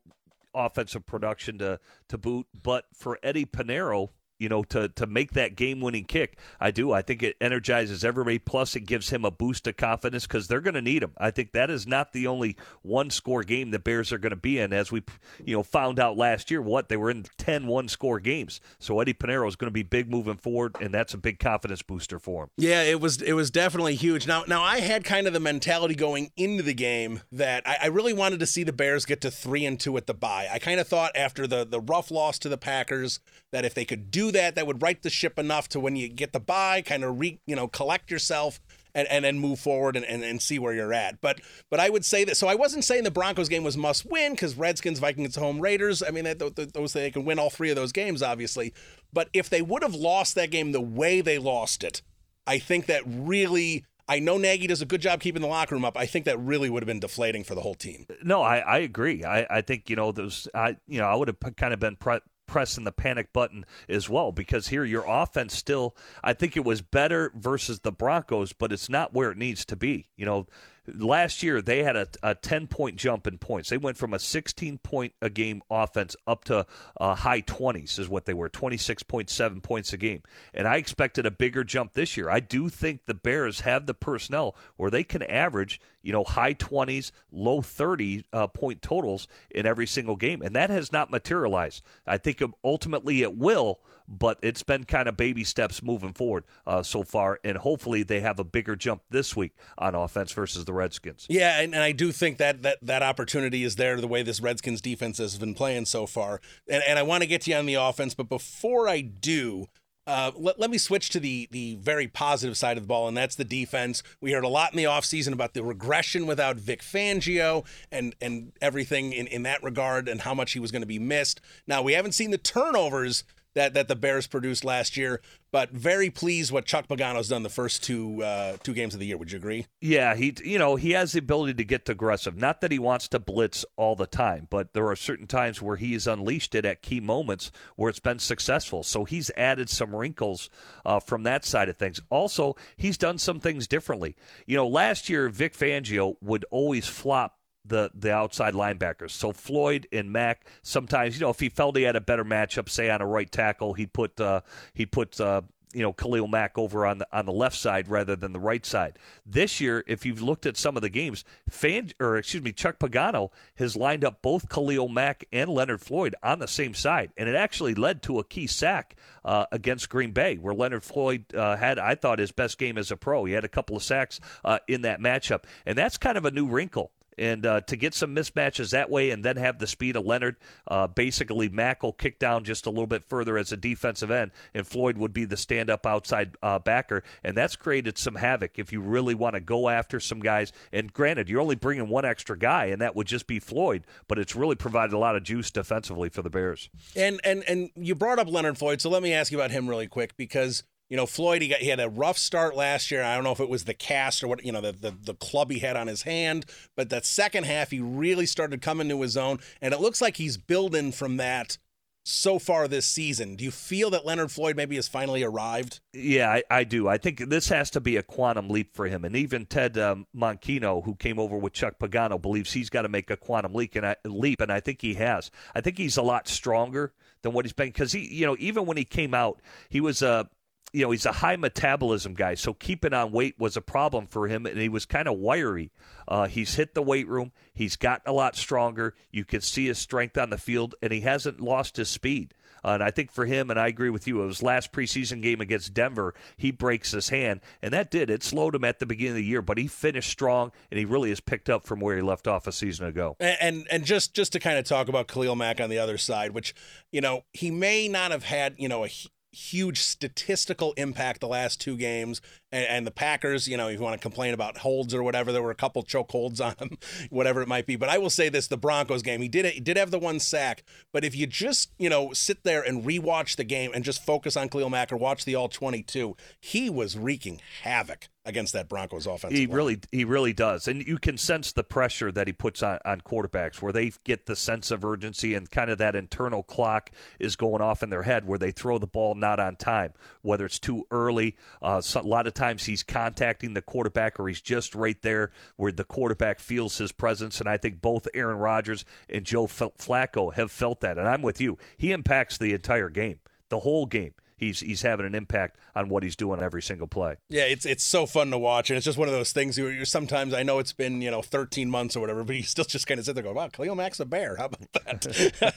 offensive 0.53 1.05
production 1.05 1.57
to 1.59 1.79
to 2.09 2.17
boot. 2.17 2.47
But 2.59 2.85
for 2.93 3.19
Eddie 3.23 3.45
Piñeiro, 3.45 4.09
you 4.43 4.49
know, 4.49 4.61
to 4.61 4.89
to 4.89 5.07
make 5.07 5.31
that 5.31 5.55
game 5.55 5.79
winning 5.79 6.03
kick. 6.03 6.37
I 6.59 6.71
do. 6.71 6.91
I 6.91 7.01
think 7.01 7.23
it 7.23 7.37
energizes 7.39 8.03
everybody. 8.03 8.39
Plus, 8.39 8.75
it 8.75 8.81
gives 8.81 9.09
him 9.09 9.23
a 9.23 9.31
boost 9.31 9.65
of 9.67 9.77
confidence 9.77 10.27
because 10.27 10.49
they're 10.49 10.59
going 10.59 10.73
to 10.73 10.81
need 10.81 11.01
him. 11.01 11.13
I 11.17 11.31
think 11.31 11.53
that 11.53 11.69
is 11.69 11.87
not 11.87 12.11
the 12.11 12.27
only 12.27 12.57
one 12.81 13.09
score 13.09 13.43
game 13.43 13.71
the 13.71 13.79
Bears 13.79 14.11
are 14.11 14.17
going 14.17 14.31
to 14.31 14.35
be 14.35 14.59
in. 14.59 14.73
As 14.73 14.91
we, 14.91 15.01
you 15.45 15.55
know, 15.55 15.63
found 15.63 15.97
out 15.97 16.17
last 16.17 16.51
year, 16.51 16.61
what 16.61 16.89
they 16.89 16.97
were 16.97 17.09
in 17.09 17.23
10 17.37 17.67
one 17.67 17.87
score 17.87 18.19
games. 18.19 18.59
So 18.79 18.99
Eddie 18.99 19.13
Piñeiro 19.13 19.47
is 19.47 19.55
going 19.55 19.69
to 19.69 19.71
be 19.71 19.83
big 19.83 20.11
moving 20.11 20.35
forward, 20.35 20.75
and 20.81 20.93
that's 20.93 21.13
a 21.13 21.17
big 21.17 21.39
confidence 21.39 21.81
booster 21.81 22.19
for 22.19 22.43
him. 22.43 22.49
Yeah, 22.57 22.83
it 22.83 22.99
was 22.99 23.21
it 23.21 23.33
was 23.33 23.49
definitely 23.49 23.95
huge. 23.95 24.27
Now, 24.27 24.43
now 24.45 24.61
I 24.61 24.81
had 24.81 25.05
kind 25.05 25.25
of 25.25 25.31
the 25.31 25.39
mentality 25.39 25.95
going 25.95 26.31
into 26.35 26.63
the 26.63 26.73
game 26.73 27.21
that 27.31 27.65
I, 27.65 27.77
I 27.83 27.87
really 27.87 28.13
wanted 28.13 28.41
to 28.41 28.45
see 28.45 28.63
the 28.63 28.73
Bears 28.73 29.05
get 29.05 29.21
to 29.21 29.31
three 29.31 29.65
and 29.65 29.79
two 29.79 29.95
at 29.95 30.05
the 30.05 30.13
bye. 30.13 30.49
I 30.51 30.59
kind 30.59 30.81
of 30.81 30.87
thought 30.87 31.15
after 31.15 31.47
the 31.47 31.63
the 31.63 31.79
rough 31.79 32.11
loss 32.11 32.37
to 32.39 32.49
the 32.49 32.57
Packers 32.57 33.21
that 33.53 33.63
if 33.63 33.73
they 33.73 33.85
could 33.85 34.11
do 34.11 34.31
that, 34.31 34.55
that 34.55 34.67
would 34.67 34.81
right 34.81 35.01
the 35.01 35.09
ship 35.09 35.39
enough 35.39 35.69
to 35.69 35.79
when 35.79 35.95
you 35.95 36.09
get 36.09 36.33
the 36.33 36.39
buy, 36.39 36.81
kind 36.81 37.03
of 37.03 37.19
re, 37.19 37.39
you 37.45 37.55
know, 37.55 37.67
collect 37.67 38.11
yourself 38.11 38.59
and, 38.95 39.07
and 39.07 39.23
then 39.23 39.39
move 39.39 39.59
forward 39.59 39.95
and, 39.95 40.03
and, 40.05 40.23
and 40.23 40.41
see 40.41 40.57
where 40.59 40.73
you're 40.73 40.91
at. 40.91 41.21
But 41.21 41.39
but 41.69 41.79
I 41.79 41.89
would 41.89 42.03
say 42.03 42.23
that. 42.25 42.35
So 42.35 42.47
I 42.47 42.55
wasn't 42.55 42.83
saying 42.83 43.03
the 43.03 43.11
Broncos 43.11 43.49
game 43.49 43.63
was 43.63 43.77
must 43.77 44.05
win 44.09 44.33
because 44.33 44.55
Redskins, 44.55 44.99
Vikings, 44.99 45.35
home 45.35 45.59
Raiders. 45.59 46.01
I 46.03 46.09
mean, 46.09 46.25
those 46.25 46.93
they 46.93 47.11
can 47.11 47.25
win 47.25 47.39
all 47.39 47.51
three 47.51 47.69
of 47.69 47.75
those 47.75 47.91
games, 47.91 48.21
obviously. 48.21 48.73
But 49.13 49.29
if 49.33 49.49
they 49.49 49.61
would 49.61 49.83
have 49.83 49.95
lost 49.95 50.33
that 50.35 50.49
game 50.51 50.71
the 50.71 50.81
way 50.81 51.21
they 51.21 51.37
lost 51.37 51.83
it, 51.83 52.01
I 52.45 52.59
think 52.59 52.87
that 52.87 53.03
really. 53.05 53.85
I 54.05 54.19
know 54.19 54.37
Nagy 54.37 54.67
does 54.67 54.81
a 54.81 54.85
good 54.85 54.99
job 54.99 55.21
keeping 55.21 55.41
the 55.41 55.47
locker 55.47 55.75
room 55.75 55.85
up. 55.85 55.97
I 55.97 56.05
think 56.05 56.25
that 56.25 56.37
really 56.37 56.69
would 56.69 56.83
have 56.83 56.87
been 56.87 56.99
deflating 56.99 57.45
for 57.45 57.55
the 57.55 57.61
whole 57.61 57.73
team. 57.73 58.05
No, 58.21 58.41
I, 58.41 58.57
I 58.57 58.77
agree. 58.79 59.23
I, 59.23 59.47
I 59.49 59.61
think 59.61 59.89
you 59.89 59.95
know 59.95 60.11
those. 60.11 60.45
I 60.53 60.75
you 60.87 60.99
know 60.99 61.05
I 61.05 61.15
would 61.15 61.29
have 61.29 61.55
kind 61.55 61.73
of 61.73 61.79
been 61.79 61.95
pre- 61.95 62.19
pressing 62.45 62.83
the 62.83 62.91
panic 62.91 63.31
button 63.33 63.65
as 63.87 64.09
well 64.09 64.31
because 64.31 64.67
here 64.67 64.83
your 64.83 65.05
offense 65.07 65.55
still 65.55 65.95
I 66.23 66.33
think 66.33 66.55
it 66.57 66.65
was 66.65 66.81
better 66.81 67.31
versus 67.35 67.79
the 67.79 67.91
Broncos 67.91 68.53
but 68.53 68.71
it's 68.71 68.89
not 68.89 69.13
where 69.13 69.31
it 69.31 69.37
needs 69.37 69.65
to 69.65 69.75
be. 69.75 70.07
You 70.15 70.25
know, 70.25 70.47
last 70.87 71.43
year 71.43 71.61
they 71.61 71.83
had 71.83 71.95
a, 71.95 72.07
a 72.21 72.35
10 72.35 72.67
point 72.67 72.95
jump 72.95 73.27
in 73.27 73.37
points. 73.37 73.69
They 73.69 73.77
went 73.77 73.97
from 73.97 74.13
a 74.13 74.19
16 74.19 74.79
point 74.79 75.13
a 75.21 75.29
game 75.29 75.61
offense 75.69 76.15
up 76.27 76.43
to 76.45 76.65
uh, 76.99 77.15
high 77.15 77.41
20s 77.41 77.99
is 77.99 78.09
what 78.09 78.25
they 78.25 78.33
were, 78.33 78.49
26.7 78.49 79.63
points 79.63 79.93
a 79.93 79.97
game. 79.97 80.21
And 80.53 80.67
I 80.67 80.77
expected 80.77 81.25
a 81.25 81.31
bigger 81.31 81.63
jump 81.63 81.93
this 81.93 82.17
year. 82.17 82.29
I 82.29 82.39
do 82.39 82.69
think 82.69 83.05
the 83.05 83.13
Bears 83.13 83.61
have 83.61 83.85
the 83.85 83.93
personnel 83.93 84.55
where 84.77 84.91
they 84.91 85.03
can 85.03 85.23
average, 85.23 85.79
you 86.01 86.11
know, 86.11 86.23
high 86.23 86.53
20s, 86.53 87.11
low 87.31 87.61
30 87.61 88.25
uh, 88.33 88.47
point 88.47 88.81
totals 88.81 89.27
in 89.49 89.65
every 89.65 89.87
single 89.87 90.15
game. 90.15 90.41
And 90.41 90.55
that 90.55 90.69
has 90.69 90.91
not 90.91 91.11
materialized. 91.11 91.83
I 92.05 92.17
think 92.17 92.41
ultimately 92.63 93.21
it 93.21 93.37
will, 93.37 93.79
but 94.07 94.37
it's 94.41 94.63
been 94.63 94.83
kind 94.83 95.07
of 95.07 95.15
baby 95.15 95.43
steps 95.43 95.81
moving 95.81 96.13
forward 96.13 96.43
uh, 96.67 96.83
so 96.83 97.03
far. 97.03 97.39
And 97.43 97.57
hopefully 97.57 98.03
they 98.03 98.19
have 98.19 98.39
a 98.39 98.43
bigger 98.43 98.75
jump 98.75 99.01
this 99.09 99.35
week 99.35 99.55
on 99.77 99.95
offense 99.95 100.31
versus 100.31 100.65
the 100.65 100.72
Redskins. 100.73 101.25
Yeah, 101.29 101.61
and, 101.61 101.73
and 101.73 101.83
I 101.83 101.91
do 101.91 102.11
think 102.11 102.37
that, 102.37 102.61
that 102.63 102.79
that 102.81 103.03
opportunity 103.03 103.63
is 103.63 103.75
there 103.75 103.99
the 103.99 104.07
way 104.07 104.23
this 104.23 104.41
Redskins 104.41 104.81
defense 104.81 105.17
has 105.19 105.37
been 105.37 105.53
playing 105.53 105.85
so 105.85 106.05
far. 106.05 106.41
And, 106.69 106.83
and 106.87 106.99
I 106.99 107.03
want 107.03 107.23
to 107.23 107.27
get 107.27 107.41
to 107.43 107.51
you 107.51 107.57
on 107.57 107.65
the 107.65 107.75
offense, 107.75 108.13
but 108.13 108.29
before 108.29 108.89
I 108.89 109.01
do, 109.01 109.67
uh, 110.05 110.31
let, 110.35 110.59
let 110.59 110.69
me 110.69 110.77
switch 110.77 111.09
to 111.11 111.19
the 111.19 111.47
the 111.51 111.75
very 111.75 112.07
positive 112.07 112.57
side 112.57 112.77
of 112.77 112.83
the 112.83 112.87
ball, 112.87 113.07
and 113.07 113.15
that's 113.15 113.35
the 113.35 113.45
defense. 113.45 114.03
We 114.19 114.33
heard 114.33 114.43
a 114.43 114.49
lot 114.49 114.73
in 114.73 114.77
the 114.77 114.83
offseason 114.83 115.31
about 115.31 115.53
the 115.53 115.63
regression 115.63 116.25
without 116.25 116.57
Vic 116.57 116.81
Fangio 116.81 117.65
and 117.91 118.13
and 118.19 118.51
everything 118.61 119.13
in, 119.13 119.27
in 119.27 119.43
that 119.43 119.63
regard 119.63 120.09
and 120.09 120.21
how 120.21 120.33
much 120.33 120.51
he 120.51 120.59
was 120.59 120.71
going 120.71 120.81
to 120.81 120.87
be 120.87 120.99
missed. 120.99 121.39
Now 121.67 121.81
we 121.81 121.93
haven't 121.93 122.11
seen 122.13 122.31
the 122.31 122.37
turnovers 122.37 123.23
that 123.55 123.73
that 123.73 123.87
the 123.87 123.95
Bears 123.95 124.27
produced 124.27 124.63
last 124.63 124.97
year. 124.97 125.21
But 125.51 125.69
very 125.69 126.09
pleased 126.09 126.51
what 126.51 126.65
Chuck 126.65 126.87
Pagano's 126.87 127.29
done 127.29 127.43
the 127.43 127.49
first 127.49 127.83
two 127.83 128.23
uh, 128.23 128.57
two 128.63 128.73
games 128.73 128.93
of 128.93 128.99
the 128.99 129.05
year. 129.05 129.17
Would 129.17 129.31
you 129.31 129.37
agree? 129.37 129.67
Yeah, 129.81 130.15
he 130.15 130.35
you 130.43 130.57
know 130.57 130.75
he 130.75 130.91
has 130.91 131.11
the 131.11 131.19
ability 131.19 131.53
to 131.55 131.63
get 131.63 131.87
aggressive. 131.87 132.35
Not 132.35 132.61
that 132.61 132.71
he 132.71 132.79
wants 132.79 133.07
to 133.09 133.19
blitz 133.19 133.65
all 133.75 133.95
the 133.95 134.07
time, 134.07 134.47
but 134.49 134.73
there 134.73 134.87
are 134.87 134.95
certain 134.95 135.27
times 135.27 135.61
where 135.61 135.75
he's 135.75 136.07
unleashed 136.07 136.55
it 136.55 136.65
at 136.65 136.81
key 136.81 136.99
moments 136.99 137.51
where 137.75 137.89
it's 137.89 137.99
been 137.99 138.19
successful. 138.19 138.83
So 138.83 139.05
he's 139.05 139.29
added 139.37 139.69
some 139.69 139.95
wrinkles 139.95 140.49
uh, 140.85 140.99
from 140.99 141.23
that 141.23 141.45
side 141.45 141.69
of 141.69 141.77
things. 141.77 142.01
Also, 142.09 142.55
he's 142.75 142.97
done 142.97 143.17
some 143.17 143.39
things 143.39 143.67
differently. 143.67 144.15
You 144.47 144.57
know, 144.57 144.67
last 144.67 145.09
year 145.09 145.29
Vic 145.29 145.55
Fangio 145.55 146.15
would 146.21 146.45
always 146.49 146.87
flop 146.87 147.37
the 147.65 147.91
the 147.93 148.11
outside 148.13 148.53
linebackers. 148.53 149.11
So 149.11 149.31
Floyd 149.31 149.87
and 149.91 150.11
Mack 150.11 150.45
sometimes, 150.61 151.15
you 151.15 151.21
know, 151.21 151.29
if 151.29 151.39
he 151.39 151.49
felt 151.49 151.77
he 151.77 151.83
had 151.83 151.95
a 151.95 152.01
better 152.01 152.25
matchup, 152.25 152.69
say 152.69 152.89
on 152.89 153.01
a 153.01 153.07
right 153.07 153.31
tackle, 153.31 153.73
he'd 153.73 153.93
put 153.93 154.19
uh, 154.19 154.41
he 154.73 154.85
put 154.85 155.19
uh, 155.19 155.41
you 155.73 155.81
know 155.81 155.91
Khalil 155.91 156.27
Mack 156.27 156.57
over 156.57 156.85
on 156.85 156.99
the 156.99 157.07
on 157.11 157.25
the 157.25 157.31
left 157.31 157.55
side 157.55 157.87
rather 157.87 158.15
than 158.15 158.31
the 158.31 158.39
right 158.39 158.65
side. 158.65 158.97
This 159.25 159.59
year, 159.59 159.83
if 159.87 160.05
you've 160.05 160.21
looked 160.21 160.45
at 160.45 160.55
some 160.55 160.75
of 160.75 160.81
the 160.81 160.89
games, 160.89 161.25
Fan 161.49 161.91
or 161.99 162.17
excuse 162.17 162.43
me, 162.43 162.51
Chuck 162.51 162.79
Pagano 162.79 163.31
has 163.55 163.75
lined 163.75 164.05
up 164.05 164.21
both 164.21 164.49
Khalil 164.49 164.87
Mack 164.87 165.25
and 165.31 165.49
Leonard 165.49 165.81
Floyd 165.81 166.15
on 166.23 166.39
the 166.39 166.47
same 166.47 166.73
side, 166.73 167.11
and 167.17 167.27
it 167.27 167.35
actually 167.35 167.75
led 167.75 168.01
to 168.03 168.19
a 168.19 168.23
key 168.23 168.47
sack 168.47 168.95
uh, 169.25 169.45
against 169.51 169.89
Green 169.89 170.11
Bay, 170.11 170.35
where 170.35 170.53
Leonard 170.53 170.83
Floyd 170.83 171.25
uh, 171.33 171.55
had 171.55 171.79
I 171.79 171.95
thought 171.95 172.19
his 172.19 172.31
best 172.31 172.57
game 172.57 172.77
as 172.77 172.91
a 172.91 172.97
pro. 172.97 173.25
He 173.25 173.33
had 173.33 173.43
a 173.43 173.49
couple 173.49 173.75
of 173.75 173.83
sacks 173.83 174.19
uh, 174.45 174.59
in 174.67 174.83
that 174.83 174.99
matchup, 174.99 175.43
and 175.65 175.77
that's 175.77 175.97
kind 175.97 176.17
of 176.17 176.25
a 176.25 176.31
new 176.31 176.47
wrinkle 176.47 176.91
and 177.17 177.45
uh, 177.45 177.61
to 177.61 177.75
get 177.75 177.93
some 177.93 178.15
mismatches 178.15 178.71
that 178.71 178.89
way 178.89 179.11
and 179.11 179.23
then 179.23 179.37
have 179.37 179.59
the 179.59 179.67
speed 179.67 179.95
of 179.95 180.05
Leonard, 180.05 180.35
uh, 180.67 180.87
basically 180.87 181.49
Mack 181.49 181.83
will 181.83 181.93
kick 181.93 182.19
down 182.19 182.43
just 182.43 182.65
a 182.65 182.69
little 182.69 182.87
bit 182.87 183.03
further 183.03 183.37
as 183.37 183.51
a 183.51 183.57
defensive 183.57 184.11
end, 184.11 184.31
and 184.53 184.67
Floyd 184.67 184.97
would 184.97 185.13
be 185.13 185.25
the 185.25 185.37
stand 185.37 185.69
up 185.69 185.85
outside 185.85 186.35
uh, 186.41 186.59
backer. 186.59 187.03
And 187.23 187.35
that's 187.37 187.55
created 187.55 187.97
some 187.97 188.15
havoc 188.15 188.59
if 188.59 188.71
you 188.71 188.81
really 188.81 189.15
want 189.15 189.35
to 189.35 189.39
go 189.39 189.69
after 189.69 189.99
some 189.99 190.19
guys. 190.19 190.51
And 190.71 190.91
granted, 190.91 191.29
you're 191.29 191.41
only 191.41 191.55
bringing 191.55 191.89
one 191.89 192.05
extra 192.05 192.37
guy, 192.37 192.65
and 192.65 192.81
that 192.81 192.95
would 192.95 193.07
just 193.07 193.27
be 193.27 193.39
Floyd, 193.39 193.85
but 194.07 194.19
it's 194.19 194.35
really 194.35 194.55
provided 194.55 194.93
a 194.93 194.97
lot 194.97 195.15
of 195.15 195.23
juice 195.23 195.51
defensively 195.51 196.09
for 196.09 196.21
the 196.21 196.29
Bears. 196.29 196.69
And, 196.95 197.19
and, 197.23 197.43
and 197.47 197.69
you 197.75 197.95
brought 197.95 198.19
up 198.19 198.27
Leonard 198.27 198.57
Floyd, 198.57 198.81
so 198.81 198.89
let 198.89 199.03
me 199.03 199.13
ask 199.13 199.31
you 199.31 199.37
about 199.37 199.51
him 199.51 199.69
really 199.69 199.87
quick 199.87 200.17
because 200.17 200.63
you 200.89 200.97
know, 200.97 201.05
Floyd, 201.05 201.41
he 201.41 201.47
got 201.47 201.59
he 201.59 201.69
had 201.69 201.79
a 201.79 201.89
rough 201.89 202.17
start 202.17 202.55
last 202.55 202.91
year. 202.91 203.03
I 203.03 203.15
don't 203.15 203.23
know 203.23 203.31
if 203.31 203.39
it 203.39 203.49
was 203.49 203.65
the 203.65 203.73
cast 203.73 204.23
or 204.23 204.27
what, 204.27 204.45
you 204.45 204.51
know, 204.51 204.61
the, 204.61 204.71
the, 204.71 204.91
the 204.91 205.13
club 205.15 205.51
he 205.51 205.59
had 205.59 205.75
on 205.75 205.87
his 205.87 206.03
hand, 206.03 206.45
but 206.75 206.89
that 206.89 207.05
second 207.05 207.45
half 207.45 207.71
he 207.71 207.79
really 207.79 208.25
started 208.25 208.61
coming 208.61 208.89
to 208.89 209.01
his 209.01 209.17
own, 209.17 209.39
and 209.61 209.73
it 209.73 209.79
looks 209.79 210.01
like 210.01 210.17
he's 210.17 210.37
building 210.37 210.91
from 210.91 211.17
that 211.17 211.57
so 212.05 212.37
far 212.37 212.67
this 212.67 212.85
season. 212.85 213.35
Do 213.35 213.43
you 213.43 213.51
feel 213.51 213.89
that 213.91 214.05
Leonard 214.05 214.31
Floyd 214.31 214.57
maybe 214.57 214.75
has 214.75 214.87
finally 214.87 215.23
arrived? 215.23 215.79
Yeah, 215.93 216.29
I, 216.29 216.43
I 216.49 216.63
do. 216.63 216.87
I 216.87 216.97
think 216.97 217.29
this 217.29 217.47
has 217.49 217.69
to 217.71 217.81
be 217.81 217.95
a 217.97 218.03
quantum 218.03 218.49
leap 218.49 218.75
for 218.75 218.87
him. 218.87 219.05
And 219.05 219.15
even 219.15 219.45
Ted 219.45 219.77
um, 219.77 220.05
Monachino, 220.15 220.83
who 220.83 220.95
came 220.95 221.17
over 221.17 221.37
with 221.37 221.53
Chuck 221.53 221.79
Pagano, 221.79 222.21
believes 222.21 222.51
he's 222.51 222.69
got 222.69 222.81
to 222.81 222.89
make 222.89 223.09
a 223.09 223.17
quantum 223.17 223.53
leap 223.53 223.75
and, 223.75 223.85
I, 223.85 223.95
leap, 224.05 224.41
and 224.41 224.51
I 224.51 224.59
think 224.59 224.81
he 224.81 224.95
has. 224.95 225.31
I 225.55 225.61
think 225.61 225.77
he's 225.77 225.97
a 225.97 226.01
lot 226.01 226.27
stronger 226.27 226.93
than 227.21 227.31
what 227.33 227.45
he's 227.45 227.53
been 227.53 227.69
because 227.69 227.93
he, 227.93 228.05
you 228.13 228.25
know, 228.25 228.35
even 228.37 228.65
when 228.65 228.77
he 228.77 228.85
came 228.85 229.13
out, 229.13 229.39
he 229.69 229.79
was 229.79 230.01
a 230.01 230.29
you 230.73 230.83
know, 230.83 230.91
he's 230.91 231.05
a 231.05 231.11
high 231.11 231.35
metabolism 231.35 232.15
guy, 232.15 232.33
so 232.33 232.53
keeping 232.53 232.93
on 232.93 233.11
weight 233.11 233.39
was 233.39 233.55
a 233.55 233.61
problem 233.61 234.07
for 234.07 234.27
him, 234.27 234.47
and 234.47 234.57
he 234.57 234.69
was 234.69 234.85
kind 234.85 235.07
of 235.07 235.17
wiry. 235.17 235.71
Uh, 236.07 236.27
he's 236.27 236.55
hit 236.55 236.73
the 236.73 236.81
weight 236.81 237.07
room. 237.07 237.31
He's 237.53 237.75
gotten 237.75 238.09
a 238.09 238.13
lot 238.13 238.35
stronger. 238.35 238.95
You 239.11 239.23
can 239.23 239.41
see 239.41 239.67
his 239.67 239.77
strength 239.77 240.17
on 240.17 240.31
the 240.31 240.37
field, 240.37 240.73
and 240.81 240.91
he 240.91 241.01
hasn't 241.01 241.39
lost 241.39 241.77
his 241.77 241.89
speed. 241.89 242.33
Uh, 242.65 242.71
and 242.71 242.83
I 242.83 242.91
think 242.91 243.11
for 243.11 243.25
him, 243.25 243.49
and 243.49 243.59
I 243.59 243.67
agree 243.67 243.89
with 243.89 244.07
you, 244.07 244.23
it 244.23 244.25
was 244.25 244.41
last 244.41 244.71
preseason 244.71 245.21
game 245.21 245.41
against 245.41 245.73
Denver, 245.73 246.13
he 246.37 246.51
breaks 246.51 246.91
his 246.91 247.09
hand, 247.09 247.41
and 247.61 247.73
that 247.73 247.91
did. 247.91 248.09
It 248.09 248.23
slowed 248.23 248.55
him 248.55 248.63
at 248.63 248.79
the 248.79 248.85
beginning 248.85 249.11
of 249.11 249.17
the 249.17 249.25
year, 249.25 249.41
but 249.41 249.57
he 249.57 249.67
finished 249.67 250.09
strong, 250.09 250.51
and 250.71 250.79
he 250.79 250.85
really 250.85 251.09
has 251.09 251.19
picked 251.19 251.49
up 251.49 251.65
from 251.65 251.81
where 251.81 251.95
he 251.95 252.01
left 252.01 252.27
off 252.27 252.47
a 252.47 252.51
season 252.51 252.87
ago. 252.87 253.15
And 253.19 253.37
and, 253.41 253.67
and 253.69 253.85
just 253.85 254.13
just 254.13 254.31
to 254.33 254.39
kind 254.39 254.57
of 254.57 254.65
talk 254.65 254.87
about 254.87 255.07
Khalil 255.07 255.35
Mack 255.35 255.59
on 255.59 255.69
the 255.69 255.77
other 255.77 255.97
side, 255.97 256.31
which 256.31 256.55
you 256.91 257.01
know 257.01 257.25
he 257.33 257.51
may 257.51 257.87
not 257.87 258.11
have 258.11 258.23
had 258.23 258.55
you 258.57 258.69
know 258.69 258.85
a 258.85 258.89
huge 259.33 259.81
statistical 259.81 260.73
impact 260.73 261.19
the 261.19 261.27
last 261.27 261.59
two 261.59 261.75
games. 261.75 262.21
And, 262.53 262.67
and, 262.67 262.87
the 262.87 262.91
Packers, 262.91 263.47
you 263.47 263.57
know, 263.57 263.67
if 263.67 263.79
you 263.79 263.83
want 263.83 263.99
to 263.99 264.01
complain 264.01 264.35
about 264.35 264.59
holds 264.59 264.93
or 264.93 265.01
whatever, 265.01 265.31
there 265.31 265.41
were 265.41 265.49
a 265.49 265.55
couple 265.55 265.81
choke 265.81 266.11
holds 266.11 266.39
on 266.39 266.53
him, 266.59 266.77
whatever 267.09 267.41
it 267.41 267.47
might 267.47 267.65
be. 267.65 267.75
But 267.75 267.89
I 267.89 267.97
will 267.97 268.11
say 268.11 268.29
this: 268.29 268.47
the 268.47 268.57
Broncos 268.57 269.01
game, 269.01 269.21
he 269.21 269.27
did 269.27 269.45
he 269.45 269.59
did 269.59 269.75
have 269.75 269.89
the 269.89 269.97
one 269.97 270.19
sack. 270.19 270.63
But 270.91 271.03
if 271.03 271.15
you 271.15 271.25
just 271.25 271.71
you 271.79 271.89
know 271.89 272.13
sit 272.13 272.43
there 272.43 272.61
and 272.61 272.83
rewatch 272.83 273.37
the 273.37 273.43
game 273.43 273.71
and 273.73 273.83
just 273.83 274.05
focus 274.05 274.37
on 274.37 274.49
Khalil 274.49 274.69
Mack 274.69 274.93
or 274.93 274.97
watch 274.97 275.25
the 275.25 275.33
all 275.33 275.49
twenty 275.49 275.81
two, 275.81 276.15
he 276.39 276.69
was 276.69 276.95
wreaking 276.95 277.41
havoc 277.63 278.09
against 278.25 278.53
that 278.53 278.69
Broncos 278.69 279.05
offense. 279.05 279.33
He 279.33 279.47
line. 279.47 279.55
really 279.55 279.79
he 279.91 280.05
really 280.05 280.33
does. 280.33 280.67
And 280.67 280.85
you 280.85 280.97
can 280.97 281.17
sense 281.17 281.51
the 281.51 281.63
pressure 281.63 282.11
that 282.11 282.27
he 282.27 282.33
puts 282.33 282.63
on, 282.63 282.79
on 282.85 283.01
quarterbacks 283.01 283.61
where 283.61 283.73
they 283.73 283.91
get 284.03 284.25
the 284.25 284.35
sense 284.35 284.71
of 284.71 284.85
urgency 284.85 285.33
and 285.33 285.49
kind 285.49 285.69
of 285.69 285.77
that 285.79 285.95
internal 285.95 286.43
clock 286.43 286.91
is 287.19 287.35
going 287.35 287.61
off 287.61 287.83
in 287.83 287.89
their 287.89 288.03
head 288.03 288.25
where 288.25 288.39
they 288.39 288.51
throw 288.51 288.77
the 288.77 288.87
ball 288.87 289.15
not 289.15 289.39
on 289.39 289.55
time, 289.55 289.93
whether 290.21 290.45
it's 290.45 290.59
too 290.59 290.85
early. 290.91 291.35
Uh, 291.61 291.81
a 291.95 292.01
lot 292.01 292.27
of 292.27 292.33
times 292.33 292.42
he's 292.51 292.83
contacting 292.83 293.53
the 293.53 293.61
quarterback 293.61 294.19
or 294.19 294.27
he's 294.27 294.41
just 294.41 294.75
right 294.75 295.01
there 295.01 295.31
where 295.55 295.71
the 295.71 295.83
quarterback 295.83 296.39
feels 296.39 296.77
his 296.77 296.91
presence. 296.91 297.39
And 297.39 297.49
I 297.49 297.57
think 297.57 297.81
both 297.81 298.07
Aaron 298.13 298.37
Rodgers 298.37 298.85
and 299.09 299.25
Joe 299.25 299.47
Flacco 299.47 300.33
have 300.33 300.51
felt 300.51 300.81
that. 300.81 300.97
And 300.97 301.07
I'm 301.07 301.21
with 301.21 301.41
you. 301.41 301.57
He 301.77 301.91
impacts 301.91 302.37
the 302.37 302.53
entire 302.53 302.89
game, 302.89 303.19
the 303.49 303.59
whole 303.59 303.85
game 303.85 304.13
he's 304.43 304.59
he's 304.59 304.81
having 304.81 305.05
an 305.05 305.15
impact 305.15 305.57
on 305.75 305.89
what 305.89 306.03
he's 306.03 306.15
doing 306.15 306.41
every 306.41 306.61
single 306.61 306.87
play. 306.87 307.15
Yeah, 307.29 307.43
it's 307.43 307.65
it's 307.65 307.83
so 307.83 308.05
fun 308.05 308.31
to 308.31 308.37
watch, 308.37 308.69
and 308.69 308.77
it's 308.77 308.85
just 308.85 308.97
one 308.97 309.07
of 309.07 309.13
those 309.13 309.31
things 309.31 309.59
where 309.59 309.71
you're 309.71 309.85
sometimes 309.85 310.33
I 310.33 310.43
know 310.43 310.59
it's 310.59 310.73
been 310.73 311.01
you 311.01 311.11
know 311.11 311.21
13 311.21 311.69
months 311.69 311.95
or 311.95 312.01
whatever, 312.01 312.23
but 312.23 312.35
you 312.35 312.43
still 312.43 312.65
just 312.65 312.87
kind 312.87 312.99
of 312.99 313.05
sit 313.05 313.15
there 313.15 313.23
going, 313.23 313.35
"Wow, 313.35 313.47
Khalil 313.47 313.75
Mack's 313.75 313.99
a 313.99 314.05
bear. 314.05 314.35
How 314.37 314.45
about 314.45 314.71
that?" 314.73 315.53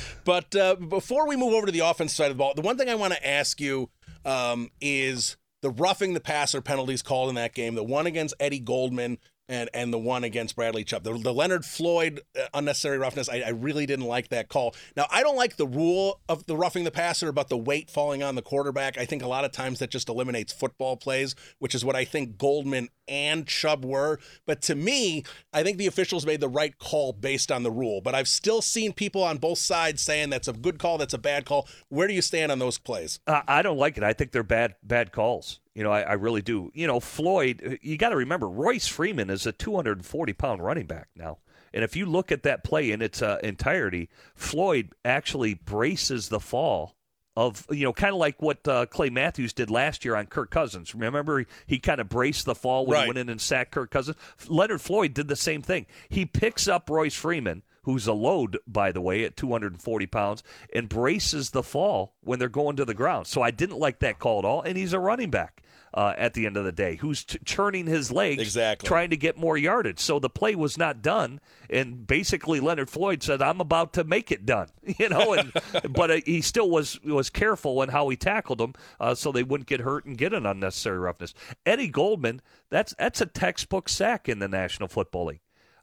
but 0.24 0.54
uh, 0.56 0.76
before 0.76 1.26
we 1.26 1.36
move 1.36 1.52
over 1.52 1.66
to 1.66 1.72
the 1.72 1.80
offense 1.80 2.14
side 2.14 2.30
of 2.30 2.36
the 2.36 2.38
ball, 2.38 2.54
the 2.54 2.62
one 2.62 2.76
thing 2.76 2.88
I 2.88 2.94
want 2.94 3.14
to 3.14 3.26
ask 3.26 3.60
you 3.60 3.90
um, 4.24 4.70
is 4.80 5.36
the 5.62 5.70
roughing 5.70 6.14
the 6.14 6.20
passer 6.20 6.60
penalties 6.60 7.02
called 7.02 7.28
in 7.28 7.34
that 7.36 7.54
game. 7.54 7.74
The 7.74 7.84
one 7.84 8.06
against 8.06 8.34
Eddie 8.40 8.60
Goldman 8.60 9.18
and 9.48 9.70
and 9.72 9.92
the 9.92 9.98
one 9.98 10.24
against 10.24 10.56
Bradley 10.56 10.84
Chubb. 10.84 11.04
The, 11.04 11.14
the 11.14 11.32
Leonard 11.32 11.64
Floyd 11.64 12.20
uh, 12.38 12.46
unnecessary 12.54 12.98
roughness, 12.98 13.28
I, 13.28 13.40
I, 13.40 13.50
really 13.50 13.86
didn't 13.86 14.04
like 14.04 14.28
that 14.28 14.48
call. 14.48 14.74
Now, 14.96 15.06
I 15.10 15.22
don't 15.22 15.36
like 15.36 15.56
the 15.56 15.66
rule 15.66 16.20
of 16.28 16.46
the 16.46 16.56
roughing 16.56 16.84
the 16.84 16.90
passer 16.90 17.28
about 17.28 17.48
the 17.48 17.56
weight 17.56 17.90
falling 17.90 18.22
on 18.22 18.34
the 18.34 18.42
quarterback. 18.42 18.98
I 18.98 19.06
think 19.06 19.22
a 19.22 19.28
lot 19.28 19.44
of 19.44 19.52
times 19.52 19.78
that 19.78 19.90
just 19.90 20.08
eliminates 20.08 20.52
football 20.52 20.96
plays, 20.96 21.34
which 21.58 21.74
is 21.74 21.84
what 21.84 21.96
I 21.96 22.04
think 22.04 22.36
Goldman 22.36 22.88
and 23.08 23.46
Chubb 23.46 23.84
were. 23.84 24.18
But 24.46 24.62
to 24.62 24.74
me, 24.74 25.24
I 25.52 25.62
think 25.62 25.78
the 25.78 25.86
officials 25.86 26.26
made 26.26 26.40
the 26.40 26.48
right 26.48 26.76
call 26.78 27.12
based 27.12 27.50
on 27.50 27.62
the 27.62 27.70
rule. 27.70 28.00
But 28.00 28.14
I've 28.14 28.28
still 28.28 28.62
seen 28.62 28.92
people 28.92 29.22
on 29.22 29.38
both 29.38 29.58
sides 29.58 30.02
saying 30.02 30.30
that's 30.30 30.48
a 30.48 30.52
good 30.52 30.78
call, 30.78 30.98
that's 30.98 31.14
a 31.14 31.18
bad 31.18 31.44
call. 31.44 31.68
Where 31.88 32.08
do 32.08 32.14
you 32.14 32.22
stand 32.22 32.52
on 32.52 32.58
those 32.58 32.78
plays? 32.78 33.20
Uh, 33.26 33.42
I 33.46 33.62
don't 33.62 33.78
like 33.78 33.96
it. 33.96 34.04
I 34.04 34.12
think 34.12 34.32
they're 34.32 34.42
bad 34.42 34.74
bad 34.82 35.12
calls. 35.12 35.60
You 35.74 35.84
know, 35.84 35.92
I, 35.92 36.00
I 36.02 36.12
really 36.14 36.42
do. 36.42 36.70
You 36.74 36.86
know, 36.86 37.00
Floyd, 37.00 37.78
you 37.82 37.96
got 37.96 38.08
to 38.08 38.16
remember, 38.16 38.48
Royce 38.48 38.88
Freeman 38.88 39.30
is 39.30 39.46
a 39.46 39.52
240 39.52 40.32
pound 40.32 40.62
running 40.62 40.86
back 40.86 41.08
now. 41.14 41.38
And 41.72 41.84
if 41.84 41.94
you 41.94 42.06
look 42.06 42.32
at 42.32 42.42
that 42.44 42.64
play 42.64 42.90
in 42.90 43.02
its 43.02 43.22
uh, 43.22 43.38
entirety, 43.42 44.08
Floyd 44.34 44.90
actually 45.04 45.54
braces 45.54 46.28
the 46.28 46.40
fall 46.40 46.96
of 47.38 47.64
you 47.70 47.84
know 47.84 47.92
kind 47.92 48.12
of 48.12 48.18
like 48.18 48.42
what 48.42 48.66
uh, 48.66 48.84
Clay 48.86 49.10
Matthews 49.10 49.52
did 49.52 49.70
last 49.70 50.04
year 50.04 50.16
on 50.16 50.26
Kirk 50.26 50.50
Cousins. 50.50 50.92
Remember 50.92 51.38
he, 51.38 51.46
he 51.66 51.78
kind 51.78 52.00
of 52.00 52.08
braced 52.08 52.46
the 52.46 52.54
fall 52.54 52.84
when 52.84 52.94
right. 52.94 53.02
he 53.04 53.08
went 53.10 53.18
in 53.18 53.28
and 53.28 53.40
sacked 53.40 53.70
Kirk 53.70 53.92
Cousins. 53.92 54.16
Leonard 54.48 54.80
Floyd 54.80 55.14
did 55.14 55.28
the 55.28 55.36
same 55.36 55.62
thing. 55.62 55.86
He 56.08 56.26
picks 56.26 56.66
up 56.66 56.90
Royce 56.90 57.14
Freeman, 57.14 57.62
who's 57.82 58.08
a 58.08 58.12
load 58.12 58.58
by 58.66 58.90
the 58.90 59.00
way 59.00 59.22
at 59.22 59.36
240 59.36 60.06
pounds, 60.06 60.42
and 60.74 60.88
braces 60.88 61.50
the 61.50 61.62
fall 61.62 62.12
when 62.22 62.40
they're 62.40 62.48
going 62.48 62.74
to 62.74 62.84
the 62.84 62.92
ground. 62.92 63.28
So 63.28 63.40
I 63.40 63.52
didn't 63.52 63.78
like 63.78 64.00
that 64.00 64.18
call 64.18 64.40
at 64.40 64.44
all. 64.44 64.62
And 64.62 64.76
he's 64.76 64.92
a 64.92 64.98
running 64.98 65.30
back. 65.30 65.62
Uh, 65.94 66.14
at 66.16 66.34
the 66.34 66.46
end 66.46 66.56
of 66.56 66.64
the 66.64 66.72
day, 66.72 66.96
who's 66.96 67.24
t- 67.24 67.38
churning 67.44 67.86
his 67.86 68.10
legs, 68.12 68.42
Exactly. 68.42 68.86
trying 68.86 69.10
to 69.10 69.16
get 69.16 69.36
more 69.36 69.56
yardage. 69.56 69.98
So 69.98 70.18
the 70.18 70.28
play 70.30 70.54
was 70.54 70.76
not 70.76 71.02
done, 71.02 71.40
and 71.70 72.06
basically 72.06 72.60
Leonard 72.60 72.90
Floyd 72.90 73.22
said, 73.22 73.40
"I'm 73.42 73.60
about 73.60 73.92
to 73.94 74.04
make 74.04 74.30
it 74.30 74.44
done," 74.46 74.68
you 74.98 75.08
know, 75.08 75.34
and 75.34 75.52
but 75.90 76.10
uh, 76.10 76.20
he 76.26 76.40
still 76.40 76.70
was 76.70 77.00
was 77.02 77.30
careful 77.30 77.82
in 77.82 77.88
how 77.88 78.08
he 78.08 78.16
tackled 78.16 78.58
them, 78.58 78.74
uh, 79.00 79.14
so 79.14 79.32
they 79.32 79.42
wouldn't 79.42 79.68
get 79.68 79.80
hurt 79.80 80.04
and 80.04 80.18
get 80.18 80.32
an 80.32 80.46
unnecessary 80.46 80.98
roughness. 80.98 81.34
Eddie 81.64 81.88
Goldman, 81.88 82.42
that's 82.70 82.94
that's 82.98 83.20
a 83.20 83.26
textbook 83.26 83.88
sack 83.88 84.28
in 84.28 84.38
the 84.38 84.48
National 84.48 84.88
Football 84.88 85.26
League. 85.26 85.40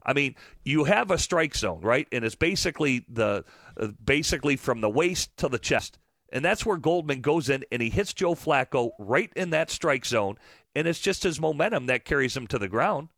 I 0.08 0.12
mean, 0.12 0.36
you 0.62 0.84
have 0.84 1.10
a 1.10 1.18
strike 1.18 1.56
zone, 1.56 1.80
right? 1.80 2.06
And 2.12 2.24
it's 2.24 2.36
basically 2.36 3.04
the 3.08 3.44
uh, 3.76 3.88
basically 4.04 4.54
from 4.54 4.80
the 4.80 4.88
waist 4.88 5.36
to 5.38 5.48
the 5.48 5.58
chest. 5.58 5.98
And 6.32 6.44
that's 6.44 6.66
where 6.66 6.76
Goldman 6.76 7.20
goes 7.20 7.48
in 7.48 7.64
and 7.70 7.80
he 7.80 7.90
hits 7.90 8.12
Joe 8.12 8.34
Flacco 8.34 8.90
right 8.98 9.30
in 9.36 9.50
that 9.50 9.70
strike 9.70 10.04
zone 10.04 10.36
and 10.74 10.86
it's 10.86 11.00
just 11.00 11.22
his 11.22 11.40
momentum 11.40 11.86
that 11.86 12.04
carries 12.04 12.36
him 12.36 12.46
to 12.48 12.58
the 12.58 12.68
ground. 12.68 13.08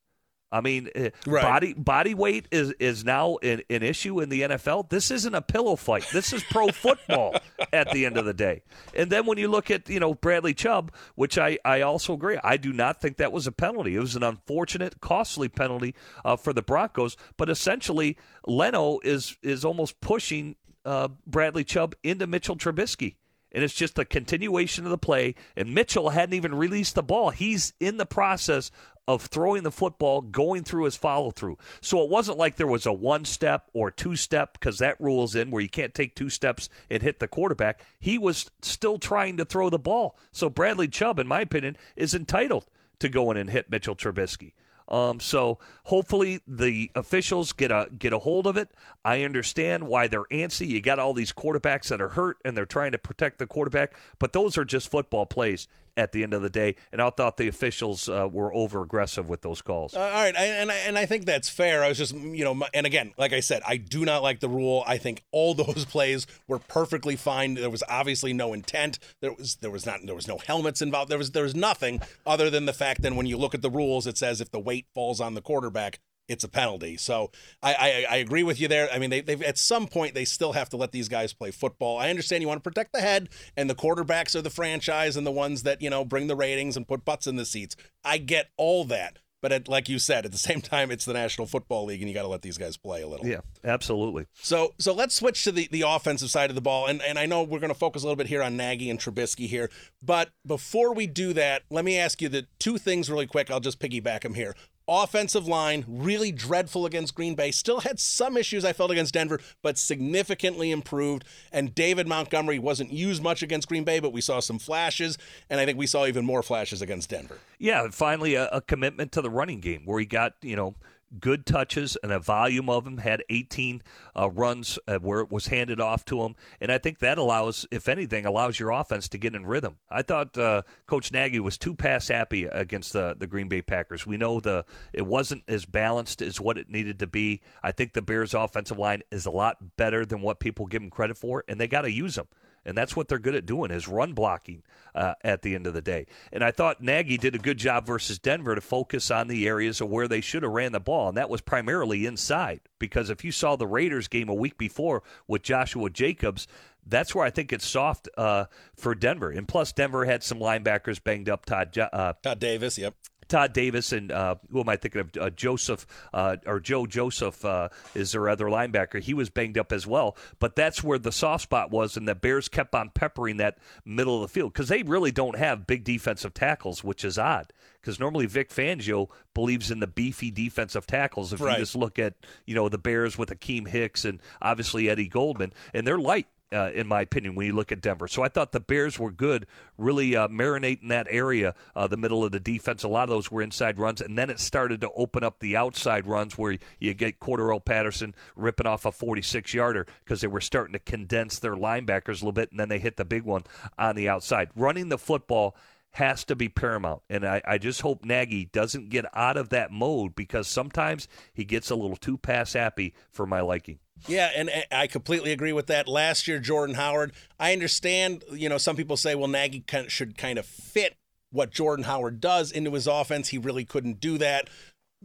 I 0.51 0.63
mean, 0.63 0.89
uh, 0.97 1.11
Right. 1.27 1.43
body 1.43 1.75
body 1.75 2.15
weight 2.15 2.49
is 2.51 2.73
is 2.81 3.05
now 3.05 3.37
an, 3.43 3.61
an 3.69 3.83
issue 3.83 4.21
in 4.21 4.31
the 4.31 4.41
NFL. 4.43 4.89
This 4.89 5.11
isn't 5.11 5.35
a 5.35 5.43
pillow 5.43 5.77
fight. 5.77 6.07
This 6.11 6.33
is 6.33 6.43
pro 6.45 6.69
football 6.69 7.37
at 7.73 7.91
the 7.91 8.07
end 8.07 8.17
of 8.17 8.25
the 8.25 8.33
day. 8.33 8.63
And 8.95 9.11
then 9.13 9.27
when 9.27 9.37
you 9.37 9.49
look 9.49 9.71
at 9.71 9.91
you 9.91 10.01
know 10.01 10.15
Bradley 10.15 10.55
Chubb, 10.55 10.91
which 11.17 11.37
I 11.37 11.59
I 11.67 11.83
also 11.83 12.15
agree, 12.15 12.39
I 12.43 12.57
do 12.57 12.73
not 12.73 12.99
think 12.99 13.19
that 13.19 13.31
was 13.31 13.47
a 13.47 13.53
penalty. 13.53 13.95
It 13.97 14.01
was 14.01 14.17
an 14.17 14.23
unfortunate, 14.23 15.03
costly 15.03 15.51
penalty 15.51 15.95
uh, 16.25 16.37
for 16.37 16.55
the 16.55 16.63
Broncos. 16.63 17.19
But 17.37 17.51
essentially, 17.51 18.17
Leno 18.47 19.01
is 19.05 19.37
is 19.43 19.67
almost 19.67 20.01
pushing 20.01 20.57
uh, 20.85 21.09
Bradley 21.27 21.65
Chubb 21.65 21.95
into 22.03 22.27
Mitchell 22.27 22.57
Trubisky. 22.57 23.17
And 23.51 23.65
it's 23.65 23.75
just 23.75 23.99
a 23.99 24.05
continuation 24.05 24.85
of 24.85 24.91
the 24.91 24.99
play. 24.99 25.35
And 25.57 25.75
Mitchell 25.75 26.11
hadn't 26.11 26.35
even 26.35 26.55
released 26.55 26.95
the 26.95 27.03
ball. 27.03 27.31
He's 27.31 27.73
in 27.81 27.97
the 27.97 28.05
process 28.05 28.71
of 29.07 29.23
throwing 29.23 29.63
the 29.63 29.73
football, 29.73 30.21
going 30.21 30.65
through 30.65 30.85
his 30.85 30.97
follow 30.97 31.31
through. 31.31 31.57
So 31.81 32.03
it 32.03 32.11
wasn't 32.11 32.37
like 32.37 32.57
there 32.57 32.67
was 32.67 32.85
a 32.85 32.93
one 32.93 33.25
step 33.25 33.71
or 33.73 33.91
two 33.91 34.17
step, 34.17 34.53
because 34.53 34.79
that 34.79 35.01
rules 35.01 35.35
in 35.35 35.51
where 35.51 35.63
you 35.63 35.69
can't 35.71 35.95
take 35.95 36.15
two 36.15 36.29
steps 36.29 36.69
and 36.91 37.03
hit 37.03 37.19
the 37.19 37.27
quarterback. 37.27 37.81
He 37.99 38.19
was 38.19 38.51
still 38.61 38.99
trying 38.99 39.39
to 39.39 39.47
throw 39.47 39.71
the 39.71 39.79
ball. 39.79 40.19
So 40.31 40.51
Bradley 40.51 40.89
Chubb, 40.89 41.19
in 41.19 41.27
my 41.27 41.41
opinion, 41.41 41.79
is 41.97 42.15
entitled 42.15 42.67
to 42.99 43.09
go 43.09 43.31
in 43.31 43.39
and 43.39 43.49
hit 43.49 43.71
Mitchell 43.71 43.97
Trubisky. 43.97 44.53
Um, 44.89 45.21
so 45.21 45.59
hopefully 45.85 46.41
the 46.47 46.91
officials 46.95 47.53
get 47.53 47.71
a 47.71 47.89
get 47.97 48.13
a 48.13 48.19
hold 48.19 48.47
of 48.47 48.57
it. 48.57 48.71
I 49.05 49.23
understand 49.23 49.87
why 49.87 50.09
they're 50.09 50.25
antsy. 50.25 50.67
You 50.67 50.81
got 50.81 50.99
all 50.99 51.13
these 51.13 51.33
quarterbacks 51.33 51.89
that 51.89 52.01
are 52.01 52.11
hurt 52.11 52.39
and 52.45 52.57
they're 52.57 52.67
trying 52.67 52.93
to 52.93 52.99
protect 52.99 53.39
the 53.39 53.47
quarterback, 53.47 53.95
but 54.19 54.33
those 54.33 54.57
are 54.57 54.65
just 54.65 54.91
football 54.91 55.27
plays 55.27 55.69
at 55.99 56.13
the 56.13 56.23
end 56.23 56.33
of 56.33 56.41
the 56.41 56.49
day. 56.49 56.77
And 56.93 57.03
I 57.03 57.11
thought 57.11 57.37
the 57.37 57.49
officials 57.49 58.09
uh, 58.09 58.29
were 58.31 58.55
over 58.55 58.83
aggressive 58.83 59.29
with 59.29 59.43
those 59.43 59.61
calls. 59.61 59.95
Uh, 59.95 60.01
all 60.01 60.23
right, 60.23 60.37
I, 60.37 60.45
and 60.45 60.71
I, 60.71 60.77
and 60.77 60.97
I 60.97 61.05
think 61.05 61.27
that's 61.27 61.49
fair. 61.49 61.83
I 61.83 61.89
was 61.89 61.99
just, 61.99 62.15
you 62.15 62.45
know, 62.45 62.65
and 62.73 62.87
again, 62.87 63.13
like 63.19 63.33
I 63.33 63.41
said, 63.41 63.63
I 63.67 63.77
do 63.77 64.05
not 64.05 64.23
like 64.23 64.39
the 64.39 64.49
rule. 64.49 64.85
I 64.87 64.97
think 64.97 65.25
all 65.33 65.55
those 65.59 65.85
plays 65.85 66.27
were 66.47 66.61
perfectly 66.61 67.17
fine. 67.17 67.55
There 67.55 67.69
was 67.69 67.83
obviously 67.89 68.33
no 68.33 68.53
intent. 68.53 69.01
There 69.21 69.33
was 69.33 69.57
there 69.57 69.73
was 69.73 69.85
not 69.85 70.01
there 70.05 70.15
was 70.15 70.29
no 70.29 70.39
helmets 70.39 70.81
involved. 70.81 71.11
There 71.11 71.19
was 71.19 71.33
there 71.33 71.43
was 71.43 71.57
nothing 71.57 72.01
other 72.25 72.49
than 72.49 72.67
the 72.67 72.73
fact 72.73 73.03
that 73.03 73.13
when 73.13 73.27
you 73.27 73.37
look 73.37 73.55
at 73.55 73.63
the 73.63 73.71
rules, 73.71 74.07
it 74.07 74.17
says 74.17 74.41
if 74.41 74.51
the 74.51 74.61
weight 74.61 74.87
falls 74.95 75.21
on 75.21 75.35
the 75.35 75.43
quarterback. 75.43 75.99
It's 76.29 76.45
a 76.45 76.49
penalty, 76.49 76.99
so 76.99 77.31
I, 77.63 77.75
I 77.75 78.07
I 78.11 78.17
agree 78.17 78.43
with 78.43 78.61
you 78.61 78.69
there. 78.69 78.89
I 78.93 78.99
mean, 78.99 79.09
they 79.09 79.23
they've 79.23 79.43
at 79.43 79.57
some 79.57 79.87
point 79.87 80.15
they 80.15 80.27
still 80.27 80.53
have 80.53 80.69
to 80.71 80.77
let 80.77 80.93
these 80.93 81.09
guys 81.09 81.33
play 81.33 81.51
football. 81.51 81.99
I 81.99 82.11
understand 82.11 82.43
you 82.43 82.49
want 82.49 82.63
to 82.63 82.71
protect 82.71 82.93
the 82.93 83.01
head, 83.01 83.31
and 83.57 83.71
the 83.71 83.75
quarterbacks 83.75 84.35
are 84.35 84.43
the 84.43 84.51
franchise 84.51 85.17
and 85.17 85.27
the 85.27 85.33
ones 85.33 85.63
that 85.63 85.81
you 85.81 85.89
know 85.89 86.05
bring 86.05 86.27
the 86.27 86.37
ratings 86.37 86.77
and 86.77 86.87
put 86.87 87.05
butts 87.05 87.27
in 87.27 87.37
the 87.37 87.47
seats. 87.47 87.77
I 88.05 88.19
get 88.19 88.51
all 88.59 88.85
that, 88.85 89.21
but 89.41 89.53
at, 89.53 89.69
like 89.69 89.89
you 89.89 89.99
said, 89.99 90.25
at 90.25 90.33
the 90.33 90.39
same 90.49 90.61
time, 90.61 90.91
it's 90.91 91.05
the 91.05 91.13
National 91.13 91.47
Football 91.47 91.87
League, 91.87 92.01
and 92.01 92.09
you 92.09 92.15
got 92.15 92.23
to 92.23 92.29
let 92.29 92.43
these 92.43 92.59
guys 92.59 92.77
play 92.77 93.03
a 93.03 93.09
little. 93.09 93.27
Yeah, 93.27 93.41
absolutely. 93.65 94.27
So, 94.35 94.75
so 94.79 94.93
let's 94.93 95.15
switch 95.15 95.45
to 95.45 95.53
the, 95.53 95.69
the 95.71 95.83
offensive 95.87 96.31
side 96.31 96.51
of 96.51 96.55
the 96.57 96.63
ball, 96.63 96.87
and 96.87 97.03
and 97.03 97.19
I 97.19 97.27
know 97.27 97.43
we're 97.43 97.61
going 97.61 97.73
to 97.73 97.79
focus 97.79 98.03
a 98.03 98.07
little 98.07 98.17
bit 98.17 98.27
here 98.27 98.43
on 98.43 98.57
Nagy 98.57 98.91
and 98.91 98.99
Trubisky 98.99 99.47
here, 99.47 99.71
but 100.03 100.31
before 100.47 100.95
we 100.95 101.07
do 101.07 101.33
that, 101.35 101.63
let 101.71 101.85
me 101.85 101.97
ask 101.99 102.21
you 102.21 102.29
the 102.29 102.47
two 102.59 102.79
things 102.79 103.11
really 103.11 103.27
quick. 103.27 103.51
I'll 103.51 103.61
just 103.61 103.81
piggyback 103.81 104.23
them 104.23 104.35
here. 104.35 104.55
Offensive 104.89 105.47
line 105.47 105.85
really 105.87 106.33
dreadful 106.33 106.87
against 106.87 107.15
Green 107.15 107.35
Bay. 107.35 107.51
Still 107.51 107.81
had 107.81 108.01
some 108.01 108.37
issues 108.39 108.65
I 108.65 108.73
felt 108.73 108.91
against 108.91 109.13
Denver, 109.13 109.39
but 109.63 109.77
significantly 109.77 110.71
improved. 110.71 111.25
And 111.53 111.75
David 111.75 112.09
Montgomery 112.09 112.59
wasn't 112.59 112.91
used 112.91 113.23
much 113.23 113.43
against 113.43 113.69
Green 113.69 113.85
Bay, 113.85 114.01
but 114.01 114.13
we 114.13 114.23
saw 114.23 114.41
some 114.41 114.59
flashes, 114.59 115.19
and 115.51 115.61
I 115.61 115.67
think 115.67 115.77
we 115.77 115.87
saw 115.87 116.07
even 116.07 116.25
more 116.25 116.43
flashes 116.43 116.81
against 116.81 117.11
Denver. 117.11 117.39
Yeah, 117.59 117.89
finally 117.91 118.35
a, 118.35 118.49
a 118.49 118.61
commitment 118.63 119.13
to 119.13 119.21
the 119.21 119.31
running 119.31 119.61
game 119.61 119.83
where 119.85 120.01
he 120.01 120.07
got, 120.07 120.35
you 120.41 120.57
know, 120.57 120.75
good 121.21 121.47
touches 121.47 121.97
and 122.03 122.13
a 122.13 122.19
volume 122.19 122.69
of 122.69 122.85
them, 122.85 122.99
had 122.99 123.23
18 123.29 123.83
uh, 124.17 124.31
runs 124.31 124.79
uh, 124.87 124.99
where 124.99 125.21
it 125.21 125.31
was 125.31 125.49
handed 125.49 125.81
off 125.81 126.05
to 126.07 126.23
him. 126.23 126.35
And 126.61 126.71
I 126.71 126.79
think 126.79 126.99
that 126.99 127.19
allows, 127.19 127.67
if 127.71 127.89
anything, 127.89 128.27
allows 128.27 128.59
your 128.59 128.71
offense 128.71 129.09
to 129.11 129.19
get 129.19 129.35
in 129.35 129.47
rhythm. 129.47 129.77
I 129.91 130.03
thought 130.03 130.37
uh, 130.37 130.63
Coach 130.87 131.13
Nagy 131.13 131.41
was 131.41 131.59
too 131.59 131.75
pass 131.75 132.09
happy 132.09 132.45
against 132.45 132.93
the, 132.93 133.17
the 133.19 133.27
Green 133.27 133.49
Bay 133.49 133.63
Packers. 133.63 134.07
We 134.07 134.17
know 134.17 134.41
the 134.41 134.65
it 134.93 135.07
wasn't 135.07 135.45
as 135.49 135.65
balanced 135.65 136.23
as 136.23 136.41
what 136.41 136.59
it 136.59 136.69
needed 136.69 136.99
to 137.01 137.07
be. 137.07 137.41
I 137.63 137.73
think 137.73 137.93
the 137.93 138.03
Bears' 138.03 138.35
offensive 138.35 138.79
line 138.79 139.03
is 139.11 139.27
a 139.27 139.31
lot 139.31 139.77
better 139.77 140.05
than 140.05 140.21
what 140.21 140.41
people 140.41 140.67
give 140.67 140.83
them 140.83 140.91
credit 140.91 141.17
for, 141.17 141.45
and 141.49 141.61
they 141.61 141.69
got 141.69 141.83
to 141.83 141.91
use 141.91 142.15
them 142.15 142.29
and 142.69 142.77
that's 142.77 142.95
what 142.95 143.09
they're 143.09 143.19
good 143.19 143.35
at 143.35 143.47
doing 143.47 143.71
is 143.71 143.89
run 143.89 144.13
blocking 144.13 144.63
uh, 144.95 145.15
at 145.23 145.43
the 145.43 145.55
end 145.55 145.67
of 145.67 145.75
the 145.75 145.81
day. 145.81 146.07
And 146.33 146.45
I 146.45 146.51
thought 146.51 146.83
Nagy 146.83 147.17
did 147.17 147.35
a 147.35 147.39
good 147.39 147.59
job 147.59 147.87
versus 147.87 148.19
Denver 148.19 148.55
to 148.55 148.61
focus 148.61 149.11
on 149.11 149.29
the 149.29 149.47
areas 149.47 149.81
of 149.81 149.89
where 149.89 150.09
they 150.09 150.21
should 150.21 150.43
have 150.43 150.53
ran 150.53 150.73
the 150.73 150.81
ball, 150.81 151.09
and 151.09 151.17
that 151.17 151.31
was 151.31 151.41
primarily 151.41 152.07
inside. 152.07 152.61
Because 152.79 153.11
if 153.11 153.25
you 153.25 153.33
saw 153.33 153.57
the 153.57 153.67
Raiders 153.67 154.09
game 154.09 154.29
a 154.29 154.35
week 154.35 154.59
before 154.59 155.03
with 155.27 155.43
Joshua 155.43 155.91
Jacobs, 155.91 156.47
that's 156.87 157.15
where 157.15 157.25
I 157.25 157.31
think 157.31 157.53
it's 157.53 157.67
soft 157.67 158.09
uh, 158.17 158.47
for 158.77 158.95
Denver. 158.95 159.31
And 159.31 159.47
plus, 159.47 159.73
Denver 159.73 160.05
had 160.05 160.23
some 160.23 160.39
linebackers 160.39 161.03
banged 161.03 161.29
up. 161.29 161.45
Todd 161.45 161.77
uh, 161.79 162.15
Todd 162.23 162.39
Davis, 162.39 162.79
yep. 162.79 162.95
Todd 163.29 163.53
Davis 163.53 163.93
and 163.93 164.11
uh, 164.11 164.37
who 164.51 164.61
am 164.61 164.69
I 164.69 164.77
thinking 164.77 165.01
of? 165.03 165.11
Uh, 165.19 165.31
Joseph 165.31 165.87
uh, 166.13 166.37
or 166.47 166.61
Joe 166.61 166.87
Joseph 166.87 167.45
uh, 167.45 167.69
is 167.95 168.13
their 168.13 168.29
other 168.29 168.47
linebacker. 168.47 169.01
He 169.01 169.15
was 169.15 169.31
banged 169.31 169.59
up 169.59 169.73
as 169.73 169.87
well, 169.87 170.17
but 170.39 170.57
that's 170.57 170.83
where 170.83 170.99
the 170.99 171.13
soft 171.13 171.43
spot 171.45 171.71
was, 171.71 171.97
and 171.97 172.09
the 172.09 172.15
Bears 172.15 172.49
kept 172.49 172.75
on 172.75 172.91
peppering 172.91 173.37
that 173.39 173.59
middle 173.85 174.17
of 174.17 174.23
the 174.23 174.29
field 174.29 174.53
because 174.53 174.69
they 174.69 174.83
really 174.83 175.13
don't 175.13 175.37
have 175.39 175.67
big 175.67 175.85
defensive 175.85 176.35
tackles, 176.35 176.83
which 176.83 177.05
is 177.05 177.19
odd. 177.19 177.53
Because 177.81 178.01
normally 178.01 178.27
Vic 178.27 178.51
Fangio 178.51 179.09
believes 179.35 179.71
in 179.71 179.79
the 179.81 179.87
beefy 179.87 180.31
defensive 180.33 180.87
tackles. 180.87 181.33
If 181.33 181.41
Right. 181.41 181.53
you 181.59 181.63
just 181.63 181.77
look 181.77 181.99
at 181.99 182.15
you 182.47 182.55
know 182.55 182.69
the 182.69 182.79
Bears 182.79 183.17
with 183.17 183.31
Akiem 183.31 183.69
Hicks 183.69 184.05
and 184.05 184.21
obviously 184.43 184.91
Eddie 184.91 185.09
Goldman, 185.09 185.53
and 185.73 185.87
they're 185.87 185.99
light 185.99 186.27
uh, 186.53 186.71
in 186.75 186.87
my 186.87 187.03
opinion, 187.03 187.35
when 187.35 187.47
you 187.47 187.53
look 187.53 187.73
at 187.73 187.81
Denver. 187.81 188.09
So 188.09 188.23
I 188.23 188.29
thought 188.29 188.53
the 188.53 188.61
Bears 188.61 188.99
were 188.99 189.11
good, 189.11 189.47
really 189.77 190.17
uh, 190.17 190.29
marinating 190.29 190.89
that 190.89 191.07
area, 191.11 191.55
uh, 191.77 191.87
the 191.87 191.97
middle 191.97 192.25
of 192.25 192.33
the 192.33 192.41
defense. 192.41 192.83
A 192.83 192.89
lot 192.89 193.05
of 193.05 193.11
those 193.11 193.31
were 193.31 193.43
inside 193.43 193.79
runs, 193.79 194.01
and 194.01 194.17
then 194.17 194.31
it 194.31 194.41
started 194.41 194.81
to 194.81 194.91
open 194.93 195.23
up 195.23 195.41
the 195.41 195.57
outside 195.57 196.07
runs 196.07 196.39
where 196.39 196.59
you 196.79 196.95
get 196.95 197.21
Cordarrelle 197.21 197.65
Patterson 197.65 198.15
ripping 198.37 198.67
off 198.67 198.85
a 198.85 198.93
46 198.93 199.53
yarder 199.53 199.87
because 200.05 200.21
they 200.21 200.27
were 200.27 200.41
starting 200.41 200.73
to 200.73 200.79
condense 200.79 201.39
their 201.39 201.55
linebackers 201.55 202.09
a 202.09 202.25
little 202.25 202.33
bit, 202.33 202.51
and 202.51 202.59
then 202.59 202.69
they 202.69 202.79
hit 202.79 202.97
the 202.97 203.05
big 203.05 203.23
one 203.23 203.45
on 203.79 203.97
the 203.97 204.09
outside. 204.09 204.49
Running 204.57 204.89
the 204.89 204.99
football 204.99 205.57
has 205.95 206.25
to 206.25 206.37
be 206.37 206.49
paramount. 206.49 207.03
And 207.09 207.27
I, 207.27 207.43
I 207.45 207.59
just 207.59 207.81
hope 207.81 208.05
Nagy 208.05 208.47
doesn't 208.47 208.91
get 208.91 209.05
out 209.15 209.37
of 209.37 209.49
that 209.51 209.71
mode 209.71 210.15
because 210.15 210.47
sometimes 210.47 211.09
he 211.33 211.45
gets 211.45 211.71
a 211.71 211.75
little 211.75 211.97
too 211.97 212.19
pass 212.19 212.53
happy 212.53 212.95
for 213.11 213.27
my 213.27 213.41
liking. 213.41 213.79
Yeah, 214.07 214.31
and 214.37 214.51
I 214.71 214.87
completely 214.87 215.33
agree 215.33 215.53
with 215.53 215.67
that. 215.67 215.89
Last 215.89 216.29
year, 216.29 216.39
Jordan 216.39 216.77
Howard, 216.77 217.13
I 217.41 217.53
understand, 217.53 218.23
you 218.31 218.49
know, 218.49 218.59
some 218.59 218.77
people 218.77 218.97
say, 218.97 219.15
well, 219.15 219.29
Nagy 219.29 219.65
should 219.89 220.17
kind 220.17 220.39
of 220.39 220.47
fit 220.47 220.97
what 221.31 221.51
Jordan 221.51 221.85
Howard 221.85 222.21
does 222.21 222.53
into 222.53 222.73
his 222.73 222.87
offense. 222.87 223.29
He 223.29 223.39
really 223.39 223.65
couldn't 223.65 224.01
do 224.01 224.19
that. 224.19 224.49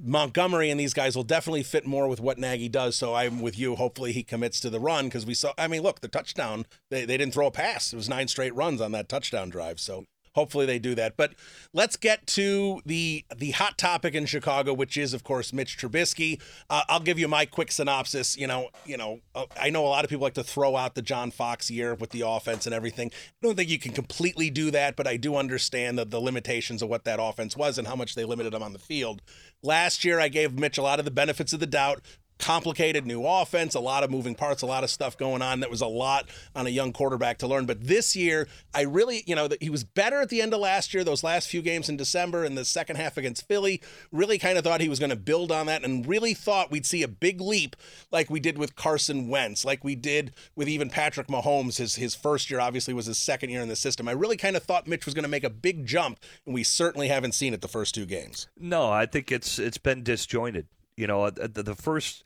Montgomery 0.02 0.72
and 0.72 0.80
these 0.80 0.94
guys 0.94 1.16
will 1.16 1.24
definitely 1.24 1.64
fit 1.64 1.86
more 1.86 2.08
with 2.08 2.20
what 2.20 2.40
Nagy 2.40 2.70
does. 2.70 2.96
So 2.96 3.14
I'm 3.14 3.42
with 3.42 3.58
you. 3.58 3.76
Hopefully 3.76 4.12
he 4.12 4.24
commits 4.24 4.60
to 4.62 4.70
the 4.70 4.80
run 4.80 5.06
because 5.06 5.26
we 5.26 5.34
saw, 5.34 5.54
I 5.58 5.68
mean, 5.68 5.82
look, 5.82 6.02
the 6.02 6.08
touchdown, 6.08 6.66
they, 6.90 7.06
they 7.06 7.18
didn't 7.18 7.34
throw 7.34 7.48
a 7.48 7.52
pass. 7.52 7.94
It 7.94 7.96
was 7.96 8.10
nine 8.10 8.28
straight 8.28 8.56
runs 8.56 8.82
on 8.82 8.92
that 8.94 9.10
touchdown 9.10 9.50
drive. 9.50 9.80
So 9.80 10.06
hopefully 10.34 10.66
they 10.66 10.80
do 10.80 10.96
that. 10.96 11.16
But 11.18 11.34
let's 11.74 11.96
get 11.96 12.28
to 12.28 12.82
the 12.86 13.26
the 13.36 13.52
hot 13.52 13.78
topic 13.78 14.14
in 14.14 14.26
Chicago, 14.26 14.74
which 14.74 14.98
is 14.98 15.14
of 15.14 15.24
course 15.24 15.54
Mitch 15.54 15.78
Trubisky. 15.78 16.42
Uh, 16.70 16.84
I'll 16.90 17.00
give 17.00 17.20
you 17.20 17.28
my 17.28 17.46
quick 17.46 17.72
synopsis. 17.72 18.38
You 18.38 18.48
know, 18.48 18.70
you 18.86 18.98
know, 18.98 19.20
uh, 19.36 19.46
I 19.60 19.70
know 19.70 19.86
a 19.86 19.90
lot 19.90 20.04
of 20.04 20.10
people 20.10 20.24
like 20.24 20.34
to 20.36 20.44
throw 20.44 20.76
out 20.76 20.96
the 20.96 21.02
John 21.02 21.32
Fox 21.32 21.70
year 21.70 21.96
with 21.96 22.12
the 22.12 22.22
offense 22.22 22.66
and 22.66 22.74
everything. 22.74 23.12
I 23.14 23.48
don't 23.48 23.56
think 23.56 23.70
you 23.70 23.80
can 23.80 23.94
completely 23.94 24.50
do 24.50 24.72
that, 24.72 24.96
but 24.96 25.08
I 25.08 25.18
do 25.18 25.36
understand 25.36 25.98
the, 25.98 26.06
the 26.06 26.20
limitations 26.20 26.82
of 26.82 26.90
what 26.90 27.06
that 27.06 27.20
offense 27.22 27.56
was 27.56 27.78
and 27.78 27.88
how 27.88 27.96
much 27.96 28.16
they 28.16 28.26
limited 28.26 28.54
him 28.54 28.64
on 28.64 28.74
the 28.74 28.80
field. 28.80 29.22
Last 29.62 30.04
year, 30.04 30.20
I 30.20 30.28
gave 30.28 30.60
Mitch 30.60 30.78
a 30.78 30.82
lot 30.82 31.00
of 31.00 31.06
the 31.06 31.12
benefits 31.12 31.54
of 31.54 31.60
the 31.60 31.66
doubt 31.66 32.02
complicated 32.44 33.08
new 33.08 33.26
offense, 33.26 33.74
a 33.74 33.80
lot 33.80 34.04
of 34.04 34.12
moving 34.12 34.36
parts, 34.36 34.62
a 34.62 34.66
lot 34.66 34.84
of 34.84 34.90
stuff 34.90 35.18
going 35.18 35.42
on. 35.42 35.62
That 35.62 35.70
was 35.70 35.80
a 35.80 35.88
lot 35.88 36.28
on 36.54 36.68
a 36.68 36.70
young 36.70 36.92
quarterback 36.92 37.38
to 37.38 37.48
learn. 37.48 37.66
But 37.66 37.88
this 37.88 38.18
year, 38.18 38.50
I 38.76 38.82
really, 38.82 39.24
you 39.26 39.34
know, 39.34 39.48
he 39.62 39.70
was 39.70 39.86
better 39.86 40.20
at 40.20 40.28
the 40.28 40.42
end 40.42 40.54
of 40.54 40.60
last 40.60 40.94
year, 40.94 41.06
those 41.06 41.24
last 41.24 41.48
few 41.48 41.62
games 41.62 41.88
in 41.88 41.96
December 41.96 42.44
and 42.44 42.58
the 42.58 42.66
second 42.66 42.98
half 42.98 43.16
against 43.16 43.48
Philly. 43.48 43.82
Really 44.12 44.38
kind 44.38 44.58
of 44.58 44.66
thought 44.66 44.82
he 44.82 44.90
was 44.90 45.00
going 45.00 45.10
to 45.10 45.16
build 45.16 45.54
on 45.54 45.68
that 45.68 45.86
and 45.86 46.06
really 46.06 46.34
thought 46.34 46.70
we'd 46.70 46.86
see 46.86 47.02
a 47.02 47.08
big 47.08 47.40
leap 47.40 47.78
like 48.12 48.30
we 48.30 48.42
did 48.42 48.58
with 48.58 48.76
Carson 48.76 49.30
Wentz, 49.30 49.64
like 49.64 49.86
we 49.86 49.96
did 49.96 50.34
with 50.54 50.68
even 50.68 50.90
Patrick 50.90 51.28
Mahomes. 51.28 51.78
His, 51.78 51.96
his 51.96 52.14
first 52.14 52.52
year 52.52 52.60
obviously 52.60 52.94
was 52.94 53.06
his 53.06 53.18
second 53.18 53.52
year 53.52 53.62
in 53.62 53.70
the 53.70 53.78
system. 53.78 54.10
I 54.10 54.12
really 54.12 54.38
kind 54.38 54.58
of 54.58 54.64
thought 54.64 54.86
Mitch 54.86 55.06
was 55.06 55.14
going 55.14 55.24
to 55.24 55.30
make 55.30 55.46
a 55.46 55.50
big 55.50 55.86
jump, 55.86 56.20
and 56.46 56.54
we 56.54 56.64
certainly 56.64 57.08
haven't 57.08 57.36
seen 57.36 57.54
it 57.54 57.62
the 57.62 57.70
first 57.70 57.96
two 57.96 58.06
games. 58.06 58.50
No, 58.60 58.92
I 58.92 59.06
think 59.06 59.32
it's 59.32 59.60
it's 59.60 59.78
been 59.78 60.04
disjointed. 60.04 60.68
You 60.98 61.08
know, 61.08 61.30
the, 61.30 61.64
the 61.64 61.76
first 61.76 62.24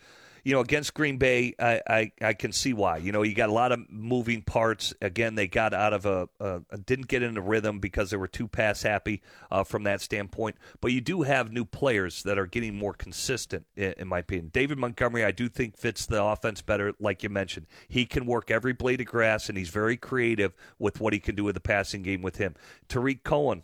you 0.48 0.54
know, 0.54 0.62
against 0.62 0.94
Green 0.94 1.18
Bay, 1.18 1.54
I, 1.60 1.82
I, 1.86 2.12
I, 2.22 2.34
can 2.34 2.54
see 2.54 2.72
why. 2.72 3.00
You 3.00 3.12
know, 3.12 3.22
you 3.22 3.36
got 3.36 3.50
a 3.50 3.52
lot 3.52 3.74
of 3.74 3.82
moving 3.90 4.42
parts. 4.42 4.94
Again, 5.02 5.36
they 5.36 5.46
got 5.46 5.74
out 5.74 5.92
of 5.92 6.06
a, 6.06 6.30
a 6.40 6.62
didn't 6.86 7.10
get 7.10 7.22
into 7.22 7.42
rhythm 7.42 7.80
because 7.80 8.12
they 8.12 8.16
were 8.16 8.30
too 8.30 8.48
pass 8.48 8.82
happy 8.82 9.22
uh, 9.52 9.66
from 9.66 9.84
that 9.84 10.00
standpoint. 10.00 10.56
But 10.80 10.94
you 10.94 11.02
do 11.02 11.24
have 11.24 11.52
new 11.52 11.66
players 11.66 12.24
that 12.24 12.40
are 12.40 12.46
getting 12.46 12.76
more 12.76 12.94
consistent, 12.94 13.66
in, 13.76 13.94
in, 13.98 14.08
my 14.08 14.20
opinion. 14.20 14.52
David 14.54 14.78
Montgomery, 14.78 15.26
I 15.26 15.32
do 15.32 15.50
think 15.50 15.76
fits 15.76 16.06
the 16.06 16.24
offense 16.24 16.62
better, 16.62 16.94
like 16.98 17.24
you 17.24 17.30
mentioned. 17.30 17.68
He 17.90 18.06
can 18.06 18.26
work 18.26 18.50
every 18.50 18.72
blade 18.72 19.02
of 19.02 19.08
grass, 19.08 19.50
and 19.50 19.58
he's 19.58 19.70
very 19.70 19.98
creative 19.98 20.54
with 20.80 21.02
what 21.02 21.12
he 21.12 21.20
can 21.20 21.36
do 21.36 21.44
with 21.44 21.56
the 21.56 21.60
passing 21.60 22.04
game 22.04 22.22
with 22.22 22.38
him. 22.38 22.56
Tarik 22.88 23.26
Cohen, 23.26 23.64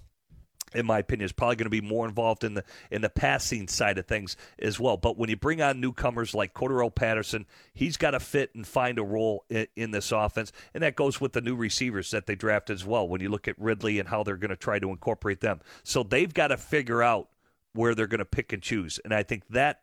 in 0.74 0.86
my 0.86 1.00
opinion, 1.00 1.26
is 1.26 1.32
probably 1.32 1.56
going 1.56 1.66
to 1.66 1.70
be 1.70 1.82
more 1.82 2.08
involved 2.08 2.44
in 2.44 2.54
the 2.54 2.64
in 2.92 3.02
the 3.02 3.10
passing 3.10 3.68
side 3.68 3.98
of 3.98 4.06
things 4.06 4.36
as 4.60 4.80
well. 4.80 4.98
But 4.98 5.18
when 5.18 5.30
you 5.30 5.36
bring 5.36 5.62
on 5.62 5.80
newcomers 5.80 6.34
like 6.34 6.54
Cordarrelle 6.54 6.94
Patterson, 6.94 7.46
he's 7.74 7.98
got 7.98 8.12
to 8.12 8.20
fit 8.20 8.54
and 8.56 8.66
find 8.66 9.00
a 9.00 9.04
role 9.04 9.46
in, 9.50 9.68
in, 9.76 9.92
this 9.92 10.12
offense, 10.12 10.52
and 10.74 10.84
that 10.84 10.96
goes 10.96 11.22
with 11.22 11.34
the 11.34 11.42
new 11.42 11.56
receivers 11.56 12.12
that 12.12 12.26
they 12.26 12.36
draft 12.36 12.70
as 12.70 12.86
well. 12.86 13.08
When 13.08 13.22
you 13.22 13.30
look 13.30 13.48
at 13.48 13.60
Ridley 13.60 14.00
and 14.00 14.10
how 14.10 14.24
they're 14.24 14.38
going 14.38 14.50
to 14.50 14.56
try 14.56 14.80
to 14.80 14.90
incorporate 14.90 15.42
them, 15.42 15.62
so 15.84 16.04
they've 16.04 16.34
got 16.34 16.48
to 16.48 16.58
figure 16.58 17.04
out 17.04 17.30
where 17.74 17.96
they're 17.96 18.08
going 18.08 18.20
to 18.20 18.26
pick 18.26 18.54
and 18.54 18.62
choose, 18.62 19.00
and 19.04 19.14
I 19.14 19.24
think 19.24 19.48
that 19.50 19.82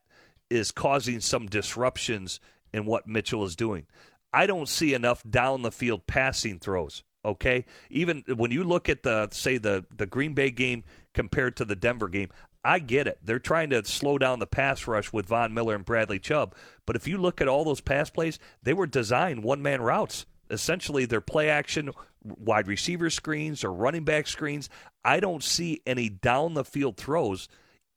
is 0.48 0.72
causing 0.72 1.20
some 1.20 1.46
disruptions 1.46 2.40
in 2.72 2.85
what 2.85 3.07
Mitchell 3.07 3.44
is 3.44 3.57
doing. 3.57 3.87
I 4.33 4.46
don't 4.46 4.68
see 4.68 4.94
enough 4.94 5.22
down 5.29 5.62
the 5.62 5.72
field 5.72 6.07
passing 6.07 6.59
throws 6.59 7.03
Okay, 7.24 7.66
even 7.90 8.24
when 8.35 8.50
you 8.50 8.64
look 8.64 8.88
at 8.88 9.02
the 9.02 9.28
say 9.30 9.59
the 9.59 9.85
the 9.94 10.06
Green 10.06 10.33
Bay 10.33 10.50
game 10.50 10.85
compared 11.12 11.56
to 11.56 11.64
the 11.64 11.76
Denver 11.76 12.09
game, 12.09 12.30
I 12.64 12.78
get 12.78 13.06
it. 13.06 13.18
They're 13.22 13.38
trying 13.38 13.70
to 13.70 13.85
slow 13.85 14.16
down 14.16 14.38
the 14.38 14.46
pass 14.46 14.87
rush 14.87 15.12
with 15.12 15.26
Von 15.26 15.52
Miller 15.52 15.74
and 15.74 15.85
Bradley 15.85 16.18
Chubb, 16.18 16.54
but 16.87 16.96
if 16.96 17.06
you 17.06 17.18
look 17.18 17.40
at 17.40 17.48
all 17.48 17.64
those 17.64 17.83
pass 17.83 18.09
plays, 18.09 18.38
they 18.62 18.72
were 18.72 18.87
designed 18.87 19.44
one 19.44 19.61
man 19.61 19.83
routes. 19.83 20.24
Essentially, 20.50 21.04
they're 21.04 21.20
play 21.20 21.48
action 21.50 21.90
wide 22.22 22.66
receiver 22.66 23.11
screens 23.11 23.64
or 23.64 23.72
running 23.72 24.04
back 24.04 24.26
screens. 24.26 24.68
I 25.04 25.20
don't 25.20 25.44
see 25.44 25.80
any 25.87 26.09
down 26.09 26.54
the 26.54 26.64
field 26.64 26.96
throws 26.96 27.48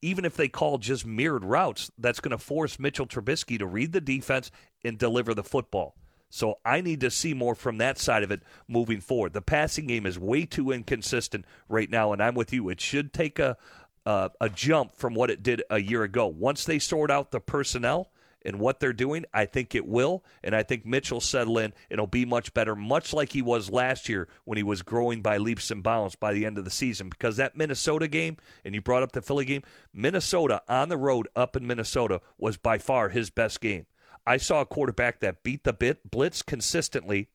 even 0.04 0.26
if 0.26 0.36
they 0.36 0.50
call 0.50 0.78
just 0.78 1.06
mirrored 1.06 1.46
routes, 1.46 1.90
that's 1.98 2.20
going 2.20 2.32
to 2.32 2.38
force 2.38 2.78
Mitchell 2.78 3.08
Trubisky 3.08 3.58
to 3.58 3.66
read 3.66 3.94
the 3.94 4.02
defense 4.02 4.52
and 4.84 4.98
deliver 4.98 5.34
the 5.34 5.46
football. 5.46 5.96
So 6.34 6.58
I 6.66 6.82
need 6.82 7.02
to 7.02 7.12
see 7.12 7.36
more 7.36 7.54
from 7.54 7.78
that 7.78 8.00
side 8.00 8.24
of 8.24 8.32
it 8.32 8.42
moving 8.68 9.02
forward. 9.02 9.34
The 9.34 9.42
passing 9.44 9.86
game 9.86 10.08
is 10.08 10.18
way 10.18 10.48
too 10.48 10.72
inconsistent 10.72 11.46
right 11.70 11.88
now, 11.88 12.12
and 12.12 12.24
I'm 12.24 12.34
with 12.34 12.52
you. 12.52 12.70
It 12.70 12.82
should 12.82 13.14
take 13.14 13.38
a 13.38 13.56
uh, 14.04 14.30
a 14.42 14.50
jump 14.50 14.96
from 14.96 15.14
what 15.14 15.30
it 15.30 15.44
did 15.44 15.62
a 15.70 15.80
year 15.80 16.02
ago. 16.02 16.26
Once 16.26 16.66
they 16.66 16.80
sort 16.80 17.12
out 17.12 17.30
the 17.30 17.40
personnel 17.40 18.10
and 18.44 18.60
what 18.60 18.80
they're 18.80 18.94
doing, 18.94 19.26
I 19.32 19.46
think 19.46 19.76
it 19.76 19.86
will, 19.86 20.24
and 20.44 20.56
I 20.56 20.64
think 20.64 20.88
Mitchell 20.88 21.22
settle 21.22 21.60
in. 21.60 21.72
It'll 21.92 22.08
be 22.08 22.26
much 22.26 22.52
better, 22.56 22.76
much 22.76 23.14
like 23.14 23.32
he 23.32 23.44
was 23.44 23.70
last 23.70 24.10
year 24.10 24.28
when 24.44 24.58
he 24.58 24.64
was 24.64 24.82
growing 24.82 25.22
by 25.22 25.38
leaps 25.38 25.70
and 25.70 25.84
bounds 25.84 26.16
by 26.16 26.34
the 26.34 26.48
end 26.48 26.58
of 26.58 26.66
the 26.66 26.72
season. 26.72 27.10
Because 27.10 27.38
that 27.38 27.56
Minnesota 27.56 28.08
game, 28.08 28.38
and 28.66 28.74
you 28.74 28.82
brought 28.82 29.04
up 29.04 29.12
the 29.12 29.22
Philly 29.22 29.46
game, 29.46 29.62
Minnesota 29.94 30.64
on 30.68 30.90
the 30.90 30.98
road 30.98 31.28
up 31.36 31.56
in 31.56 31.68
Minnesota 31.68 32.22
was 32.40 32.58
by 32.58 32.80
far 32.80 33.10
his 33.10 33.30
best 33.30 33.62
game. 33.62 33.86
I 34.26 34.38
saw 34.38 34.62
a 34.62 34.66
quarterback 34.66 35.20
that 35.20 35.44
beat 35.44 35.64
the 35.64 35.74
bit 35.74 36.10
blitz 36.10 36.42
consistently, 36.42 37.30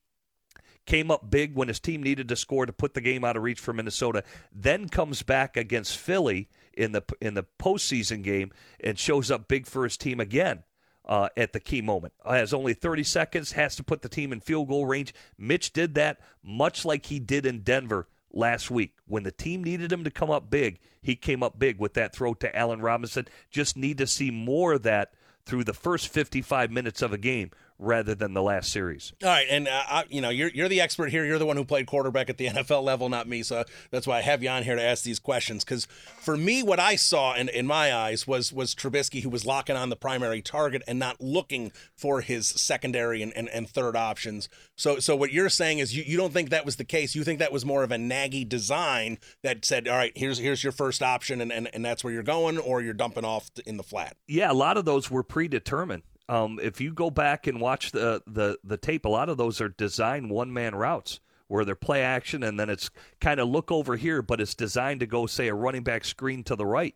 came 0.87 1.11
up 1.11 1.31
big 1.31 1.55
when 1.55 1.69
his 1.69 1.81
team 1.81 2.03
needed 2.03 2.29
to 2.29 2.37
score 2.37 2.65
to 2.65 2.73
put 2.73 2.95
the 2.95 3.01
game 3.01 3.25
out 3.25 3.37
of 3.37 3.43
reach 3.43 3.61
for 3.61 3.73
Minnesota, 3.75 4.25
then 4.51 4.89
comes 4.89 5.23
back 5.23 5.57
against 5.57 5.99
Philly 5.99 6.49
in 6.73 6.93
the 6.93 7.03
in 7.21 7.35
the 7.35 7.45
postseason 7.59 8.23
game 8.23 8.53
and 8.81 8.99
shows 8.99 9.31
up 9.31 9.49
big 9.49 9.67
for 9.67 9.85
his 9.85 9.97
team 9.97 10.19
again. 10.21 10.65
Uh, 11.05 11.31
at 11.39 11.55
the 11.55 11.61
key 11.61 11.81
moment. 11.81 12.13
Has 12.23 12.53
only 12.53 12.75
30 12.75 13.03
seconds, 13.03 13.53
has 13.53 13.75
to 13.77 13.83
put 13.83 14.03
the 14.03 14.11
team 14.11 14.31
in 14.31 14.41
field 14.41 14.69
goal 14.69 14.85
range. 14.85 15.15
Mitch 15.39 15.73
did 15.73 15.95
that 15.95 16.21
much 16.43 16.85
like 16.85 17.07
he 17.07 17.19
did 17.19 17.47
in 17.47 17.61
Denver 17.63 18.09
last 18.31 18.71
week. 18.71 18.95
When 19.07 19.23
the 19.23 19.33
team 19.33 19.65
needed 19.65 19.91
him 19.91 20.05
to 20.05 20.11
come 20.11 20.31
up 20.31 20.51
big, 20.51 20.81
he 21.01 21.17
came 21.17 21.43
up 21.43 21.59
big 21.59 21.79
with 21.79 21.95
that 21.95 22.15
throw 22.15 22.35
to 22.35 22.55
Allen 22.55 22.83
Robinson. 22.83 23.27
Just 23.51 23.75
need 23.75 23.97
to 23.97 24.07
see 24.07 24.31
more 24.31 24.75
of 24.75 24.83
that 24.83 25.15
through 25.49 25.65
the 25.65 25.73
first 25.73 26.09
55 26.09 26.71
minutes 26.71 27.01
of 27.01 27.13
a 27.13 27.19
game 27.19 27.51
rather 27.79 28.15
than 28.15 28.35
the 28.35 28.43
last 28.43 28.73
series. 28.73 29.13
All 29.23 29.29
right, 29.29 29.47
and 29.49 29.69
uh, 29.69 29.83
I, 29.89 30.05
you 30.09 30.21
know 30.21 30.31
you're 30.31 30.51
you're 30.51 30.69
the 30.69 30.81
expert 30.81 31.11
here. 31.11 31.25
You're 31.25 31.39
the 31.39 31.47
one 31.47 31.57
who 31.57 31.65
played 31.65 31.87
quarterback 31.87 32.29
at 32.29 32.37
the 32.37 32.47
NFL 32.49 32.83
level, 32.83 33.09
not 33.09 33.29
me. 33.29 33.43
So 33.43 33.65
that's 33.91 34.07
why 34.07 34.19
I 34.19 34.21
have 34.23 34.43
you 34.43 34.49
on 34.49 34.65
here 34.65 34.77
to 34.77 34.83
ask 34.83 35.05
these 35.05 35.19
questions. 35.19 35.65
Because 35.65 35.87
for 36.21 36.37
me, 36.37 36.63
what 36.63 36.81
I 36.81 36.97
saw 36.97 37.35
in, 37.35 37.49
in 37.49 37.67
my 37.67 37.95
eyes 37.95 38.27
was 38.27 38.53
was 38.53 38.75
Trubisky 38.75 39.23
who 39.23 39.31
was 39.31 39.47
locking 39.47 39.77
on 39.77 39.91
the 39.91 39.97
primary 39.97 40.43
target 40.43 40.83
and 40.89 40.99
not 40.99 41.21
looking 41.21 41.73
for 41.97 42.21
his 42.21 42.49
secondary 42.49 43.23
and, 43.23 43.33
and, 43.37 43.49
and 43.51 43.69
third 43.69 43.97
options. 43.97 44.49
So 44.77 44.99
so 44.99 45.15
what 45.15 45.33
you're 45.33 45.49
saying 45.49 45.79
is 45.79 45.97
you, 45.97 46.03
you 46.07 46.17
don't 46.17 46.33
think 46.33 46.51
that 46.51 46.65
was 46.65 46.77
the 46.77 46.85
case. 46.85 47.15
You 47.15 47.25
think 47.25 47.39
that 47.39 47.53
was 47.53 47.65
more 47.65 47.83
of 47.83 47.93
a 47.93 47.99
Nagy 47.99 48.45
design 48.45 49.19
that 49.43 49.65
said, 49.65 49.87
all 49.87 49.97
right, 49.97 50.13
here's 50.17 50.39
here's 50.39 50.63
your 50.63 50.73
first 50.73 51.03
option, 51.03 51.41
and, 51.41 51.53
and, 51.53 51.69
and 51.73 51.85
that's 51.85 52.03
where 52.03 52.13
you're 52.13 52.23
going, 52.23 52.59
or 52.59 52.83
you're 52.83 52.95
dumping 52.95 53.25
off 53.25 53.51
in 53.67 53.77
the 53.77 53.83
flat. 53.83 54.17
Yeah, 54.27 54.51
a 54.51 54.55
lot 54.55 54.77
of 54.77 54.85
those 54.85 55.11
were 55.11 55.23
predetermined. 55.23 56.03
Um, 56.29 56.59
if 56.63 56.81
you 56.81 56.93
go 56.93 57.11
back 57.11 57.47
and 57.47 57.61
watch 57.61 57.93
the, 57.93 58.23
the, 58.27 58.59
the 58.63 58.77
tape, 58.77 59.05
a 59.05 59.09
lot 59.09 59.29
of 59.29 59.39
those 59.39 59.61
are 59.61 59.69
designed 59.69 60.31
one 60.31 60.53
man 60.53 60.75
routes 60.75 61.21
where 61.47 61.65
they're 61.65 61.75
play 61.75 62.03
action 62.03 62.43
and 62.43 62.61
then 62.61 62.69
it's 62.69 62.91
kind 63.21 63.41
of 63.41 63.49
look 63.49 63.73
over 63.73 63.97
here, 63.97 64.21
but 64.21 64.41
it's 64.41 64.55
designed 64.55 65.01
to 65.01 65.07
go, 65.07 65.27
say, 65.27 65.49
a 65.49 65.55
running 65.55 65.83
back 65.83 66.05
screen 66.05 66.45
to 66.45 66.55
the 66.55 66.67
right. 66.67 66.95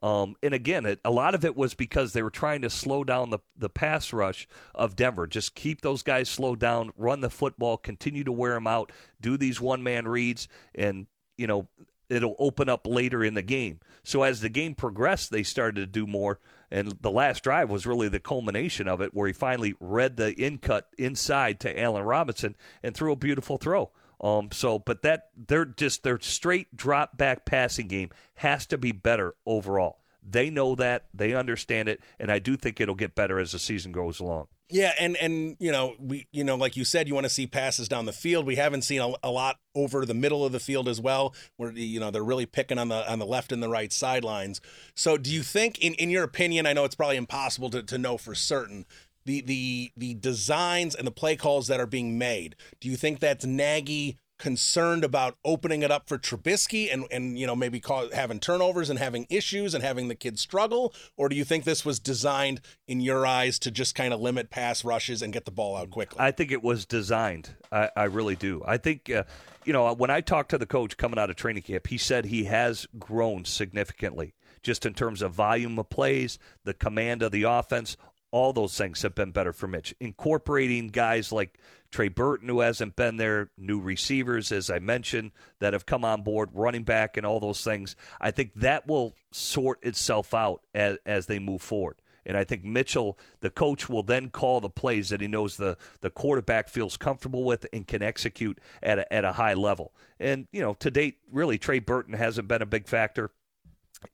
Um, 0.00 0.36
and 0.42 0.54
again, 0.54 0.86
it, 0.86 1.00
a 1.04 1.10
lot 1.10 1.34
of 1.34 1.44
it 1.44 1.56
was 1.56 1.74
because 1.74 2.12
they 2.12 2.22
were 2.22 2.30
trying 2.30 2.62
to 2.62 2.70
slow 2.70 3.02
down 3.02 3.30
the, 3.30 3.40
the 3.56 3.68
pass 3.68 4.12
rush 4.12 4.46
of 4.74 4.94
Denver. 4.94 5.26
Just 5.26 5.56
keep 5.56 5.80
those 5.80 6.04
guys 6.04 6.28
slowed 6.28 6.60
down, 6.60 6.92
run 6.96 7.20
the 7.20 7.30
football, 7.30 7.76
continue 7.76 8.22
to 8.22 8.30
wear 8.30 8.54
them 8.54 8.68
out, 8.68 8.92
do 9.20 9.36
these 9.36 9.60
one 9.60 9.82
man 9.82 10.06
reads, 10.06 10.46
and, 10.76 11.06
you 11.36 11.48
know, 11.48 11.66
it'll 12.08 12.36
open 12.38 12.68
up 12.68 12.86
later 12.86 13.22
in 13.22 13.34
the 13.34 13.42
game. 13.42 13.80
So 14.02 14.22
as 14.22 14.40
the 14.40 14.48
game 14.48 14.74
progressed, 14.74 15.30
they 15.30 15.42
started 15.42 15.80
to 15.80 15.86
do 15.86 16.06
more. 16.06 16.40
And 16.70 16.92
the 17.00 17.10
last 17.10 17.42
drive 17.42 17.70
was 17.70 17.86
really 17.86 18.08
the 18.08 18.20
culmination 18.20 18.88
of 18.88 19.00
it, 19.00 19.14
where 19.14 19.26
he 19.26 19.32
finally 19.32 19.74
read 19.80 20.16
the 20.16 20.32
in 20.32 20.58
cut 20.58 20.88
inside 20.98 21.60
to 21.60 21.80
Allen 21.80 22.04
Robinson 22.04 22.56
and 22.82 22.94
threw 22.94 23.12
a 23.12 23.16
beautiful 23.16 23.56
throw. 23.56 23.90
Um, 24.20 24.50
so, 24.52 24.78
but 24.78 25.02
that 25.02 25.30
they're 25.36 25.64
just 25.64 26.02
their 26.02 26.18
straight 26.20 26.76
drop 26.76 27.16
back 27.16 27.44
passing 27.44 27.86
game 27.86 28.10
has 28.34 28.66
to 28.66 28.78
be 28.78 28.92
better 28.92 29.34
overall. 29.46 30.00
They 30.30 30.50
know 30.50 30.74
that, 30.74 31.06
they 31.14 31.34
understand 31.34 31.88
it, 31.88 32.00
and 32.18 32.30
I 32.30 32.38
do 32.38 32.56
think 32.56 32.80
it'll 32.80 32.94
get 32.94 33.14
better 33.14 33.38
as 33.38 33.52
the 33.52 33.58
season 33.58 33.92
goes 33.92 34.20
along. 34.20 34.48
Yeah, 34.70 34.92
and 35.00 35.16
and 35.16 35.56
you 35.58 35.72
know 35.72 35.94
we 35.98 36.26
you 36.30 36.44
know 36.44 36.54
like 36.54 36.76
you 36.76 36.84
said 36.84 37.08
you 37.08 37.14
want 37.14 37.24
to 37.24 37.30
see 37.30 37.46
passes 37.46 37.88
down 37.88 38.04
the 38.04 38.12
field. 38.12 38.44
We 38.44 38.56
haven't 38.56 38.82
seen 38.82 39.00
a, 39.00 39.14
a, 39.22 39.30
lot 39.30 39.56
over 39.74 40.04
the 40.04 40.12
middle 40.12 40.44
of 40.44 40.52
the 40.52 40.60
field 40.60 40.88
as 40.88 41.00
well, 41.00 41.34
where 41.56 41.72
you 41.72 41.98
know 41.98 42.10
they're 42.10 42.22
really 42.22 42.44
picking 42.44 42.78
on 42.78 42.88
the 42.88 43.10
on 43.10 43.18
the 43.18 43.24
left 43.24 43.50
and 43.50 43.62
the 43.62 43.68
right 43.70 43.90
sidelines. 43.90 44.60
So 44.94 45.16
do 45.16 45.30
you 45.30 45.42
think, 45.42 45.78
in 45.78 45.94
in 45.94 46.10
your 46.10 46.22
opinion, 46.22 46.66
I 46.66 46.74
know 46.74 46.84
it's 46.84 46.94
probably 46.94 47.16
impossible 47.16 47.70
to, 47.70 47.82
to 47.82 47.96
know 47.96 48.18
for 48.18 48.34
certain, 48.34 48.84
the 49.24 49.40
the 49.40 49.92
the 49.96 50.14
designs 50.14 50.94
and 50.94 51.06
the 51.06 51.12
play 51.12 51.36
calls 51.36 51.68
that 51.68 51.80
are 51.80 51.86
being 51.86 52.18
made. 52.18 52.54
Do 52.78 52.90
you 52.90 52.96
think 52.96 53.20
that's 53.20 53.46
Nagy 53.46 54.18
concerned 54.38 55.04
about 55.04 55.36
opening 55.44 55.82
it 55.82 55.90
up 55.90 56.08
for 56.08 56.18
Trubisky 56.18 56.92
and 56.92 57.04
and 57.10 57.38
you 57.38 57.46
know 57.46 57.56
maybe 57.56 57.80
cause, 57.80 58.12
having 58.12 58.40
turnovers 58.40 58.90
and 58.90 58.98
having 58.98 59.26
issues 59.28 59.74
and 59.74 59.82
having 59.82 60.08
the 60.08 60.14
kids 60.14 60.40
struggle? 60.40 60.94
Or 61.16 61.28
do 61.28 61.36
you 61.36 61.44
think 61.44 61.64
this 61.64 61.84
was 61.84 61.98
designed 61.98 62.60
in 62.86 63.00
your 63.00 63.26
eyes 63.26 63.58
to 63.60 63.70
just 63.70 63.94
kind 63.94 64.14
of 64.14 64.20
limit 64.20 64.50
pass 64.50 64.84
rushes 64.84 65.22
and 65.22 65.32
get 65.32 65.44
the 65.44 65.50
ball 65.50 65.76
out 65.76 65.90
quickly? 65.90 66.18
I 66.20 66.30
think 66.30 66.50
it 66.52 66.62
was 66.62 66.86
designed. 66.86 67.54
I, 67.70 67.90
I 67.96 68.04
really 68.04 68.36
do. 68.36 68.62
I 68.66 68.76
think 68.76 69.10
uh, 69.10 69.24
you 69.64 69.72
know 69.72 69.92
when 69.92 70.10
I 70.10 70.20
talked 70.20 70.50
to 70.50 70.58
the 70.58 70.66
coach 70.66 70.96
coming 70.96 71.18
out 71.18 71.30
of 71.30 71.36
training 71.36 71.62
camp 71.62 71.86
he 71.86 71.98
said 71.98 72.26
he 72.26 72.44
has 72.44 72.86
grown 72.98 73.44
significantly 73.44 74.34
just 74.62 74.84
in 74.84 74.94
terms 74.94 75.22
of 75.22 75.32
volume 75.32 75.78
of 75.78 75.88
plays 75.88 76.38
the 76.64 76.74
command 76.74 77.22
of 77.22 77.32
the 77.32 77.44
offense 77.44 77.96
all 78.30 78.52
those 78.52 78.76
things 78.76 79.02
have 79.02 79.14
been 79.14 79.30
better 79.30 79.52
for 79.52 79.66
Mitch. 79.66 79.94
Incorporating 80.00 80.88
guys 80.88 81.32
like 81.32 81.58
Trey 81.90 82.08
Burton, 82.08 82.48
who 82.48 82.60
hasn't 82.60 82.96
been 82.96 83.16
there, 83.16 83.50
new 83.56 83.80
receivers, 83.80 84.52
as 84.52 84.70
I 84.70 84.78
mentioned, 84.78 85.32
that 85.60 85.72
have 85.72 85.86
come 85.86 86.04
on 86.04 86.22
board, 86.22 86.50
running 86.52 86.84
back, 86.84 87.16
and 87.16 87.24
all 87.24 87.40
those 87.40 87.64
things. 87.64 87.96
I 88.20 88.30
think 88.30 88.52
that 88.56 88.86
will 88.86 89.14
sort 89.32 89.82
itself 89.82 90.34
out 90.34 90.62
as, 90.74 90.98
as 91.06 91.26
they 91.26 91.38
move 91.38 91.62
forward. 91.62 91.96
And 92.26 92.36
I 92.36 92.44
think 92.44 92.62
Mitchell, 92.62 93.18
the 93.40 93.48
coach, 93.48 93.88
will 93.88 94.02
then 94.02 94.28
call 94.28 94.60
the 94.60 94.68
plays 94.68 95.08
that 95.08 95.22
he 95.22 95.28
knows 95.28 95.56
the, 95.56 95.78
the 96.02 96.10
quarterback 96.10 96.68
feels 96.68 96.98
comfortable 96.98 97.42
with 97.42 97.64
and 97.72 97.86
can 97.86 98.02
execute 98.02 98.58
at 98.82 98.98
a, 98.98 99.10
at 99.10 99.24
a 99.24 99.32
high 99.32 99.54
level. 99.54 99.94
And, 100.20 100.46
you 100.52 100.60
know, 100.60 100.74
to 100.74 100.90
date, 100.90 101.16
really, 101.32 101.56
Trey 101.56 101.78
Burton 101.78 102.12
hasn't 102.12 102.46
been 102.46 102.60
a 102.60 102.66
big 102.66 102.86
factor 102.86 103.30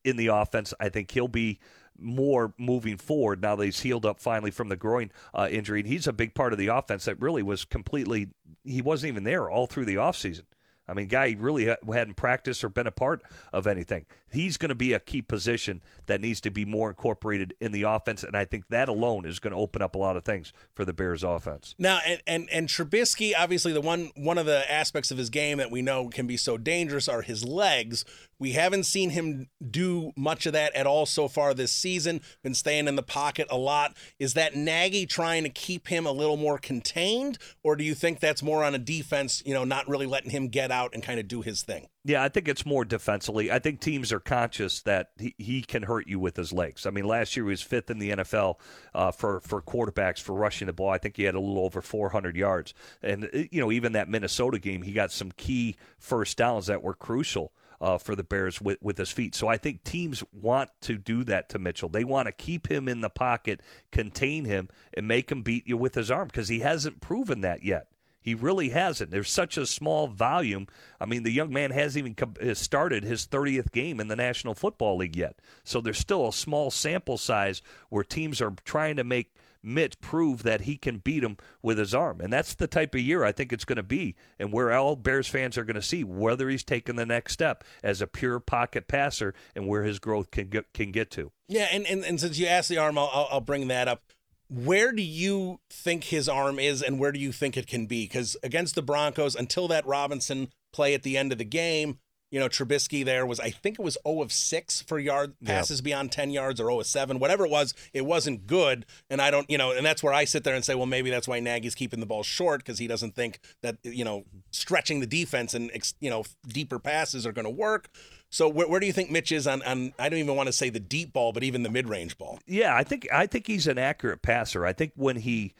in 0.04 0.16
the 0.16 0.28
offense. 0.28 0.72
I 0.78 0.90
think 0.90 1.10
he'll 1.10 1.26
be 1.26 1.58
more 1.98 2.54
moving 2.58 2.96
forward 2.96 3.40
now 3.40 3.56
that 3.56 3.64
he's 3.64 3.80
healed 3.80 4.06
up 4.06 4.20
finally 4.20 4.50
from 4.50 4.68
the 4.68 4.76
groin 4.76 5.10
uh, 5.34 5.48
injury. 5.50 5.80
And 5.80 5.88
he's 5.88 6.06
a 6.06 6.12
big 6.12 6.34
part 6.34 6.52
of 6.52 6.58
the 6.58 6.68
offense 6.68 7.04
that 7.04 7.20
really 7.20 7.42
was 7.42 7.64
completely, 7.64 8.28
he 8.64 8.82
wasn't 8.82 9.12
even 9.12 9.24
there 9.24 9.48
all 9.48 9.66
through 9.66 9.84
the 9.84 9.96
offseason. 9.96 10.44
I 10.86 10.92
mean, 10.92 11.08
guy 11.08 11.34
really 11.38 11.64
hadn't 11.64 12.16
practiced 12.16 12.62
or 12.62 12.68
been 12.68 12.86
a 12.86 12.92
part 12.92 13.22
of 13.52 13.66
anything. 13.66 14.04
He's 14.30 14.56
going 14.56 14.68
to 14.68 14.74
be 14.74 14.92
a 14.92 15.00
key 15.00 15.22
position 15.22 15.80
that 16.06 16.20
needs 16.20 16.42
to 16.42 16.50
be 16.50 16.66
more 16.66 16.90
incorporated 16.90 17.54
in 17.58 17.72
the 17.72 17.84
offense, 17.84 18.22
and 18.22 18.36
I 18.36 18.44
think 18.44 18.68
that 18.68 18.88
alone 18.88 19.24
is 19.24 19.38
going 19.38 19.52
to 19.52 19.58
open 19.58 19.80
up 19.80 19.94
a 19.94 19.98
lot 19.98 20.16
of 20.16 20.24
things 20.24 20.52
for 20.74 20.84
the 20.84 20.92
Bears' 20.92 21.22
offense. 21.22 21.74
Now, 21.78 22.00
and 22.06 22.20
and, 22.26 22.48
and 22.50 22.68
Trubisky, 22.68 23.32
obviously, 23.36 23.72
the 23.72 23.80
one 23.80 24.10
one 24.14 24.36
of 24.36 24.44
the 24.44 24.70
aspects 24.70 25.10
of 25.10 25.16
his 25.16 25.30
game 25.30 25.58
that 25.58 25.70
we 25.70 25.80
know 25.80 26.08
can 26.08 26.26
be 26.26 26.36
so 26.36 26.58
dangerous 26.58 27.08
are 27.08 27.22
his 27.22 27.44
legs. 27.44 28.04
We 28.38 28.52
haven't 28.52 28.84
seen 28.84 29.10
him 29.10 29.48
do 29.70 30.12
much 30.16 30.46
of 30.46 30.52
that 30.52 30.74
at 30.74 30.86
all 30.86 31.06
so 31.06 31.28
far 31.28 31.54
this 31.54 31.72
season. 31.72 32.20
Been 32.42 32.54
staying 32.54 32.88
in 32.88 32.96
the 32.96 33.02
pocket 33.02 33.46
a 33.50 33.58
lot. 33.58 33.96
Is 34.18 34.34
that 34.34 34.54
Nagy 34.54 35.06
trying 35.06 35.44
to 35.44 35.48
keep 35.48 35.88
him 35.88 36.06
a 36.06 36.12
little 36.12 36.36
more 36.36 36.58
contained, 36.58 37.38
or 37.62 37.76
do 37.76 37.84
you 37.84 37.94
think 37.94 38.20
that's 38.20 38.42
more 38.42 38.64
on 38.64 38.74
a 38.74 38.78
defense? 38.78 39.42
You 39.44 39.54
know, 39.54 39.64
not 39.64 39.88
really 39.88 40.06
letting 40.06 40.30
him 40.30 40.48
get 40.48 40.70
out 40.70 40.94
and 40.94 41.02
kind 41.02 41.20
of 41.20 41.28
do 41.28 41.42
his 41.42 41.62
thing. 41.62 41.88
Yeah, 42.06 42.22
I 42.22 42.28
think 42.28 42.48
it's 42.48 42.66
more 42.66 42.84
defensively. 42.84 43.50
I 43.50 43.58
think 43.58 43.80
teams 43.80 44.12
are 44.12 44.20
conscious 44.20 44.82
that 44.82 45.12
he, 45.18 45.34
he 45.38 45.62
can 45.62 45.84
hurt 45.84 46.06
you 46.06 46.20
with 46.20 46.36
his 46.36 46.52
legs. 46.52 46.84
I 46.84 46.90
mean, 46.90 47.06
last 47.06 47.34
year 47.34 47.46
he 47.46 47.50
was 47.50 47.62
fifth 47.62 47.90
in 47.90 47.98
the 47.98 48.10
NFL 48.10 48.56
uh, 48.94 49.10
for 49.10 49.40
for 49.40 49.62
quarterbacks 49.62 50.20
for 50.20 50.34
rushing 50.34 50.66
the 50.66 50.74
ball. 50.74 50.90
I 50.90 50.98
think 50.98 51.16
he 51.16 51.22
had 51.22 51.34
a 51.34 51.40
little 51.40 51.64
over 51.64 51.80
400 51.80 52.36
yards, 52.36 52.74
and 53.02 53.30
you 53.32 53.60
know 53.60 53.72
even 53.72 53.92
that 53.92 54.10
Minnesota 54.10 54.58
game, 54.58 54.82
he 54.82 54.92
got 54.92 55.12
some 55.12 55.32
key 55.32 55.76
first 55.98 56.36
downs 56.36 56.66
that 56.66 56.82
were 56.82 56.94
crucial 56.94 57.52
uh, 57.80 57.98
for 57.98 58.14
the 58.14 58.24
Bears 58.24 58.60
with, 58.60 58.78
with 58.80 58.98
his 58.98 59.10
feet. 59.10 59.34
So 59.34 59.48
I 59.48 59.56
think 59.56 59.84
teams 59.84 60.22
want 60.32 60.70
to 60.82 60.96
do 60.96 61.24
that 61.24 61.48
to 61.50 61.58
Mitchell. 61.58 61.88
They 61.88 62.04
want 62.04 62.26
to 62.26 62.32
keep 62.32 62.70
him 62.70 62.88
in 62.88 63.00
the 63.00 63.10
pocket, 63.10 63.60
contain 63.92 64.44
him, 64.44 64.68
and 64.92 65.08
make 65.08 65.30
him 65.30 65.42
beat 65.42 65.66
you 65.66 65.76
with 65.76 65.94
his 65.94 66.10
arm 66.10 66.28
because 66.28 66.48
he 66.48 66.60
hasn't 66.60 67.00
proven 67.00 67.40
that 67.42 67.62
yet. 67.62 67.88
He 68.24 68.34
really 68.34 68.70
hasn't. 68.70 69.10
There's 69.10 69.30
such 69.30 69.58
a 69.58 69.66
small 69.66 70.06
volume. 70.06 70.66
I 70.98 71.04
mean, 71.04 71.24
the 71.24 71.30
young 71.30 71.52
man 71.52 71.70
hasn't 71.72 72.06
even 72.06 72.54
started 72.54 73.04
his 73.04 73.26
30th 73.26 73.70
game 73.70 74.00
in 74.00 74.08
the 74.08 74.16
National 74.16 74.54
Football 74.54 74.96
League 74.96 75.14
yet. 75.14 75.36
So 75.62 75.82
there's 75.82 75.98
still 75.98 76.26
a 76.26 76.32
small 76.32 76.70
sample 76.70 77.18
size 77.18 77.60
where 77.90 78.02
teams 78.02 78.40
are 78.40 78.54
trying 78.64 78.96
to 78.96 79.04
make 79.04 79.34
Mitch 79.64 80.00
prove 80.00 80.42
that 80.42 80.62
he 80.62 80.76
can 80.76 80.98
beat 80.98 81.24
him 81.24 81.36
with 81.62 81.78
his 81.78 81.94
arm. 81.94 82.20
And 82.20 82.32
that's 82.32 82.54
the 82.54 82.66
type 82.66 82.94
of 82.94 83.00
year 83.00 83.24
I 83.24 83.32
think 83.32 83.52
it's 83.52 83.64
going 83.64 83.76
to 83.76 83.82
be, 83.82 84.14
and 84.38 84.52
where 84.52 84.72
all 84.72 84.96
Bears 84.96 85.28
fans 85.28 85.56
are 85.56 85.64
going 85.64 85.74
to 85.74 85.82
see 85.82 86.04
whether 86.04 86.48
he's 86.48 86.64
taking 86.64 86.96
the 86.96 87.06
next 87.06 87.32
step 87.32 87.64
as 87.82 88.00
a 88.00 88.06
pure 88.06 88.40
pocket 88.40 88.86
passer 88.88 89.34
and 89.56 89.66
where 89.66 89.82
his 89.82 89.98
growth 89.98 90.30
can 90.30 90.48
get, 90.48 90.72
can 90.72 90.92
get 90.92 91.10
to. 91.12 91.32
Yeah, 91.48 91.68
and, 91.72 91.86
and, 91.86 92.04
and 92.04 92.20
since 92.20 92.38
you 92.38 92.46
asked 92.46 92.68
the 92.68 92.78
arm, 92.78 92.98
I'll, 92.98 93.28
I'll 93.30 93.40
bring 93.40 93.68
that 93.68 93.88
up. 93.88 94.02
Where 94.48 94.92
do 94.92 95.02
you 95.02 95.60
think 95.70 96.04
his 96.04 96.28
arm 96.28 96.58
is, 96.58 96.82
and 96.82 97.00
where 97.00 97.12
do 97.12 97.18
you 97.18 97.32
think 97.32 97.56
it 97.56 97.66
can 97.66 97.86
be? 97.86 98.04
Because 98.04 98.36
against 98.42 98.74
the 98.74 98.82
Broncos, 98.82 99.34
until 99.34 99.68
that 99.68 99.86
Robinson 99.86 100.48
play 100.72 100.92
at 100.92 101.02
the 101.02 101.16
end 101.16 101.32
of 101.32 101.38
the 101.38 101.44
game, 101.44 101.98
you 102.34 102.40
know, 102.40 102.48
Trubisky 102.48 103.04
there 103.04 103.24
was, 103.24 103.38
I 103.38 103.50
think 103.50 103.78
it 103.78 103.82
was 103.84 103.96
0 104.04 104.20
of 104.20 104.32
6 104.32 104.82
for 104.82 104.98
yard 104.98 105.34
passes 105.44 105.80
beyond 105.80 106.10
10 106.10 106.30
yards 106.30 106.60
or 106.60 106.64
0 106.64 106.80
of 106.80 106.86
7, 106.86 107.20
whatever 107.20 107.44
it 107.44 107.50
was, 107.50 107.74
it 107.92 108.04
wasn't 108.04 108.48
good. 108.48 108.86
And 109.08 109.22
I 109.22 109.30
don't, 109.30 109.48
you 109.48 109.56
know, 109.56 109.70
and 109.70 109.86
that's 109.86 110.02
where 110.02 110.12
I 110.12 110.24
sit 110.24 110.42
there 110.42 110.56
and 110.56 110.64
say, 110.64 110.74
well, 110.74 110.84
maybe 110.84 111.10
that's 111.10 111.28
why 111.28 111.38
Nagy's 111.38 111.76
keeping 111.76 112.00
the 112.00 112.06
ball 112.06 112.24
short 112.24 112.58
because 112.58 112.80
he 112.80 112.88
doesn't 112.88 113.14
think 113.14 113.38
that, 113.62 113.76
you 113.84 114.04
know, 114.04 114.24
stretching 114.50 114.98
the 114.98 115.06
defense 115.06 115.54
and, 115.54 115.70
you 116.00 116.10
know, 116.10 116.24
deeper 116.48 116.80
passes 116.80 117.24
are 117.24 117.30
going 117.30 117.44
to 117.44 117.52
work. 117.52 117.88
So 118.30 118.48
where, 118.48 118.66
where 118.66 118.80
do 118.80 118.86
you 118.86 118.92
think 118.92 119.12
Mitch 119.12 119.30
is 119.30 119.46
on, 119.46 119.62
on, 119.62 119.94
I 119.96 120.08
don't 120.08 120.18
even 120.18 120.34
want 120.34 120.48
to 120.48 120.52
say 120.52 120.70
the 120.70 120.80
deep 120.80 121.12
ball, 121.12 121.32
but 121.32 121.44
even 121.44 121.62
the 121.62 121.70
mid 121.70 121.88
range 121.88 122.18
ball? 122.18 122.40
Yeah, 122.48 122.74
I 122.74 122.82
think, 122.82 123.06
I 123.12 123.28
think 123.28 123.46
he's 123.46 123.68
an 123.68 123.78
accurate 123.78 124.22
passer. 124.22 124.66
I 124.66 124.72
think 124.72 124.90
when 124.96 125.14
he, 125.14 125.54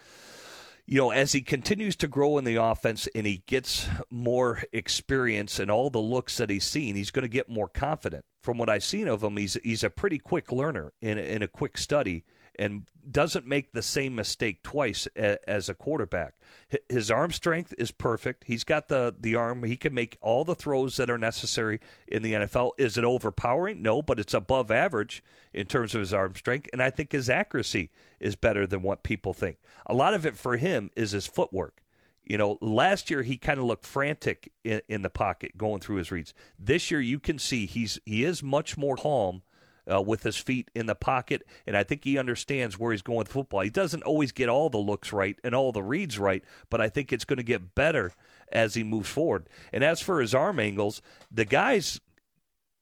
you 0.87 0.99
know, 0.99 1.11
as 1.11 1.33
he 1.33 1.41
continues 1.41 1.97
to 1.97 2.09
grow 2.09 2.37
in 2.37 2.45
the 2.45 2.57
offense 2.57 3.09
and 3.15 3.27
he 3.27 3.43
gets 3.47 3.89
more 4.11 4.63
experience 4.73 5.59
and 5.59 5.71
all 5.71 5.89
the 5.89 5.99
looks 5.99 6.37
that 6.37 6.51
he's 6.51 6.65
seen, 6.65 6.95
he's 6.95 7.11
going 7.11 7.23
to 7.23 7.29
get 7.29 7.49
more 7.49 7.69
confident. 7.69 8.25
From 8.43 8.59
what 8.59 8.69
I've 8.69 8.85
seen 8.85 9.09
of 9.09 9.25
him, 9.25 9.39
he's 9.39 9.57
he's 9.65 9.83
a 9.83 9.89
pretty 9.89 10.19
quick 10.19 10.53
learner 10.53 10.93
in 11.01 11.17
in 11.17 11.43
a 11.43 11.49
quick 11.49 11.79
study 11.79 12.25
and 12.59 12.85
doesn't 13.11 13.47
make 13.47 13.73
the 13.73 13.83
same 13.83 14.15
mistake 14.15 14.63
twice 14.63 15.07
a, 15.17 15.39
as 15.49 15.69
a 15.69 15.75
quarterback. 15.75 16.35
His 16.89 17.11
arm 17.11 17.33
strength 17.33 17.75
is 17.79 17.91
perfect. 17.91 18.45
He's 18.45 18.65
got 18.65 18.89
the 18.89 19.15
the 19.19 19.35
arm. 19.35 19.63
He 19.65 19.77
can 19.77 19.95
make 19.95 20.17
all 20.21 20.45
the 20.45 20.55
throws 20.55 20.97
that 20.97 21.11
are 21.11 21.19
necessary 21.19 21.81
in 22.09 22.23
the 22.23 22.33
NFL. 22.33 22.73
Is 22.79 22.97
it 22.97 23.05
overpowering? 23.05 23.83
No, 23.83 24.03
but 24.03 24.19
it's 24.19 24.35
above 24.35 24.71
average 24.71 25.23
in 25.53 25.67
terms 25.67 25.95
of 25.95 26.01
his 26.01 26.15
arm 26.15 26.35
strength, 26.35 26.69
and 26.73 26.83
I 26.83 26.91
think 26.91 27.13
his 27.13 27.31
accuracy 27.31 27.91
is 28.21 28.37
better 28.37 28.67
than 28.67 28.83
what 28.83 29.03
people 29.03 29.35
think. 29.35 29.59
A 29.87 29.95
lot 29.95 30.15
of 30.15 30.27
it 30.27 30.37
for 30.37 30.57
him 30.57 30.91
is 30.97 31.13
his 31.13 31.27
footwork. 31.27 31.83
You 32.25 32.39
know, 32.39 32.59
last 32.63 33.11
year 33.11 33.23
he 33.23 33.37
kind 33.37 33.59
of 33.61 33.67
looked 33.67 33.85
frantic 33.85 34.51
in, 34.65 34.81
in 34.89 35.03
the 35.03 35.11
pocket 35.11 35.59
going 35.59 35.81
through 35.81 35.97
his 35.97 36.11
reads. 36.11 36.33
This 36.59 36.91
year 36.91 37.01
you 37.01 37.21
can 37.21 37.39
see 37.39 37.67
he's 37.67 37.99
he 38.07 38.25
is 38.25 38.43
much 38.43 38.79
more 38.79 38.97
calm 38.97 39.43
uh, 39.91 40.01
with 40.01 40.23
his 40.23 40.37
feet 40.37 40.71
in 40.75 40.87
the 40.87 40.95
pocket, 40.95 41.43
and 41.67 41.77
I 41.77 41.83
think 41.83 42.05
he 42.05 42.19
understands 42.19 42.79
where 42.79 42.93
he's 42.93 43.03
going 43.03 43.19
with 43.19 43.29
football. 43.29 43.61
He 43.61 43.71
doesn't 43.71 44.03
always 44.03 44.33
get 44.33 44.49
all 44.49 44.71
the 44.71 44.79
looks 44.79 45.13
right 45.13 45.39
and 45.45 45.55
all 45.55 45.73
the 45.73 45.83
reads 45.83 46.19
right, 46.19 46.43
but 46.71 46.81
I 46.81 46.89
think 46.89 47.13
it's 47.13 47.25
going 47.25 47.39
to 47.39 47.43
get 47.43 47.75
better 47.75 48.13
as 48.51 48.75
he 48.75 48.85
moves 48.85 49.09
forward. 49.09 49.49
And 49.73 49.85
as 49.85 50.01
for 50.01 50.21
his 50.21 50.35
arm 50.35 50.59
angles, 50.61 51.03
the 51.31 51.45
guys 51.45 52.01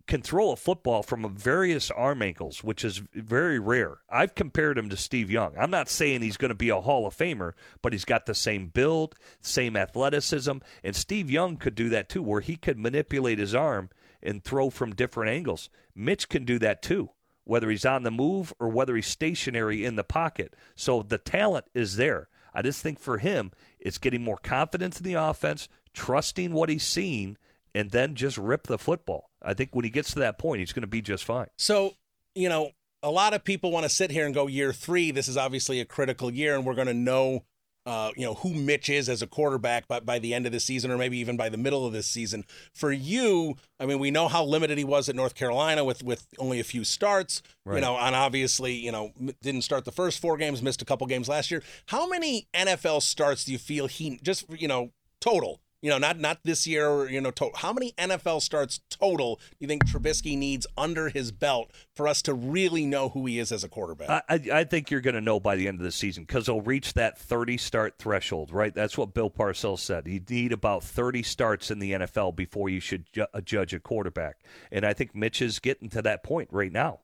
can 0.06 0.20
throw 0.20 0.50
a 0.50 0.56
football 0.56 1.02
from 1.02 1.34
various 1.34 1.90
arm 1.90 2.22
angles, 2.22 2.64
which 2.64 2.84
is 2.84 3.02
very 3.14 3.58
rare. 3.58 3.98
I've 4.10 4.34
compared 4.34 4.76
him 4.76 4.88
to 4.90 4.96
Steve 4.96 5.30
Young. 5.30 5.54
I'm 5.56 5.70
not 5.70 5.88
saying 5.88 6.22
he's 6.22 6.36
going 6.36 6.50
to 6.50 6.56
be 6.56 6.70
a 6.70 6.80
Hall 6.80 7.06
of 7.06 7.16
Famer, 7.16 7.52
but 7.82 7.92
he's 7.92 8.04
got 8.04 8.26
the 8.26 8.34
same 8.34 8.66
build, 8.66 9.14
same 9.40 9.76
athleticism, 9.76 10.58
and 10.82 10.96
Steve 10.96 11.30
Young 11.30 11.56
could 11.56 11.74
do 11.74 11.88
that 11.90 12.08
too, 12.08 12.22
where 12.22 12.40
he 12.40 12.56
could 12.56 12.78
manipulate 12.78 13.38
his 13.38 13.54
arm 13.54 13.90
and 14.22 14.42
throw 14.42 14.70
from 14.70 14.94
different 14.94 15.30
angles. 15.30 15.68
Mitch 15.94 16.28
can 16.28 16.44
do 16.44 16.58
that 16.60 16.82
too, 16.82 17.10
whether 17.44 17.70
he's 17.70 17.84
on 17.84 18.02
the 18.02 18.10
move 18.10 18.52
or 18.58 18.68
whether 18.68 18.96
he's 18.96 19.06
stationary 19.06 19.84
in 19.84 19.96
the 19.96 20.04
pocket. 20.04 20.54
So 20.74 21.02
the 21.02 21.18
talent 21.18 21.66
is 21.74 21.96
there. 21.96 22.28
I 22.54 22.62
just 22.62 22.82
think 22.82 22.98
for 22.98 23.18
him, 23.18 23.52
it's 23.80 23.98
getting 23.98 24.22
more 24.22 24.36
confidence 24.36 24.98
in 24.98 25.04
the 25.04 25.14
offense, 25.14 25.68
trusting 25.94 26.52
what 26.52 26.68
he's 26.68 26.86
seeing, 26.86 27.36
and 27.74 27.90
then 27.90 28.14
just 28.14 28.36
rip 28.36 28.66
the 28.66 28.78
football. 28.78 29.30
I 29.42 29.54
think 29.54 29.70
when 29.72 29.84
he 29.84 29.90
gets 29.90 30.12
to 30.12 30.18
that 30.20 30.38
point, 30.38 30.60
he's 30.60 30.72
going 30.72 30.82
to 30.82 30.86
be 30.86 31.02
just 31.02 31.24
fine. 31.24 31.48
So, 31.56 31.94
you 32.34 32.48
know, 32.48 32.70
a 33.02 33.10
lot 33.10 33.34
of 33.34 33.42
people 33.42 33.72
want 33.72 33.84
to 33.84 33.90
sit 33.90 34.10
here 34.10 34.26
and 34.26 34.34
go 34.34 34.46
year 34.46 34.72
three. 34.72 35.10
This 35.10 35.28
is 35.28 35.36
obviously 35.36 35.80
a 35.80 35.84
critical 35.84 36.30
year, 36.30 36.54
and 36.54 36.64
we're 36.64 36.74
going 36.74 36.86
to 36.86 36.94
know 36.94 37.44
uh, 37.84 38.10
you 38.16 38.24
know 38.24 38.34
who 38.34 38.54
Mitch 38.54 38.88
is 38.88 39.08
as 39.08 39.22
a 39.22 39.26
quarterback 39.26 39.88
by, 39.88 40.00
by 40.00 40.18
the 40.18 40.34
end 40.34 40.46
of 40.46 40.52
the 40.52 40.60
season 40.60 40.90
or 40.90 40.98
maybe 40.98 41.18
even 41.18 41.36
by 41.36 41.48
the 41.48 41.56
middle 41.56 41.84
of 41.84 41.92
this 41.92 42.06
season. 42.06 42.44
For 42.72 42.92
you, 42.92 43.56
I 43.80 43.86
mean, 43.86 43.98
we 43.98 44.10
know 44.10 44.28
how 44.28 44.44
limited 44.44 44.78
he 44.78 44.84
was 44.84 45.08
at 45.08 45.16
North 45.16 45.34
Carolina 45.34 45.84
with 45.84 46.02
with 46.02 46.26
only 46.38 46.60
a 46.60 46.64
few 46.64 46.84
starts. 46.84 47.42
Right. 47.64 47.76
You 47.76 47.80
know, 47.80 47.96
and 47.96 48.14
obviously, 48.14 48.74
you 48.74 48.92
know, 48.92 49.12
didn't 49.42 49.62
start 49.62 49.84
the 49.84 49.92
first 49.92 50.20
four 50.20 50.36
games, 50.36 50.62
missed 50.62 50.82
a 50.82 50.84
couple 50.84 51.06
games 51.06 51.28
last 51.28 51.50
year. 51.50 51.62
How 51.86 52.08
many 52.08 52.46
NFL 52.54 53.02
starts 53.02 53.44
do 53.44 53.52
you 53.52 53.58
feel 53.58 53.86
he 53.86 54.20
just 54.22 54.44
you 54.50 54.68
know 54.68 54.92
total 55.20 55.60
you 55.82 55.90
know, 55.90 55.98
not 55.98 56.18
not 56.18 56.38
this 56.44 56.66
year. 56.66 57.08
You 57.08 57.20
know, 57.20 57.32
to, 57.32 57.50
how 57.56 57.72
many 57.72 57.92
NFL 57.98 58.40
starts 58.40 58.80
total 58.88 59.36
do 59.36 59.56
you 59.58 59.66
think 59.66 59.84
Trubisky 59.84 60.38
needs 60.38 60.66
under 60.78 61.08
his 61.08 61.32
belt 61.32 61.72
for 61.94 62.06
us 62.06 62.22
to 62.22 62.32
really 62.34 62.86
know 62.86 63.08
who 63.10 63.26
he 63.26 63.40
is 63.40 63.50
as 63.50 63.64
a 63.64 63.68
quarterback? 63.68 64.24
I, 64.28 64.40
I 64.52 64.64
think 64.64 64.90
you're 64.90 65.00
going 65.00 65.16
to 65.16 65.20
know 65.20 65.40
by 65.40 65.56
the 65.56 65.66
end 65.66 65.80
of 65.80 65.84
the 65.84 65.92
season 65.92 66.22
because 66.22 66.46
he'll 66.46 66.60
reach 66.60 66.94
that 66.94 67.18
30 67.18 67.58
start 67.58 67.98
threshold, 67.98 68.52
right? 68.52 68.72
That's 68.72 68.96
what 68.96 69.12
Bill 69.12 69.28
Parcells 69.28 69.80
said. 69.80 70.06
You 70.06 70.20
need 70.28 70.52
about 70.52 70.84
30 70.84 71.24
starts 71.24 71.70
in 71.70 71.80
the 71.80 71.92
NFL 71.92 72.36
before 72.36 72.68
you 72.68 72.80
should 72.80 73.12
ju- 73.12 73.26
uh, 73.34 73.40
judge 73.40 73.74
a 73.74 73.80
quarterback, 73.80 74.38
and 74.70 74.86
I 74.86 74.92
think 74.92 75.16
Mitch 75.16 75.42
is 75.42 75.58
getting 75.58 75.88
to 75.90 76.02
that 76.02 76.22
point 76.22 76.48
right 76.52 76.72
now. 76.72 77.00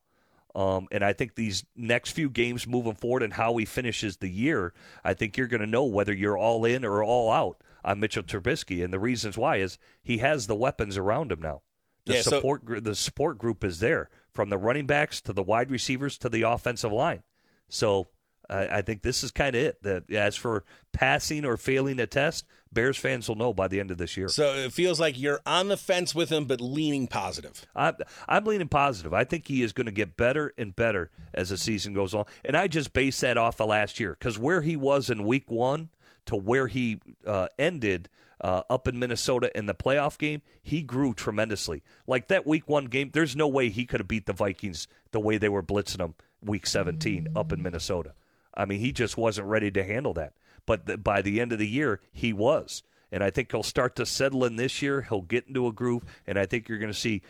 Um, 0.55 0.89
and 0.91 1.05
I 1.05 1.13
think 1.13 1.35
these 1.35 1.65
next 1.77 2.13
few 2.13 2.31
games 2.31 2.67
moving 2.67 2.95
forward 2.95 3.23
and 3.23 3.33
how 3.33 3.57
he 3.59 3.65
finishes 3.65 4.17
the 4.17 4.31
year, 4.31 4.73
I 5.05 5.15
think 5.15 5.37
you're 5.37 5.47
going 5.47 5.61
to 5.61 5.67
know 5.67 5.85
whether 5.85 6.13
you're 6.13 6.39
all 6.39 6.65
in 6.65 6.85
or 6.85 7.05
all 7.05 7.31
out 7.31 7.63
on 7.89 8.01
Mitchell 8.01 8.23
Trubisky, 8.23 8.85
and 8.85 8.93
the 8.93 8.99
reasons 8.99 9.39
why 9.39 9.57
is 9.57 9.79
he 10.03 10.19
has 10.19 10.47
the 10.47 10.55
weapons 10.55 10.99
around 10.99 11.33
him 11.33 11.41
now. 11.41 11.63
The 12.05 12.17
yeah, 12.17 12.23
support 12.23 12.63
so, 12.69 12.81
the 12.81 12.95
support 12.95 13.39
group 13.39 13.65
is 13.65 13.81
there 13.81 14.11
from 14.35 14.51
the 14.51 14.59
running 14.59 14.87
backs 14.87 15.23
to 15.23 15.33
the 15.33 15.43
wide 15.43 15.71
receivers 15.71 16.19
to 16.19 16.29
the 16.29 16.43
offensive 16.43 16.93
line. 16.93 17.23
So 17.71 18.09
I, 18.49 18.79
I 18.79 18.83
think 18.83 19.03
this 19.03 19.25
is 19.25 19.31
kind 19.31 19.57
of 19.57 19.63
it. 19.63 19.83
That 19.83 20.11
as 20.13 20.37
for 20.37 20.65
passing 20.93 21.47
or 21.47 21.57
failing 21.57 21.99
a 21.99 22.07
test, 22.07 22.45
Bears 22.71 22.99
fans 22.99 23.27
will 23.27 23.37
know 23.37 23.55
by 23.55 23.69
the 23.69 23.81
end 23.81 23.91
of 23.91 23.97
this 23.97 24.19
year. 24.19 24.29
So 24.29 24.55
it 24.55 24.73
feels 24.73 25.01
like 25.01 25.19
you're 25.19 25.41
on 25.47 25.69
the 25.69 25.77
fence 25.79 26.15
with 26.15 26.29
him, 26.29 26.45
but 26.45 26.61
leaning 26.61 27.07
positive. 27.09 27.67
I'm, 27.75 27.95
I'm 28.29 28.45
leaning 28.45 28.69
positive. 28.69 29.15
I 29.15 29.25
think 29.25 29.49
he 29.49 29.63
is 29.63 29.73
going 29.73 29.87
to 29.87 29.93
get 29.93 30.17
better 30.17 30.53
and 30.59 30.77
better 30.77 31.11
as 31.33 31.49
the 31.49 31.57
season 31.57 31.95
goes 31.95 32.15
on. 32.15 32.27
And 32.45 32.55
I 32.55 32.69
just 32.69 32.93
base 32.93 33.21
that 33.21 33.39
off 33.39 33.61
of 33.61 33.69
last 33.69 33.99
year 33.99 34.15
because 34.19 34.39
where 34.39 34.61
he 34.61 34.77
was 34.77 35.09
in 35.09 35.25
week 35.25 35.51
one 35.51 35.89
to 36.29 36.37
where 36.37 36.67
he 36.67 37.01
uh, 37.27 37.49
ended 37.59 38.09
uh, 38.41 38.63
up 38.69 38.87
in 38.87 38.99
Minnesota 38.99 39.51
in 39.57 39.65
the 39.65 39.75
playoff 39.75 40.19
game, 40.19 40.43
he 40.63 40.83
grew 40.83 41.15
tremendously. 41.15 41.83
Like 42.07 42.29
that 42.29 42.47
week 42.47 42.69
one 42.69 42.85
game, 42.85 43.11
there's 43.13 43.35
no 43.35 43.49
way 43.49 43.71
he 43.71 43.87
could 43.87 44.01
have 44.01 44.09
beat 44.09 44.27
the 44.27 44.35
Vikings 44.35 44.87
the 45.11 45.21
way 45.21 45.39
they 45.39 45.49
were 45.49 45.63
blitzing 45.63 46.01
him 46.01 46.15
week 46.43 46.67
17 46.67 47.29
up 47.35 47.51
in 47.51 47.63
Minnesota. 47.63 48.13
I 48.55 48.67
mean, 48.67 48.81
he 48.81 48.93
just 48.93 49.17
wasn't 49.17 49.49
ready 49.49 49.71
to 49.71 49.83
handle 49.83 50.13
that. 50.15 50.35
But 50.67 50.85
the, 50.85 50.99
by 50.99 51.23
the 51.23 51.41
end 51.41 51.53
of 51.53 51.59
the 51.59 51.67
year, 51.67 52.01
he 52.13 52.35
was. 52.35 52.83
And 53.11 53.25
I 53.25 53.31
think 53.31 53.51
he'll 53.51 53.63
start 53.63 53.97
to 53.97 54.07
settle 54.07 54.45
in 54.45 54.57
this 54.57 54.83
year. 54.83 55.03
He'll 55.03 55.23
get 55.23 55.47
into 55.47 55.67
a 55.67 55.73
groove, 55.73 56.05
and 56.27 56.39
I 56.39 56.47
think 56.47 56.69
you're 56.69 56.79
going 56.79 56.93
to 56.93 56.99
see 56.99 57.23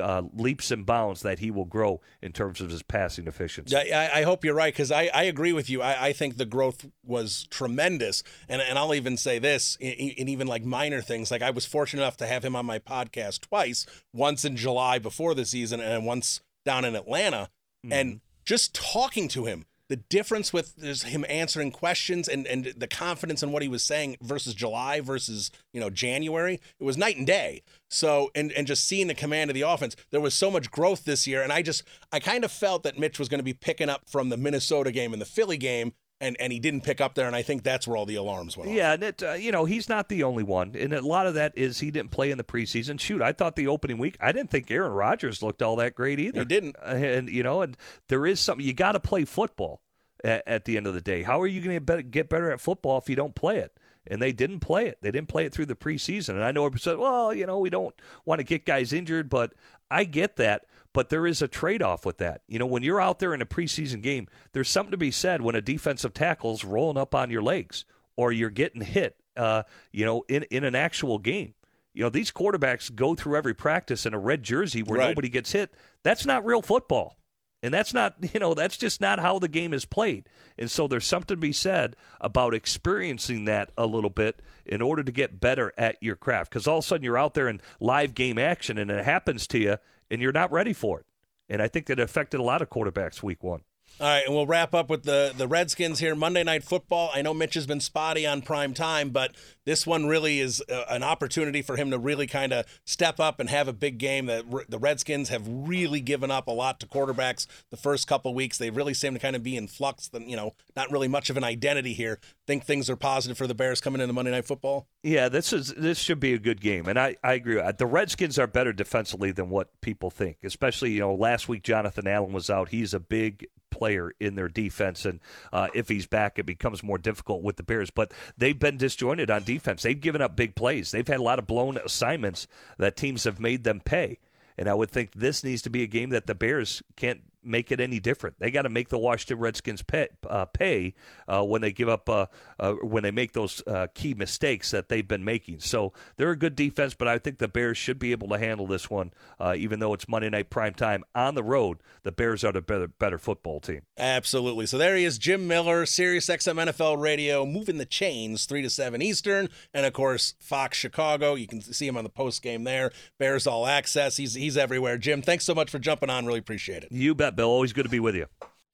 uh, 0.00 0.22
leaps 0.32 0.70
and 0.70 0.86
bounds 0.86 1.22
that 1.22 1.38
he 1.40 1.50
will 1.50 1.64
grow 1.64 2.00
in 2.22 2.32
terms 2.32 2.60
of 2.60 2.70
his 2.70 2.82
passing 2.82 3.26
efficiency. 3.26 3.76
I, 3.76 4.20
I 4.20 4.22
hope 4.22 4.44
you're 4.44 4.54
right 4.54 4.72
because 4.72 4.90
I, 4.90 5.10
I 5.12 5.24
agree 5.24 5.52
with 5.52 5.68
you. 5.68 5.82
I, 5.82 6.06
I 6.06 6.12
think 6.12 6.36
the 6.36 6.46
growth 6.46 6.86
was 7.04 7.46
tremendous, 7.50 8.22
and 8.48 8.62
and 8.62 8.78
I'll 8.78 8.94
even 8.94 9.16
say 9.16 9.38
this, 9.38 9.76
in, 9.80 9.92
in 9.92 10.28
even 10.28 10.46
like 10.46 10.64
minor 10.64 11.02
things. 11.02 11.30
Like 11.30 11.42
I 11.42 11.50
was 11.50 11.66
fortunate 11.66 12.02
enough 12.02 12.16
to 12.18 12.26
have 12.26 12.44
him 12.44 12.56
on 12.56 12.66
my 12.66 12.78
podcast 12.78 13.40
twice, 13.42 13.86
once 14.12 14.44
in 14.44 14.56
July 14.56 14.98
before 14.98 15.34
the 15.34 15.44
season, 15.44 15.80
and 15.80 16.06
once 16.06 16.40
down 16.64 16.84
in 16.84 16.96
Atlanta, 16.96 17.50
mm-hmm. 17.84 17.92
and 17.92 18.20
just 18.44 18.74
talking 18.74 19.28
to 19.28 19.44
him 19.44 19.66
the 19.88 19.96
difference 19.96 20.52
with 20.52 21.02
him 21.04 21.24
answering 21.28 21.70
questions 21.70 22.28
and, 22.28 22.46
and 22.46 22.74
the 22.76 22.88
confidence 22.88 23.42
in 23.42 23.52
what 23.52 23.62
he 23.62 23.68
was 23.68 23.82
saying 23.82 24.16
versus 24.20 24.54
July 24.54 25.00
versus 25.00 25.50
you 25.72 25.80
know 25.80 25.90
January, 25.90 26.60
it 26.78 26.84
was 26.84 26.96
night 26.96 27.16
and 27.16 27.26
day. 27.26 27.62
So 27.88 28.30
and 28.34 28.52
and 28.52 28.66
just 28.66 28.84
seeing 28.84 29.06
the 29.06 29.14
command 29.14 29.50
of 29.50 29.54
the 29.54 29.62
offense, 29.62 29.96
there 30.10 30.20
was 30.20 30.34
so 30.34 30.50
much 30.50 30.70
growth 30.70 31.04
this 31.04 31.26
year, 31.26 31.42
and 31.42 31.52
I 31.52 31.62
just 31.62 31.84
I 32.12 32.20
kind 32.20 32.44
of 32.44 32.50
felt 32.50 32.82
that 32.82 32.98
Mitch 32.98 33.18
was 33.18 33.28
going 33.28 33.38
to 33.38 33.44
be 33.44 33.54
picking 33.54 33.88
up 33.88 34.02
from 34.08 34.28
the 34.28 34.36
Minnesota 34.36 34.90
game 34.90 35.12
and 35.12 35.22
the 35.22 35.26
Philly 35.26 35.58
game. 35.58 35.92
And, 36.18 36.34
and 36.40 36.50
he 36.50 36.58
didn't 36.58 36.80
pick 36.80 37.02
up 37.02 37.14
there, 37.14 37.26
and 37.26 37.36
I 37.36 37.42
think 37.42 37.62
that's 37.62 37.86
where 37.86 37.94
all 37.94 38.06
the 38.06 38.14
alarms 38.14 38.56
went. 38.56 38.70
Yeah, 38.70 38.88
off. 38.88 38.94
and 38.94 39.02
it, 39.02 39.22
uh, 39.22 39.32
you 39.34 39.52
know 39.52 39.66
he's 39.66 39.86
not 39.86 40.08
the 40.08 40.22
only 40.22 40.42
one, 40.42 40.74
and 40.74 40.94
a 40.94 41.02
lot 41.02 41.26
of 41.26 41.34
that 41.34 41.52
is 41.58 41.80
he 41.80 41.90
didn't 41.90 42.10
play 42.10 42.30
in 42.30 42.38
the 42.38 42.44
preseason. 42.44 42.98
Shoot, 42.98 43.20
I 43.20 43.32
thought 43.32 43.54
the 43.54 43.66
opening 43.66 43.98
week, 43.98 44.16
I 44.18 44.32
didn't 44.32 44.50
think 44.50 44.70
Aaron 44.70 44.92
Rodgers 44.92 45.42
looked 45.42 45.60
all 45.60 45.76
that 45.76 45.94
great 45.94 46.18
either. 46.18 46.38
He 46.38 46.44
didn't, 46.46 46.76
uh, 46.76 46.94
and 46.94 47.28
you 47.28 47.42
know, 47.42 47.60
and 47.60 47.76
there 48.08 48.24
is 48.24 48.40
something 48.40 48.64
you 48.64 48.72
got 48.72 48.92
to 48.92 49.00
play 49.00 49.26
football 49.26 49.82
at, 50.24 50.42
at 50.46 50.64
the 50.64 50.78
end 50.78 50.86
of 50.86 50.94
the 50.94 51.02
day. 51.02 51.22
How 51.22 51.38
are 51.42 51.46
you 51.46 51.60
going 51.60 51.84
to 51.84 52.02
get 52.02 52.30
better 52.30 52.50
at 52.50 52.62
football 52.62 52.96
if 52.96 53.10
you 53.10 53.16
don't 53.16 53.34
play 53.34 53.58
it? 53.58 53.76
and 54.08 54.22
they 54.22 54.32
didn't 54.32 54.60
play 54.60 54.86
it. 54.86 54.98
They 55.02 55.10
didn't 55.10 55.28
play 55.28 55.46
it 55.46 55.52
through 55.52 55.66
the 55.66 55.74
preseason. 55.74 56.30
And 56.30 56.44
I 56.44 56.52
know 56.52 56.64
people 56.66 56.78
said, 56.78 56.98
well, 56.98 57.34
you 57.34 57.46
know, 57.46 57.58
we 57.58 57.70
don't 57.70 57.94
want 58.24 58.38
to 58.38 58.44
get 58.44 58.64
guys 58.64 58.92
injured, 58.92 59.28
but 59.28 59.52
I 59.90 60.04
get 60.04 60.36
that. 60.36 60.66
But 60.96 61.10
there 61.10 61.26
is 61.26 61.42
a 61.42 61.46
trade 61.46 61.82
off 61.82 62.06
with 62.06 62.16
that. 62.18 62.40
You 62.48 62.58
know, 62.58 62.64
when 62.64 62.82
you're 62.82 63.02
out 63.02 63.18
there 63.18 63.34
in 63.34 63.42
a 63.42 63.46
preseason 63.46 64.00
game, 64.00 64.28
there's 64.52 64.70
something 64.70 64.92
to 64.92 64.96
be 64.96 65.10
said 65.10 65.42
when 65.42 65.54
a 65.54 65.60
defensive 65.60 66.14
tackle's 66.14 66.64
rolling 66.64 66.96
up 66.96 67.14
on 67.14 67.28
your 67.28 67.42
legs 67.42 67.84
or 68.16 68.32
you're 68.32 68.48
getting 68.48 68.80
hit, 68.80 69.14
uh, 69.36 69.64
you 69.92 70.06
know, 70.06 70.24
in, 70.26 70.44
in 70.44 70.64
an 70.64 70.74
actual 70.74 71.18
game. 71.18 71.52
You 71.92 72.02
know, 72.04 72.08
these 72.08 72.32
quarterbacks 72.32 72.94
go 72.94 73.14
through 73.14 73.36
every 73.36 73.52
practice 73.52 74.06
in 74.06 74.14
a 74.14 74.18
red 74.18 74.42
jersey 74.42 74.82
where 74.82 75.00
right. 75.00 75.08
nobody 75.08 75.28
gets 75.28 75.52
hit. 75.52 75.70
That's 76.02 76.24
not 76.24 76.46
real 76.46 76.62
football. 76.62 77.18
And 77.62 77.74
that's 77.74 77.92
not, 77.92 78.14
you 78.32 78.40
know, 78.40 78.54
that's 78.54 78.78
just 78.78 78.98
not 78.98 79.18
how 79.18 79.38
the 79.38 79.48
game 79.48 79.74
is 79.74 79.84
played. 79.84 80.30
And 80.56 80.70
so 80.70 80.88
there's 80.88 81.04
something 81.04 81.36
to 81.36 81.38
be 81.38 81.52
said 81.52 81.94
about 82.22 82.54
experiencing 82.54 83.44
that 83.44 83.70
a 83.76 83.84
little 83.84 84.08
bit 84.08 84.40
in 84.64 84.80
order 84.80 85.02
to 85.02 85.12
get 85.12 85.40
better 85.40 85.74
at 85.76 85.98
your 86.00 86.16
craft. 86.16 86.52
Because 86.52 86.66
all 86.66 86.78
of 86.78 86.84
a 86.84 86.86
sudden 86.86 87.04
you're 87.04 87.18
out 87.18 87.34
there 87.34 87.48
in 87.48 87.60
live 87.80 88.14
game 88.14 88.38
action 88.38 88.78
and 88.78 88.90
it 88.90 89.04
happens 89.04 89.46
to 89.48 89.58
you 89.58 89.76
and 90.10 90.20
you're 90.20 90.32
not 90.32 90.52
ready 90.52 90.72
for 90.72 91.00
it. 91.00 91.06
And 91.48 91.62
I 91.62 91.68
think 91.68 91.86
that 91.86 92.00
affected 92.00 92.40
a 92.40 92.42
lot 92.42 92.62
of 92.62 92.70
quarterbacks 92.70 93.22
week 93.22 93.42
one. 93.42 93.62
All 93.98 94.06
right, 94.06 94.26
and 94.26 94.34
we'll 94.34 94.46
wrap 94.46 94.74
up 94.74 94.90
with 94.90 95.04
the 95.04 95.32
the 95.34 95.48
Redskins 95.48 96.00
here. 96.00 96.14
Monday 96.14 96.44
Night 96.44 96.62
Football. 96.62 97.10
I 97.14 97.22
know 97.22 97.32
Mitch 97.32 97.54
has 97.54 97.66
been 97.66 97.80
spotty 97.80 98.26
on 98.26 98.42
prime 98.42 98.74
time, 98.74 99.08
but 99.08 99.34
this 99.64 99.86
one 99.86 100.04
really 100.04 100.38
is 100.38 100.62
uh, 100.70 100.84
an 100.90 101.02
opportunity 101.02 101.62
for 101.62 101.76
him 101.76 101.90
to 101.90 101.98
really 101.98 102.26
kind 102.26 102.52
of 102.52 102.66
step 102.84 103.18
up 103.18 103.40
and 103.40 103.48
have 103.48 103.68
a 103.68 103.72
big 103.72 103.96
game. 103.96 104.26
That 104.26 104.44
the 104.68 104.78
Redskins 104.78 105.30
have 105.30 105.48
really 105.48 106.02
given 106.02 106.30
up 106.30 106.46
a 106.46 106.50
lot 106.50 106.78
to 106.80 106.86
quarterbacks 106.86 107.46
the 107.70 107.78
first 107.78 108.06
couple 108.06 108.34
weeks. 108.34 108.58
They 108.58 108.68
really 108.68 108.92
seem 108.92 109.14
to 109.14 109.18
kind 109.18 109.34
of 109.34 109.42
be 109.42 109.56
in 109.56 109.66
flux. 109.66 110.08
Then 110.08 110.28
you 110.28 110.36
know, 110.36 110.52
not 110.76 110.92
really 110.92 111.08
much 111.08 111.30
of 111.30 111.38
an 111.38 111.44
identity 111.44 111.94
here. 111.94 112.20
Think 112.46 112.64
things 112.64 112.90
are 112.90 112.96
positive 112.96 113.38
for 113.38 113.46
the 113.46 113.54
Bears 113.54 113.80
coming 113.80 114.02
into 114.02 114.12
Monday 114.12 114.30
Night 114.30 114.44
Football. 114.44 114.88
Yeah, 115.04 115.30
this 115.30 115.54
is 115.54 115.72
this 115.72 115.98
should 115.98 116.20
be 116.20 116.34
a 116.34 116.38
good 116.38 116.60
game, 116.60 116.86
and 116.86 116.98
I 116.98 117.16
I 117.24 117.32
agree. 117.32 117.62
The 117.78 117.86
Redskins 117.86 118.38
are 118.38 118.46
better 118.46 118.74
defensively 118.74 119.32
than 119.32 119.48
what 119.48 119.70
people 119.80 120.10
think. 120.10 120.36
Especially 120.44 120.92
you 120.92 121.00
know 121.00 121.14
last 121.14 121.48
week 121.48 121.62
Jonathan 121.62 122.06
Allen 122.06 122.34
was 122.34 122.50
out. 122.50 122.68
He's 122.68 122.92
a 122.92 123.00
big 123.00 123.46
player 123.76 124.12
in 124.18 124.34
their 124.34 124.48
defense. 124.48 125.04
And 125.04 125.20
uh, 125.52 125.68
if 125.74 125.88
he's 125.88 126.06
back, 126.06 126.38
it 126.38 126.46
becomes 126.46 126.82
more 126.82 126.98
difficult 126.98 127.42
with 127.42 127.56
the 127.56 127.62
Bears. 127.62 127.90
But 127.90 128.12
they've 128.38 128.58
been 128.58 128.76
disjointed 128.78 129.30
on 129.30 129.44
defense. 129.44 129.82
They've 129.82 130.00
given 130.00 130.22
up 130.22 130.36
big 130.36 130.54
plays. 130.54 130.90
They've 130.90 131.06
had 131.06 131.20
a 131.20 131.22
lot 131.22 131.38
of 131.38 131.46
blown 131.46 131.76
assignments 131.76 132.46
that 132.78 132.96
teams 132.96 133.24
have 133.24 133.40
made 133.40 133.64
them 133.64 133.80
pay. 133.80 134.18
And 134.58 134.68
I 134.68 134.74
would 134.74 134.90
think 134.90 135.12
this 135.12 135.44
needs 135.44 135.62
to 135.62 135.70
be 135.70 135.82
a 135.82 135.86
game 135.86 136.10
that 136.10 136.26
the 136.26 136.34
Bears 136.34 136.82
can't 136.96 137.20
make 137.46 137.72
it 137.72 137.80
any 137.80 138.00
different. 138.00 138.36
They 138.38 138.50
got 138.50 138.62
to 138.62 138.68
make 138.68 138.88
the 138.88 138.98
Washington 138.98 139.38
Redskins 139.38 139.82
pay, 139.82 140.08
uh, 140.28 140.46
pay 140.46 140.94
uh, 141.28 141.44
when 141.44 141.62
they 141.62 141.72
give 141.72 141.88
up 141.88 142.08
uh, 142.08 142.26
uh 142.58 142.72
when 142.74 143.02
they 143.02 143.10
make 143.10 143.32
those 143.32 143.62
uh, 143.66 143.86
key 143.94 144.14
mistakes 144.14 144.70
that 144.70 144.88
they've 144.88 145.06
been 145.06 145.24
making. 145.24 145.60
So 145.60 145.92
they're 146.16 146.30
a 146.30 146.36
good 146.36 146.56
defense, 146.56 146.94
but 146.94 147.08
I 147.08 147.18
think 147.18 147.38
the 147.38 147.48
Bears 147.48 147.78
should 147.78 147.98
be 147.98 148.12
able 148.12 148.28
to 148.28 148.38
handle 148.38 148.66
this 148.66 148.90
one, 148.90 149.12
uh, 149.38 149.54
even 149.56 149.80
though 149.80 149.94
it's 149.94 150.08
Monday 150.08 150.30
night 150.30 150.50
prime 150.50 150.74
time 150.74 151.04
on 151.14 151.34
the 151.34 151.42
road. 151.42 151.78
The 152.02 152.12
Bears 152.12 152.44
are 152.44 152.52
the 152.52 152.62
better, 152.62 152.88
better 152.88 153.18
football 153.18 153.60
team. 153.60 153.82
Absolutely. 153.96 154.66
So 154.66 154.78
there 154.78 154.96
he 154.96 155.04
is, 155.04 155.18
Jim 155.18 155.46
Miller, 155.46 155.86
Sirius 155.86 156.26
XM 156.26 156.70
NFL 156.70 157.00
Radio, 157.00 157.46
moving 157.46 157.78
the 157.78 157.86
chains 157.86 158.46
three 158.46 158.62
to 158.62 158.70
seven 158.70 159.02
Eastern, 159.02 159.48
and 159.72 159.86
of 159.86 159.92
course 159.92 160.34
Fox 160.40 160.76
Chicago. 160.76 161.34
You 161.34 161.46
can 161.46 161.60
see 161.60 161.86
him 161.86 161.96
on 161.96 162.04
the 162.04 162.10
post 162.10 162.42
game 162.42 162.64
there. 162.64 162.92
Bears 163.18 163.46
All 163.46 163.66
Access. 163.66 164.16
He's 164.16 164.34
he's 164.34 164.56
everywhere. 164.56 164.98
Jim, 164.98 165.22
thanks 165.22 165.44
so 165.44 165.54
much 165.54 165.70
for 165.70 165.78
jumping 165.78 166.10
on. 166.10 166.26
Really 166.26 166.38
appreciate 166.38 166.82
it. 166.82 166.92
You 166.92 167.14
bet. 167.14 167.35
Bill. 167.36 167.48
Always 167.48 167.72
good 167.72 167.84
to 167.84 167.90
be 167.90 168.00
with 168.00 168.16
you. 168.16 168.26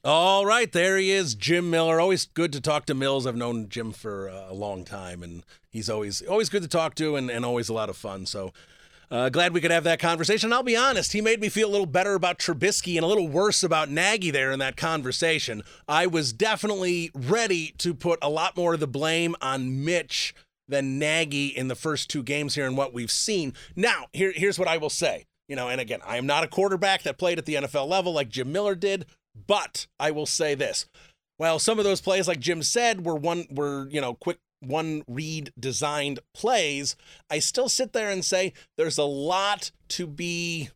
All 0.04 0.44
right, 0.44 0.72
there 0.72 0.96
he 0.96 1.12
is, 1.12 1.36
Jim 1.36 1.70
Miller. 1.70 2.00
Always 2.00 2.26
good 2.26 2.52
to 2.54 2.60
talk 2.60 2.86
to 2.86 2.94
Mills. 2.94 3.24
I've 3.24 3.36
known 3.36 3.68
Jim 3.68 3.92
for 3.92 4.28
uh, 4.28 4.46
a 4.50 4.54
long 4.54 4.84
time, 4.84 5.22
and 5.22 5.44
he's 5.70 5.88
always 5.88 6.22
always 6.22 6.48
good 6.48 6.62
to 6.62 6.68
talk 6.68 6.96
to, 6.96 7.14
and, 7.14 7.30
and 7.30 7.44
always 7.44 7.68
a 7.68 7.72
lot 7.72 7.88
of 7.88 7.96
fun. 7.96 8.26
So 8.26 8.52
uh, 9.12 9.28
glad 9.28 9.52
we 9.52 9.60
could 9.60 9.70
have 9.70 9.84
that 9.84 10.00
conversation. 10.00 10.52
I'll 10.52 10.62
be 10.62 10.74
honest, 10.74 11.12
he 11.12 11.20
made 11.20 11.38
me 11.38 11.50
feel 11.50 11.68
a 11.68 11.70
little 11.70 11.86
better 11.86 12.14
about 12.14 12.38
Trubisky 12.38 12.96
and 12.96 13.04
a 13.04 13.06
little 13.06 13.28
worse 13.28 13.62
about 13.62 13.90
Nagy 13.90 14.30
there 14.30 14.50
in 14.50 14.58
that 14.58 14.76
conversation. 14.76 15.62
I 15.86 16.06
was 16.06 16.32
definitely 16.32 17.10
ready 17.14 17.74
to 17.78 17.94
put 17.94 18.18
a 18.22 18.30
lot 18.30 18.56
more 18.56 18.74
of 18.74 18.80
the 18.80 18.86
blame 18.86 19.36
on 19.42 19.84
Mitch 19.84 20.34
than 20.66 20.98
Nagy 20.98 21.48
in 21.48 21.68
the 21.68 21.74
first 21.74 22.08
two 22.08 22.22
games 22.22 22.54
here 22.54 22.66
and 22.66 22.76
what 22.76 22.94
we've 22.94 23.10
seen. 23.10 23.52
Now, 23.76 24.06
here, 24.12 24.32
here's 24.34 24.58
what 24.58 24.66
I 24.66 24.78
will 24.78 24.90
say. 24.90 25.26
You 25.48 25.56
know, 25.56 25.68
and 25.68 25.80
again, 25.80 26.00
I 26.06 26.16
am 26.16 26.26
not 26.26 26.44
a 26.44 26.48
quarterback 26.48 27.02
that 27.02 27.18
played 27.18 27.38
at 27.38 27.46
the 27.46 27.54
NFL 27.54 27.88
level 27.88 28.12
like 28.12 28.28
Jim 28.28 28.52
Miller 28.52 28.74
did, 28.74 29.06
but 29.46 29.86
I 29.98 30.10
will 30.10 30.26
say 30.26 30.54
this. 30.54 30.86
Well, 31.38 31.58
some 31.58 31.78
of 31.78 31.84
those 31.84 32.00
plays, 32.00 32.28
like 32.28 32.40
Jim 32.40 32.62
said, 32.62 33.04
were 33.04 33.16
one 33.16 33.46
were, 33.50 33.88
you 33.90 34.00
know, 34.00 34.14
quick 34.14 34.38
one 34.60 35.02
read 35.08 35.52
designed 35.58 36.20
plays. 36.34 36.96
I 37.28 37.40
still 37.40 37.68
sit 37.68 37.92
there 37.92 38.10
and 38.10 38.24
say 38.24 38.52
there's 38.76 38.98
a 38.98 39.04
lot 39.04 39.72
to 39.88 40.06
be 40.06 40.70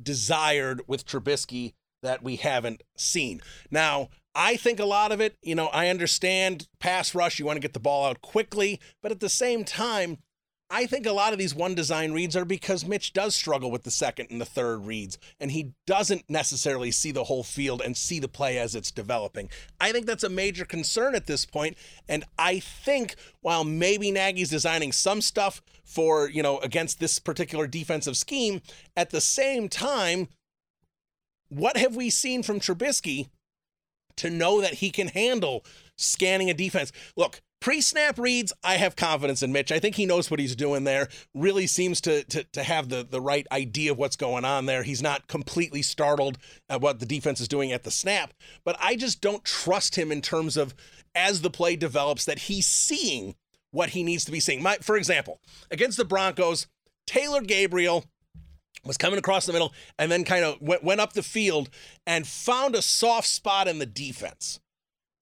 desired 0.00 0.82
with 0.86 1.06
Trubisky 1.06 1.74
that 2.02 2.22
we 2.22 2.36
haven't 2.36 2.82
seen. 2.96 3.40
Now, 3.70 4.08
I 4.34 4.56
think 4.56 4.80
a 4.80 4.84
lot 4.84 5.12
of 5.12 5.20
it, 5.20 5.36
you 5.42 5.54
know, 5.54 5.66
I 5.68 5.88
understand 5.88 6.68
pass 6.78 7.14
rush, 7.14 7.38
you 7.38 7.44
want 7.44 7.56
to 7.56 7.60
get 7.60 7.74
the 7.74 7.80
ball 7.80 8.06
out 8.06 8.22
quickly, 8.22 8.80
but 9.02 9.12
at 9.12 9.20
the 9.20 9.28
same 9.28 9.64
time, 9.64 10.18
I 10.72 10.86
think 10.86 11.04
a 11.04 11.12
lot 11.12 11.32
of 11.32 11.38
these 11.40 11.54
one 11.54 11.74
design 11.74 12.12
reads 12.12 12.36
are 12.36 12.44
because 12.44 12.86
Mitch 12.86 13.12
does 13.12 13.34
struggle 13.34 13.72
with 13.72 13.82
the 13.82 13.90
second 13.90 14.28
and 14.30 14.40
the 14.40 14.44
third 14.44 14.86
reads, 14.86 15.18
and 15.40 15.50
he 15.50 15.72
doesn't 15.84 16.30
necessarily 16.30 16.92
see 16.92 17.10
the 17.10 17.24
whole 17.24 17.42
field 17.42 17.82
and 17.84 17.96
see 17.96 18.20
the 18.20 18.28
play 18.28 18.56
as 18.56 18.76
it's 18.76 18.92
developing. 18.92 19.50
I 19.80 19.90
think 19.90 20.06
that's 20.06 20.22
a 20.22 20.28
major 20.28 20.64
concern 20.64 21.16
at 21.16 21.26
this 21.26 21.44
point, 21.44 21.76
and 22.08 22.24
I 22.38 22.60
think 22.60 23.16
while 23.40 23.64
maybe 23.64 24.12
Nagy's 24.12 24.50
designing 24.50 24.92
some 24.92 25.20
stuff 25.20 25.60
for, 25.84 26.30
you 26.30 26.42
know, 26.42 26.58
against 26.58 27.00
this 27.00 27.18
particular 27.18 27.66
defensive 27.66 28.16
scheme, 28.16 28.62
at 28.96 29.10
the 29.10 29.20
same 29.20 29.68
time, 29.68 30.28
what 31.48 31.76
have 31.78 31.96
we 31.96 32.10
seen 32.10 32.44
from 32.44 32.60
Trubisky 32.60 33.28
to 34.16 34.30
know 34.30 34.60
that 34.60 34.74
he 34.74 34.90
can 34.90 35.08
handle 35.08 35.64
scanning 35.98 36.48
a 36.48 36.54
defense? 36.54 36.92
Look, 37.16 37.40
Pre-snap 37.60 38.18
reads, 38.18 38.54
I 38.64 38.76
have 38.76 38.96
confidence 38.96 39.42
in 39.42 39.52
Mitch. 39.52 39.70
I 39.70 39.78
think 39.78 39.96
he 39.96 40.06
knows 40.06 40.30
what 40.30 40.40
he's 40.40 40.56
doing 40.56 40.84
there. 40.84 41.08
Really 41.34 41.66
seems 41.66 42.00
to 42.02 42.24
to, 42.24 42.44
to 42.44 42.62
have 42.62 42.88
the, 42.88 43.06
the 43.08 43.20
right 43.20 43.46
idea 43.52 43.92
of 43.92 43.98
what's 43.98 44.16
going 44.16 44.46
on 44.46 44.64
there. 44.64 44.82
He's 44.82 45.02
not 45.02 45.28
completely 45.28 45.82
startled 45.82 46.38
at 46.70 46.80
what 46.80 47.00
the 47.00 47.06
defense 47.06 47.40
is 47.40 47.48
doing 47.48 47.70
at 47.70 47.82
the 47.82 47.90
snap. 47.90 48.32
But 48.64 48.76
I 48.80 48.96
just 48.96 49.20
don't 49.20 49.44
trust 49.44 49.96
him 49.96 50.10
in 50.10 50.22
terms 50.22 50.56
of 50.56 50.74
as 51.14 51.42
the 51.42 51.50
play 51.50 51.76
develops 51.76 52.24
that 52.24 52.40
he's 52.40 52.66
seeing 52.66 53.34
what 53.72 53.90
he 53.90 54.02
needs 54.02 54.24
to 54.24 54.32
be 54.32 54.40
seeing. 54.40 54.62
My, 54.62 54.76
for 54.80 54.96
example, 54.96 55.40
against 55.70 55.98
the 55.98 56.04
Broncos, 56.04 56.66
Taylor 57.06 57.40
Gabriel 57.42 58.04
was 58.84 58.96
coming 58.96 59.18
across 59.18 59.46
the 59.46 59.52
middle 59.52 59.74
and 59.98 60.10
then 60.10 60.24
kind 60.24 60.44
of 60.44 60.60
went, 60.60 60.82
went 60.82 61.00
up 61.00 61.12
the 61.12 61.22
field 61.22 61.68
and 62.06 62.26
found 62.26 62.74
a 62.74 62.82
soft 62.82 63.28
spot 63.28 63.68
in 63.68 63.78
the 63.78 63.86
defense. 63.86 64.60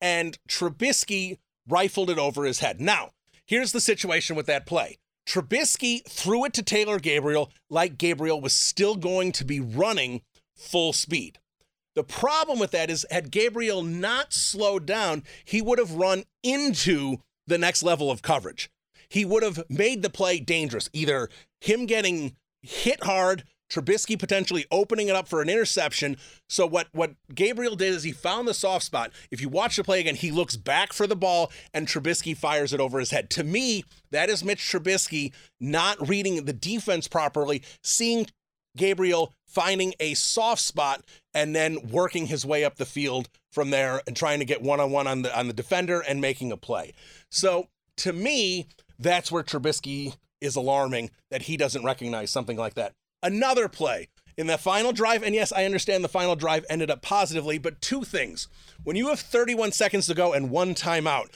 And 0.00 0.38
Trubisky 0.48 1.38
rifled 1.68 2.10
it 2.10 2.18
over 2.18 2.44
his 2.44 2.60
head. 2.60 2.80
Now, 2.80 3.10
here's 3.46 3.72
the 3.72 3.80
situation 3.80 4.36
with 4.36 4.46
that 4.46 4.66
play. 4.66 4.98
Trubisky 5.26 6.02
threw 6.08 6.46
it 6.46 6.54
to 6.54 6.62
Taylor 6.62 6.98
Gabriel 6.98 7.50
like 7.68 7.98
Gabriel 7.98 8.40
was 8.40 8.54
still 8.54 8.96
going 8.96 9.32
to 9.32 9.44
be 9.44 9.60
running 9.60 10.22
full 10.56 10.92
speed. 10.92 11.38
The 11.94 12.04
problem 12.04 12.58
with 12.58 12.70
that 12.70 12.90
is, 12.90 13.04
had 13.10 13.30
Gabriel 13.30 13.82
not 13.82 14.32
slowed 14.32 14.86
down, 14.86 15.24
he 15.44 15.60
would 15.60 15.78
have 15.78 15.92
run 15.92 16.24
into 16.42 17.18
the 17.46 17.58
next 17.58 17.82
level 17.82 18.10
of 18.10 18.22
coverage. 18.22 18.70
He 19.08 19.24
would 19.24 19.42
have 19.42 19.64
made 19.68 20.02
the 20.02 20.10
play 20.10 20.38
dangerous, 20.38 20.88
either 20.92 21.28
him 21.60 21.86
getting 21.86 22.36
hit 22.62 23.02
hard, 23.02 23.44
Trubisky 23.70 24.18
potentially 24.18 24.66
opening 24.70 25.08
it 25.08 25.16
up 25.16 25.28
for 25.28 25.42
an 25.42 25.48
interception. 25.48 26.16
So 26.48 26.66
what 26.66 26.88
what 26.92 27.12
Gabriel 27.34 27.76
did 27.76 27.94
is 27.94 28.02
he 28.02 28.12
found 28.12 28.48
the 28.48 28.54
soft 28.54 28.84
spot. 28.84 29.12
If 29.30 29.40
you 29.40 29.48
watch 29.48 29.76
the 29.76 29.84
play 29.84 30.00
again, 30.00 30.16
he 30.16 30.30
looks 30.30 30.56
back 30.56 30.92
for 30.92 31.06
the 31.06 31.16
ball 31.16 31.52
and 31.74 31.86
Trubisky 31.86 32.36
fires 32.36 32.72
it 32.72 32.80
over 32.80 32.98
his 32.98 33.10
head. 33.10 33.30
To 33.30 33.44
me, 33.44 33.84
that 34.10 34.30
is 34.30 34.44
Mitch 34.44 34.60
Trubisky 34.60 35.32
not 35.60 36.08
reading 36.08 36.44
the 36.44 36.52
defense 36.52 37.08
properly, 37.08 37.62
seeing 37.82 38.26
Gabriel 38.76 39.34
finding 39.46 39.94
a 39.98 40.14
soft 40.14 40.62
spot 40.62 41.04
and 41.34 41.54
then 41.54 41.88
working 41.90 42.26
his 42.26 42.46
way 42.46 42.64
up 42.64 42.76
the 42.76 42.86
field 42.86 43.28
from 43.50 43.70
there 43.70 44.02
and 44.06 44.16
trying 44.16 44.38
to 44.38 44.44
get 44.44 44.62
one-on-one 44.62 45.06
on 45.06 45.22
the 45.22 45.38
on 45.38 45.46
the 45.46 45.52
defender 45.52 46.00
and 46.00 46.20
making 46.20 46.52
a 46.52 46.56
play. 46.56 46.92
So 47.30 47.68
to 47.98 48.12
me, 48.12 48.68
that's 48.98 49.32
where 49.32 49.42
Trubisky 49.42 50.16
is 50.40 50.56
alarming 50.56 51.10
that 51.30 51.42
he 51.42 51.56
doesn't 51.56 51.84
recognize 51.84 52.30
something 52.30 52.56
like 52.56 52.74
that. 52.74 52.94
Another 53.22 53.68
play 53.68 54.08
in 54.36 54.46
the 54.46 54.56
final 54.56 54.92
drive, 54.92 55.24
and 55.24 55.34
yes, 55.34 55.52
I 55.52 55.64
understand 55.64 56.04
the 56.04 56.08
final 56.08 56.36
drive 56.36 56.64
ended 56.70 56.90
up 56.90 57.02
positively, 57.02 57.58
but 57.58 57.80
two 57.80 58.04
things. 58.04 58.46
When 58.84 58.94
you 58.94 59.08
have 59.08 59.18
31 59.18 59.72
seconds 59.72 60.06
to 60.06 60.14
go 60.14 60.32
and 60.32 60.50
one 60.50 60.74
timeout, 60.74 61.30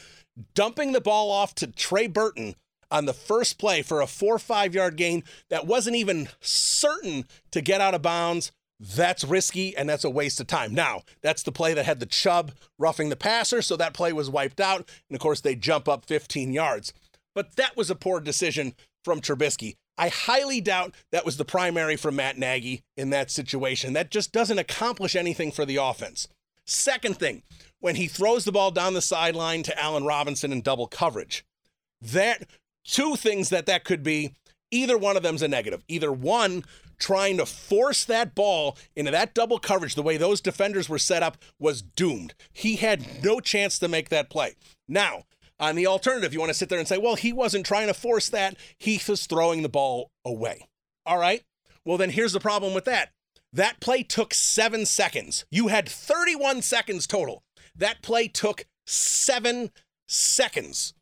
dumping 0.54 0.92
the 0.92 1.00
ball 1.00 1.30
off 1.30 1.54
to 1.56 1.66
Trey 1.66 2.06
Burton 2.06 2.54
on 2.92 3.06
the 3.06 3.12
first 3.12 3.58
play 3.58 3.82
for 3.82 4.00
a 4.00 4.06
four 4.06 4.36
or 4.36 4.38
five 4.38 4.74
yard 4.74 4.96
gain 4.96 5.24
that 5.50 5.66
wasn't 5.66 5.96
even 5.96 6.28
certain 6.40 7.24
to 7.50 7.60
get 7.60 7.80
out 7.80 7.94
of 7.94 8.02
bounds. 8.02 8.52
That's 8.78 9.24
risky 9.24 9.76
and 9.76 9.88
that's 9.88 10.04
a 10.04 10.10
waste 10.10 10.40
of 10.40 10.46
time. 10.46 10.74
Now, 10.74 11.02
that's 11.22 11.42
the 11.42 11.52
play 11.52 11.74
that 11.74 11.86
had 11.86 12.00
the 12.00 12.06
Chubb 12.06 12.52
roughing 12.78 13.08
the 13.08 13.16
passer, 13.16 13.62
so 13.62 13.76
that 13.76 13.94
play 13.94 14.12
was 14.12 14.30
wiped 14.30 14.60
out. 14.60 14.88
And 15.08 15.16
of 15.16 15.20
course, 15.20 15.40
they 15.40 15.54
jump 15.56 15.88
up 15.88 16.04
15 16.04 16.52
yards. 16.52 16.92
But 17.34 17.56
that 17.56 17.76
was 17.76 17.90
a 17.90 17.96
poor 17.96 18.20
decision 18.20 18.74
from 19.04 19.20
Trubisky. 19.20 19.76
I 19.98 20.08
highly 20.08 20.60
doubt 20.60 20.94
that 21.10 21.24
was 21.24 21.36
the 21.36 21.44
primary 21.44 21.96
for 21.96 22.10
Matt 22.10 22.38
Nagy 22.38 22.82
in 22.96 23.10
that 23.10 23.30
situation. 23.30 23.92
That 23.92 24.10
just 24.10 24.32
doesn't 24.32 24.58
accomplish 24.58 25.14
anything 25.14 25.52
for 25.52 25.64
the 25.64 25.76
offense. 25.76 26.28
Second 26.64 27.18
thing, 27.18 27.42
when 27.80 27.96
he 27.96 28.06
throws 28.06 28.44
the 28.44 28.52
ball 28.52 28.70
down 28.70 28.94
the 28.94 29.02
sideline 29.02 29.62
to 29.64 29.78
Allen 29.80 30.04
Robinson 30.04 30.52
in 30.52 30.62
double 30.62 30.86
coverage, 30.86 31.44
that 32.00 32.44
two 32.84 33.16
things 33.16 33.50
that 33.50 33.66
that 33.66 33.84
could 33.84 34.02
be 34.02 34.34
either 34.70 34.96
one 34.96 35.16
of 35.16 35.22
them's 35.22 35.42
a 35.42 35.48
negative. 35.48 35.82
Either 35.88 36.12
one, 36.12 36.64
trying 36.98 37.36
to 37.36 37.46
force 37.46 38.04
that 38.04 38.34
ball 38.34 38.78
into 38.94 39.10
that 39.10 39.34
double 39.34 39.58
coverage 39.58 39.94
the 39.94 40.02
way 40.02 40.16
those 40.16 40.40
defenders 40.40 40.88
were 40.88 40.98
set 40.98 41.22
up 41.22 41.36
was 41.58 41.82
doomed. 41.82 42.32
He 42.52 42.76
had 42.76 43.24
no 43.24 43.40
chance 43.40 43.78
to 43.80 43.88
make 43.88 44.08
that 44.08 44.30
play. 44.30 44.54
Now, 44.88 45.24
on 45.60 45.76
the 45.76 45.86
alternative, 45.86 46.32
you 46.32 46.40
want 46.40 46.50
to 46.50 46.54
sit 46.54 46.68
there 46.68 46.78
and 46.78 46.88
say, 46.88 46.98
well, 46.98 47.14
he 47.14 47.32
wasn't 47.32 47.66
trying 47.66 47.86
to 47.86 47.94
force 47.94 48.28
that. 48.30 48.56
He 48.78 49.00
was 49.06 49.26
throwing 49.26 49.62
the 49.62 49.68
ball 49.68 50.10
away. 50.24 50.66
All 51.06 51.18
right. 51.18 51.42
Well, 51.84 51.98
then 51.98 52.10
here's 52.10 52.32
the 52.32 52.40
problem 52.40 52.74
with 52.74 52.84
that. 52.84 53.10
That 53.52 53.80
play 53.80 54.02
took 54.02 54.32
seven 54.32 54.86
seconds. 54.86 55.44
You 55.50 55.68
had 55.68 55.88
31 55.88 56.62
seconds 56.62 57.06
total. 57.06 57.42
That 57.74 58.02
play 58.02 58.28
took 58.28 58.64
seven 58.86 59.70
seconds. 60.08 60.94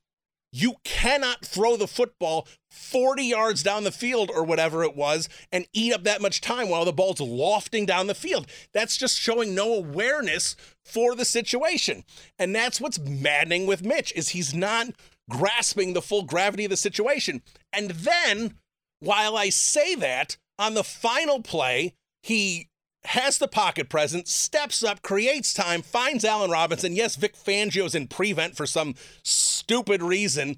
You 0.53 0.77
cannot 0.85 1.45
throw 1.45 1.77
the 1.77 1.87
football 1.87 2.49
40 2.71 3.25
yards 3.25 3.63
down 3.63 3.85
the 3.85 3.93
field 3.93 4.31
or 4.35 4.45
whatever 4.45 4.83
it 4.83 4.97
was 4.97 5.29
and 5.53 5.67
eat 5.73 5.93
up 5.93 6.05
that 6.05 6.23
much 6.23 6.41
time 6.41 6.69
while 6.69 6.85
the 6.85 6.93
ball's 6.93 7.21
lofting 7.21 7.87
down 7.87 8.07
the 8.07 8.15
field. 8.15 8.47
That's 8.73 8.97
just 8.97 9.19
showing 9.19 9.55
no 9.55 9.75
awareness 9.75 10.57
for 10.85 11.15
the 11.15 11.25
situation. 11.25 12.05
And 12.39 12.55
that's 12.55 12.81
what's 12.81 12.99
maddening 12.99 13.67
with 13.67 13.85
Mitch 13.85 14.13
is 14.17 14.31
he's 14.31 14.55
not 14.55 14.89
grasping 15.29 15.93
the 15.93 16.03
full 16.03 16.25
gravity 16.25 16.65
of 16.65 16.71
the 16.71 16.77
situation. 16.77 17.43
And 17.73 17.91
then 17.91 18.55
while 18.99 19.37
I 19.37 19.51
say 19.51 19.95
that, 19.97 20.37
on 20.59 20.75
the 20.75 20.85
final 20.85 21.41
play, 21.41 21.95
he 22.23 22.69
has 23.05 23.39
the 23.39 23.49
pocket 23.49 23.89
presence, 23.89 24.33
steps 24.33 24.85
up, 24.85 25.03
creates 25.03 25.55
time, 25.55 25.83
finds 25.83 26.25
Allen 26.25 26.51
Robinson. 26.51 26.95
Yes, 26.95 27.17
Vic 27.17 27.35
Fangio's 27.35 27.95
in 27.95 28.07
prevent 28.09 28.57
for 28.57 28.67
some 28.67 28.95
stupid 29.23 30.03
reason. 30.03 30.57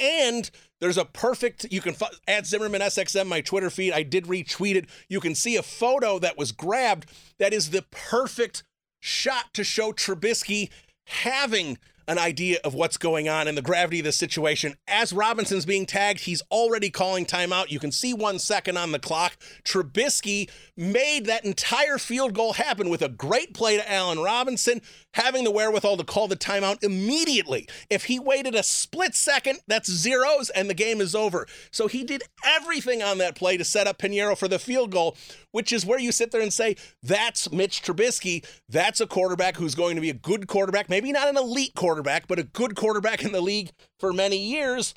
And 0.00 0.50
there's 0.80 0.98
a 0.98 1.04
perfect, 1.04 1.66
you 1.70 1.80
can 1.80 1.94
add 2.26 2.46
Zimmerman 2.46 2.80
SXM, 2.80 3.26
my 3.26 3.40
Twitter 3.40 3.70
feed. 3.70 3.92
I 3.92 4.02
did 4.02 4.24
retweet 4.24 4.74
it. 4.74 4.86
You 5.08 5.20
can 5.20 5.34
see 5.34 5.56
a 5.56 5.62
photo 5.62 6.18
that 6.18 6.38
was 6.38 6.50
grabbed 6.50 7.06
that 7.38 7.52
is 7.52 7.70
the 7.70 7.84
perfect 7.90 8.64
shot 9.00 9.52
to 9.54 9.62
show 9.62 9.92
Trubisky 9.92 10.70
having 11.06 11.78
an 12.08 12.18
idea 12.18 12.58
of 12.64 12.74
what's 12.74 12.96
going 12.96 13.28
on 13.28 13.48
and 13.48 13.56
the 13.56 13.62
gravity 13.62 14.00
of 14.00 14.04
the 14.04 14.12
situation. 14.12 14.74
As 14.86 15.12
Robinson's 15.12 15.66
being 15.66 15.86
tagged, 15.86 16.20
he's 16.20 16.42
already 16.50 16.90
calling 16.90 17.26
timeout. 17.26 17.70
You 17.70 17.78
can 17.78 17.92
see 17.92 18.14
one 18.14 18.38
second 18.38 18.76
on 18.76 18.92
the 18.92 18.98
clock. 18.98 19.36
Trubisky 19.64 20.50
made 20.76 21.26
that 21.26 21.44
entire 21.44 21.98
field 21.98 22.34
goal 22.34 22.54
happen 22.54 22.88
with 22.88 23.02
a 23.02 23.08
great 23.08 23.54
play 23.54 23.76
to 23.76 23.92
Allen 23.92 24.18
Robinson, 24.18 24.80
having 25.14 25.44
the 25.44 25.50
wherewithal 25.50 25.96
to 25.96 26.04
call 26.04 26.28
the 26.28 26.36
timeout 26.36 26.82
immediately. 26.82 27.68
If 27.90 28.04
he 28.04 28.18
waited 28.18 28.54
a 28.54 28.62
split 28.62 29.14
second, 29.14 29.60
that's 29.66 29.90
zeros 29.90 30.50
and 30.50 30.68
the 30.68 30.74
game 30.74 31.00
is 31.00 31.14
over. 31.14 31.46
So 31.70 31.86
he 31.86 32.04
did 32.04 32.22
everything 32.44 33.02
on 33.02 33.18
that 33.18 33.34
play 33.34 33.56
to 33.56 33.64
set 33.64 33.86
up 33.86 33.98
Piñeiro 33.98 34.36
for 34.36 34.48
the 34.48 34.58
field 34.58 34.90
goal, 34.90 35.16
which 35.50 35.72
is 35.72 35.84
where 35.84 35.98
you 35.98 36.12
sit 36.12 36.30
there 36.30 36.40
and 36.40 36.52
say, 36.52 36.76
that's 37.02 37.52
Mitch 37.52 37.82
Trubisky. 37.82 38.44
That's 38.68 39.00
a 39.00 39.06
quarterback 39.06 39.56
who's 39.56 39.74
going 39.74 39.96
to 39.96 40.00
be 40.00 40.10
a 40.10 40.14
good 40.14 40.48
quarterback, 40.48 40.88
maybe 40.88 41.12
not 41.12 41.28
an 41.28 41.36
elite 41.36 41.74
quarterback, 41.74 41.91
but 42.28 42.38
a 42.38 42.44
good 42.44 42.76
quarterback 42.76 43.24
in 43.24 43.32
the 43.32 43.40
league 43.40 43.72
for 43.98 44.12
many 44.12 44.38
years. 44.38 44.94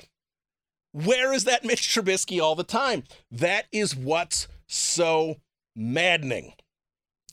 Where 0.92 1.32
is 1.32 1.44
that 1.44 1.64
Mitch 1.64 1.88
Trubisky 1.88 2.40
all 2.40 2.54
the 2.54 2.64
time? 2.64 3.04
That 3.30 3.66
is 3.72 3.94
what's 3.94 4.48
so 4.66 5.36
maddening. 5.74 6.54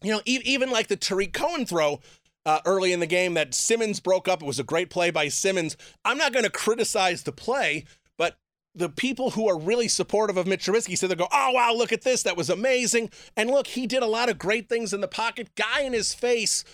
You 0.01 0.14
know, 0.14 0.22
e- 0.26 0.41
even 0.43 0.70
like 0.70 0.88
the 0.88 0.97
Tarik 0.97 1.34
Cohen 1.34 1.66
throw 1.66 2.01
uh, 2.45 2.59
early 2.66 2.91
in 2.91 2.99
the 2.99 3.07
game 3.07 3.36
that 3.36 3.53
Simmons 3.53 3.99
broke 3.99 4.28
up. 4.28 4.41
It 4.41 4.45
was 4.45 4.59
a 4.59 4.64
great 4.64 4.89
play 4.89 5.11
by 5.11 5.30
Simmons. 5.30 5.78
I'm 6.03 6.18
not 6.18 6.34
going 6.34 6.43
to 6.43 6.51
criticize 6.51 7.24
the 7.24 7.32
play, 7.32 7.86
but 8.18 8.38
the 8.76 8.89
people 8.89 9.32
who 9.32 9.47
are 9.47 9.57
really 9.57 9.88
supportive 9.88 10.36
of 10.36 10.47
Mitch 10.47 10.66
Trubisky 10.66 10.97
said 10.97 11.09
they 11.09 11.16
go, 11.16 11.28
"Oh 11.32 11.51
wow, 11.51 11.74
look 11.74 11.93
at 11.93 12.01
this! 12.01 12.24
That 12.24 12.36
was 12.36 12.49
amazing!" 12.49 13.11
And 13.38 13.49
look, 13.49 13.68
he 13.68 13.88
did 13.88 14.03
a 14.03 14.07
lot 14.07 14.30
of 14.30 14.38
great 14.38 14.68
things 14.68 14.93
in 14.93 15.01
the 15.01 15.07
pocket. 15.07 15.55
Guy 15.55 15.82
in 15.82 15.93
his 15.93 16.14
face, 16.14 16.66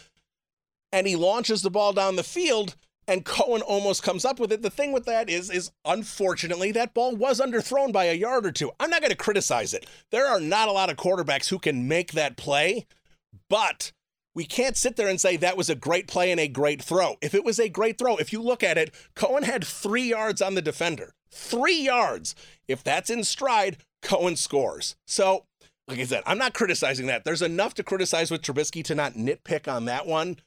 and 0.91 1.07
he 1.07 1.15
launches 1.15 1.61
the 1.61 1.69
ball 1.69 1.93
down 1.93 2.15
the 2.15 2.23
field 2.23 2.75
and 3.09 3.25
Cohen 3.25 3.63
almost 3.63 4.03
comes 4.03 4.23
up 4.23 4.39
with 4.39 4.51
it. 4.51 4.61
The 4.61 4.69
thing 4.69 4.91
with 4.91 5.05
that 5.05 5.29
is, 5.29 5.49
is 5.49 5.71
unfortunately 5.83 6.71
that 6.73 6.93
ball 6.93 7.15
was 7.15 7.41
underthrown 7.41 7.91
by 7.91 8.05
a 8.05 8.13
yard 8.13 8.45
or 8.45 8.51
two. 8.51 8.71
I'm 8.79 8.91
not 8.91 9.01
going 9.01 9.09
to 9.09 9.17
criticize 9.17 9.73
it. 9.73 9.87
There 10.11 10.27
are 10.27 10.39
not 10.39 10.67
a 10.67 10.71
lot 10.71 10.91
of 10.91 10.97
quarterbacks 10.97 11.49
who 11.49 11.57
can 11.57 11.87
make 11.87 12.11
that 12.11 12.37
play, 12.37 12.85
but 13.49 13.91
we 14.35 14.45
can't 14.45 14.77
sit 14.77 14.95
there 14.95 15.07
and 15.07 15.19
say 15.19 15.37
that 15.37 15.57
was 15.57 15.71
a 15.71 15.75
great 15.75 16.07
play 16.07 16.29
and 16.29 16.39
a 16.39 16.47
great 16.47 16.83
throw. 16.83 17.17
If 17.19 17.33
it 17.33 17.43
was 17.43 17.59
a 17.59 17.67
great 17.67 17.97
throw, 17.97 18.15
if 18.17 18.31
you 18.31 18.43
look 18.43 18.63
at 18.63 18.77
it, 18.77 18.93
Cohen 19.15 19.43
had 19.43 19.65
three 19.65 20.07
yards 20.09 20.39
on 20.39 20.53
the 20.53 20.61
defender. 20.61 21.13
Three 21.31 21.81
yards. 21.81 22.35
If 22.67 22.83
that's 22.83 23.09
in 23.09 23.23
stride, 23.23 23.77
Cohen 24.03 24.35
scores. 24.35 24.95
So, 25.07 25.45
like 25.87 25.99
I 25.99 26.03
said, 26.03 26.21
I'm 26.27 26.37
not 26.37 26.53
criticizing 26.53 27.07
that. 27.07 27.23
There's 27.25 27.41
enough 27.41 27.73
to 27.75 27.83
criticize 27.83 28.29
with 28.29 28.43
Trubisky 28.43 28.83
to 28.83 28.93
not 28.93 29.13
nitpick 29.13 29.67
on 29.67 29.85
that 29.85 30.05
one, 30.05 30.37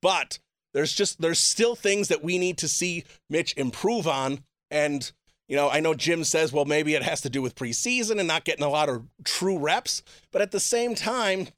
but 0.00 0.38
there's 0.72 0.92
just 0.92 1.20
there's 1.20 1.38
still 1.38 1.74
things 1.74 2.08
that 2.08 2.22
we 2.22 2.38
need 2.38 2.58
to 2.58 2.68
see 2.68 3.04
Mitch 3.28 3.54
improve 3.56 4.06
on. 4.06 4.44
And 4.70 5.10
you 5.48 5.56
know, 5.56 5.68
I 5.68 5.80
know 5.80 5.94
Jim 5.94 6.22
says, 6.22 6.52
well, 6.52 6.64
maybe 6.64 6.94
it 6.94 7.02
has 7.02 7.20
to 7.22 7.30
do 7.30 7.42
with 7.42 7.56
preseason 7.56 8.18
and 8.18 8.28
not 8.28 8.44
getting 8.44 8.64
a 8.64 8.68
lot 8.68 8.88
of 8.88 9.02
true 9.24 9.58
reps, 9.58 10.02
but 10.30 10.42
at 10.42 10.52
the 10.52 10.60
same 10.60 10.94
time, 10.94 11.48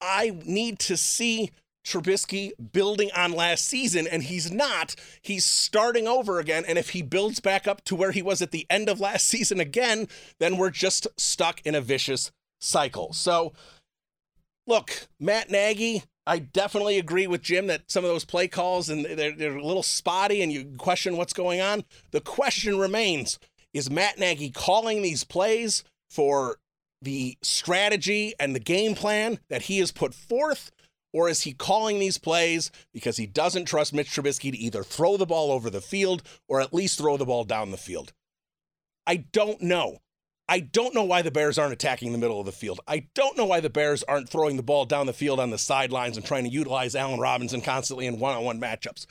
I 0.00 0.38
need 0.44 0.78
to 0.80 0.96
see 0.96 1.50
Trubisky 1.84 2.52
building 2.72 3.10
on 3.16 3.32
last 3.32 3.64
season, 3.64 4.06
and 4.06 4.22
he's 4.22 4.52
not. 4.52 4.94
He's 5.22 5.44
starting 5.44 6.06
over 6.06 6.38
again. 6.38 6.64
And 6.68 6.78
if 6.78 6.90
he 6.90 7.02
builds 7.02 7.40
back 7.40 7.66
up 7.66 7.82
to 7.84 7.96
where 7.96 8.12
he 8.12 8.22
was 8.22 8.42
at 8.42 8.50
the 8.50 8.66
end 8.68 8.88
of 8.88 9.00
last 9.00 9.26
season 9.28 9.60
again, 9.60 10.08
then 10.38 10.56
we're 10.56 10.70
just 10.70 11.06
stuck 11.16 11.64
in 11.64 11.74
a 11.74 11.80
vicious 11.80 12.30
cycle. 12.60 13.12
So, 13.12 13.52
look, 14.66 15.08
Matt 15.18 15.50
Nagy, 15.50 16.04
I 16.30 16.38
definitely 16.38 16.96
agree 16.96 17.26
with 17.26 17.42
Jim 17.42 17.66
that 17.66 17.90
some 17.90 18.04
of 18.04 18.10
those 18.10 18.24
play 18.24 18.46
calls 18.46 18.88
and 18.88 19.04
they're, 19.04 19.34
they're 19.34 19.56
a 19.56 19.66
little 19.66 19.82
spotty 19.82 20.42
and 20.42 20.52
you 20.52 20.76
question 20.78 21.16
what's 21.16 21.32
going 21.32 21.60
on. 21.60 21.82
The 22.12 22.20
question 22.20 22.78
remains 22.78 23.40
is 23.74 23.90
Matt 23.90 24.16
Nagy 24.16 24.50
calling 24.50 25.02
these 25.02 25.24
plays 25.24 25.82
for 26.08 26.58
the 27.02 27.36
strategy 27.42 28.32
and 28.38 28.54
the 28.54 28.60
game 28.60 28.94
plan 28.94 29.40
that 29.48 29.62
he 29.62 29.78
has 29.78 29.90
put 29.90 30.14
forth? 30.14 30.70
Or 31.12 31.28
is 31.28 31.42
he 31.42 31.52
calling 31.52 31.98
these 31.98 32.18
plays 32.18 32.70
because 32.94 33.16
he 33.16 33.26
doesn't 33.26 33.64
trust 33.64 33.92
Mitch 33.92 34.10
Trubisky 34.10 34.52
to 34.52 34.58
either 34.58 34.84
throw 34.84 35.16
the 35.16 35.26
ball 35.26 35.50
over 35.50 35.68
the 35.68 35.80
field 35.80 36.22
or 36.46 36.60
at 36.60 36.72
least 36.72 36.96
throw 36.96 37.16
the 37.16 37.26
ball 37.26 37.42
down 37.42 37.72
the 37.72 37.76
field? 37.76 38.12
I 39.04 39.16
don't 39.16 39.62
know. 39.62 39.98
I 40.50 40.58
don't 40.58 40.96
know 40.96 41.04
why 41.04 41.22
the 41.22 41.30
Bears 41.30 41.58
aren't 41.58 41.72
attacking 41.72 42.10
the 42.10 42.18
middle 42.18 42.40
of 42.40 42.44
the 42.44 42.50
field. 42.50 42.80
I 42.88 43.06
don't 43.14 43.38
know 43.38 43.46
why 43.46 43.60
the 43.60 43.70
Bears 43.70 44.02
aren't 44.02 44.28
throwing 44.28 44.56
the 44.56 44.64
ball 44.64 44.84
down 44.84 45.06
the 45.06 45.12
field 45.12 45.38
on 45.38 45.50
the 45.50 45.58
sidelines 45.58 46.16
and 46.16 46.26
trying 46.26 46.42
to 46.42 46.50
utilize 46.50 46.96
Allen 46.96 47.20
Robinson 47.20 47.60
constantly 47.60 48.04
in 48.04 48.18
one 48.18 48.36
on 48.36 48.42
one 48.42 48.60
matchups. 48.60 49.06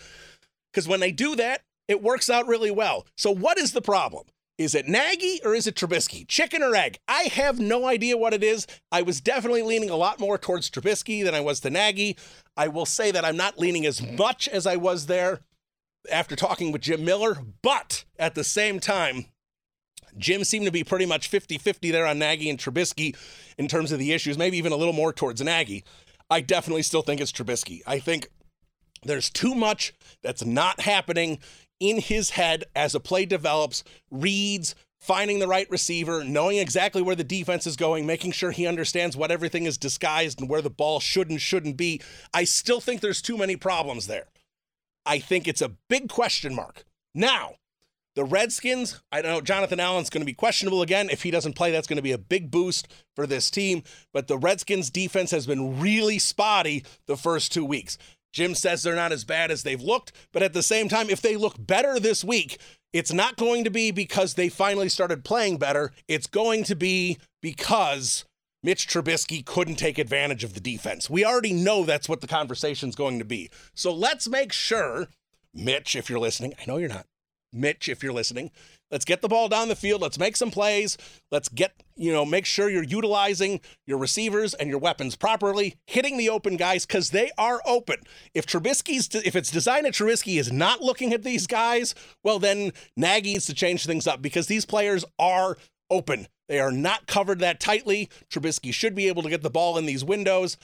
Because 0.73 0.85
when 0.85 0.99
they 0.99 1.13
do 1.13 1.37
that, 1.37 1.61
it 1.87 2.03
works 2.03 2.29
out 2.29 2.45
really 2.45 2.71
well. 2.71 3.07
So, 3.15 3.31
what 3.31 3.57
is 3.57 3.71
the 3.71 3.81
problem? 3.81 4.25
Is 4.57 4.75
it 4.75 4.89
Nagy 4.89 5.39
or 5.45 5.55
is 5.55 5.65
it 5.65 5.75
Trubisky? 5.75 6.27
Chicken 6.27 6.61
or 6.61 6.75
egg? 6.75 6.99
I 7.07 7.23
have 7.23 7.57
no 7.57 7.87
idea 7.87 8.17
what 8.17 8.33
it 8.33 8.43
is. 8.43 8.67
I 8.91 9.01
was 9.01 9.21
definitely 9.21 9.63
leaning 9.63 9.89
a 9.89 9.95
lot 9.95 10.19
more 10.19 10.37
towards 10.37 10.69
Trubisky 10.69 11.23
than 11.23 11.33
I 11.33 11.39
was 11.39 11.61
to 11.61 11.69
Nagy. 11.69 12.17
I 12.57 12.67
will 12.67 12.85
say 12.85 13.11
that 13.11 13.23
I'm 13.23 13.37
not 13.37 13.57
leaning 13.57 13.85
as 13.85 14.01
much 14.01 14.49
as 14.49 14.67
I 14.67 14.75
was 14.75 15.05
there 15.05 15.39
after 16.11 16.35
talking 16.35 16.73
with 16.73 16.81
Jim 16.81 17.05
Miller, 17.05 17.37
but 17.61 18.03
at 18.17 18.35
the 18.35 18.43
same 18.43 18.81
time, 18.81 19.27
Jim 20.19 20.43
seemed 20.43 20.65
to 20.65 20.71
be 20.71 20.83
pretty 20.83 21.05
much 21.05 21.27
50 21.27 21.57
50 21.57 21.91
there 21.91 22.05
on 22.05 22.19
Nagy 22.19 22.49
and 22.49 22.59
Trubisky 22.59 23.15
in 23.57 23.67
terms 23.67 23.91
of 23.91 23.99
the 23.99 24.11
issues, 24.11 24.37
maybe 24.37 24.57
even 24.57 24.71
a 24.71 24.77
little 24.77 24.93
more 24.93 25.13
towards 25.13 25.41
Nagy. 25.41 25.83
I 26.29 26.41
definitely 26.41 26.83
still 26.83 27.01
think 27.01 27.21
it's 27.21 27.31
Trubisky. 27.31 27.81
I 27.87 27.99
think 27.99 28.29
there's 29.03 29.29
too 29.29 29.55
much 29.55 29.93
that's 30.21 30.45
not 30.45 30.81
happening 30.81 31.39
in 31.79 31.99
his 31.99 32.31
head 32.31 32.65
as 32.75 32.93
a 32.93 32.99
play 32.99 33.25
develops, 33.25 33.83
reads, 34.11 34.75
finding 34.99 35.39
the 35.39 35.47
right 35.47 35.69
receiver, 35.69 36.23
knowing 36.23 36.57
exactly 36.57 37.01
where 37.01 37.15
the 37.15 37.23
defense 37.23 37.65
is 37.65 37.77
going, 37.77 38.05
making 38.05 38.33
sure 38.33 38.51
he 38.51 38.67
understands 38.67 39.15
what 39.15 39.31
everything 39.31 39.65
is 39.65 39.77
disguised 39.77 40.41
and 40.41 40.49
where 40.49 40.61
the 40.61 40.69
ball 40.69 40.99
should 40.99 41.29
and 41.29 41.41
shouldn't 41.41 41.77
be. 41.77 42.01
I 42.33 42.43
still 42.43 42.81
think 42.81 43.01
there's 43.01 43.21
too 43.21 43.37
many 43.37 43.55
problems 43.55 44.07
there. 44.07 44.27
I 45.05 45.19
think 45.19 45.47
it's 45.47 45.61
a 45.61 45.75
big 45.87 46.09
question 46.09 46.53
mark. 46.53 46.83
Now, 47.15 47.55
the 48.19 48.25
Redskins, 48.25 48.99
I 49.13 49.21
don't 49.21 49.31
know 49.31 49.39
Jonathan 49.39 49.79
Allen's 49.79 50.09
going 50.09 50.19
to 50.19 50.25
be 50.25 50.33
questionable 50.33 50.81
again. 50.81 51.09
If 51.09 51.23
he 51.23 51.31
doesn't 51.31 51.53
play, 51.53 51.71
that's 51.71 51.87
going 51.87 51.95
to 51.95 52.03
be 52.03 52.11
a 52.11 52.17
big 52.17 52.51
boost 52.51 52.89
for 53.15 53.25
this 53.25 53.49
team. 53.49 53.81
But 54.11 54.27
the 54.27 54.37
Redskins 54.37 54.89
defense 54.89 55.31
has 55.31 55.47
been 55.47 55.79
really 55.79 56.19
spotty 56.19 56.83
the 57.05 57.15
first 57.15 57.53
two 57.53 57.63
weeks. 57.63 57.97
Jim 58.33 58.55
says 58.55 58.83
they're 58.83 58.93
not 58.93 59.13
as 59.13 59.23
bad 59.23 59.51
as 59.51 59.63
they've 59.63 59.81
looked, 59.81 60.11
but 60.33 60.43
at 60.43 60.51
the 60.51 60.61
same 60.61 60.89
time, 60.89 61.09
if 61.09 61.21
they 61.21 61.37
look 61.37 61.55
better 61.57 61.97
this 61.97 62.21
week, 62.21 62.57
it's 62.91 63.13
not 63.13 63.37
going 63.37 63.63
to 63.63 63.69
be 63.69 63.89
because 63.89 64.33
they 64.33 64.49
finally 64.49 64.89
started 64.89 65.23
playing 65.23 65.55
better. 65.55 65.93
It's 66.09 66.27
going 66.27 66.65
to 66.65 66.75
be 66.75 67.19
because 67.41 68.25
Mitch 68.61 68.85
Trubisky 68.85 69.45
couldn't 69.45 69.77
take 69.77 69.97
advantage 69.97 70.43
of 70.43 70.55
the 70.55 70.59
defense. 70.59 71.09
We 71.09 71.23
already 71.23 71.53
know 71.53 71.85
that's 71.85 72.09
what 72.09 72.19
the 72.19 72.27
conversation's 72.27 72.97
going 72.97 73.19
to 73.19 73.25
be. 73.25 73.49
So 73.75 73.93
let's 73.93 74.27
make 74.27 74.51
sure, 74.51 75.07
Mitch, 75.53 75.95
if 75.95 76.09
you're 76.09 76.19
listening, 76.19 76.53
I 76.59 76.65
know 76.67 76.75
you're 76.75 76.89
not, 76.89 77.05
Mitch, 77.51 77.89
if 77.89 78.03
you're 78.03 78.13
listening. 78.13 78.51
Let's 78.91 79.05
get 79.05 79.21
the 79.21 79.27
ball 79.27 79.49
down 79.49 79.67
the 79.67 79.75
field. 79.75 80.01
Let's 80.01 80.17
make 80.17 80.35
some 80.35 80.49
plays. 80.49 80.97
Let's 81.31 81.47
get, 81.47 81.73
you 81.95 82.11
know, 82.11 82.25
make 82.25 82.45
sure 82.45 82.69
you're 82.69 82.83
utilizing 82.83 83.61
your 83.85 83.99
receivers 83.99 84.55
and 84.55 84.69
your 84.69 84.79
weapons 84.79 85.15
properly, 85.15 85.75
hitting 85.85 86.17
the 86.17 86.29
open 86.29 86.57
guys 86.57 86.85
because 86.85 87.11
they 87.11 87.29
are 87.37 87.61
open. 87.65 87.97
If 88.33 88.47
Trubisky's, 88.47 89.13
if 89.13 89.35
it's 89.35 89.51
designed 89.51 89.85
that 89.85 89.93
Trubisky 89.93 90.39
is 90.39 90.51
not 90.51 90.81
looking 90.81 91.13
at 91.13 91.23
these 91.23 91.45
guys, 91.45 91.93
well, 92.23 92.39
then 92.39 92.71
Nagy 92.97 93.33
needs 93.33 93.45
to 93.45 93.53
change 93.53 93.85
things 93.85 94.07
up 94.07 94.21
because 94.21 94.47
these 94.47 94.65
players 94.65 95.05
are 95.19 95.57
open. 95.91 96.27
They 96.47 96.59
are 96.59 96.71
not 96.71 97.05
covered 97.05 97.39
that 97.39 97.59
tightly. 97.59 98.09
Trubisky 98.31 98.73
should 98.73 98.95
be 98.95 99.07
able 99.07 99.21
to 99.21 99.29
get 99.29 99.43
the 99.43 99.51
ball 99.51 99.77
in 99.77 99.85
these 99.85 100.03
windows. 100.03 100.57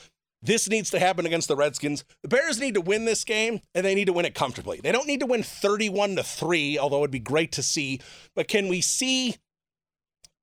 This 0.46 0.70
needs 0.70 0.92
to 0.92 1.00
happen 1.00 1.26
against 1.26 1.48
the 1.48 1.56
Redskins. 1.56 2.04
The 2.22 2.28
Bears 2.28 2.60
need 2.60 2.76
to 2.76 2.82
win 2.82 3.06
this 3.06 3.24
game 3.24 3.62
and 3.74 3.84
they 3.84 3.96
need 3.96 4.06
to 4.06 4.14
win 4.14 4.26
it 4.26 4.36
comfortably. 4.36 4.80
They 4.82 4.92
don't 4.92 5.08
need 5.08 5.22
to 5.22 5.26
win 5.26 5.42
31 5.42 6.18
to 6.18 6.24
3, 6.24 6.78
although 6.78 7.00
it'd 7.00 7.10
be 7.10 7.18
great 7.18 7.52
to 7.54 7.64
see. 7.64 8.00
But 8.36 8.48
can 8.48 8.68
we 8.68 8.82
see 8.82 9.38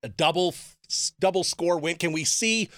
a 0.03 0.09
double 0.09 0.55
double 1.21 1.45
score 1.45 1.79
win? 1.79 1.97
Can 1.97 2.11
we 2.11 2.25
see 2.25 2.69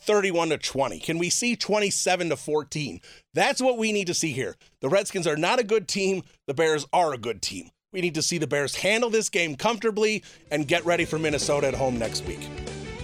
31 0.00 0.48
to 0.48 0.58
20? 0.58 0.98
Can 0.98 1.18
we 1.18 1.30
see 1.30 1.54
27 1.54 2.30
to 2.30 2.36
14? 2.36 3.00
That's 3.32 3.62
what 3.62 3.78
we 3.78 3.92
need 3.92 4.08
to 4.08 4.14
see 4.14 4.32
here. 4.32 4.56
The 4.80 4.88
Redskins 4.88 5.28
are 5.28 5.36
not 5.36 5.60
a 5.60 5.64
good 5.64 5.86
team. 5.86 6.24
The 6.48 6.54
Bears 6.54 6.84
are 6.92 7.14
a 7.14 7.18
good 7.18 7.42
team. 7.42 7.70
We 7.92 8.00
need 8.00 8.16
to 8.16 8.22
see 8.22 8.38
the 8.38 8.48
Bears 8.48 8.74
handle 8.74 9.08
this 9.08 9.28
game 9.28 9.54
comfortably 9.54 10.24
and 10.50 10.66
get 10.66 10.84
ready 10.84 11.04
for 11.04 11.20
Minnesota 11.20 11.68
at 11.68 11.74
home 11.74 11.96
next 11.96 12.26
week. 12.26 12.48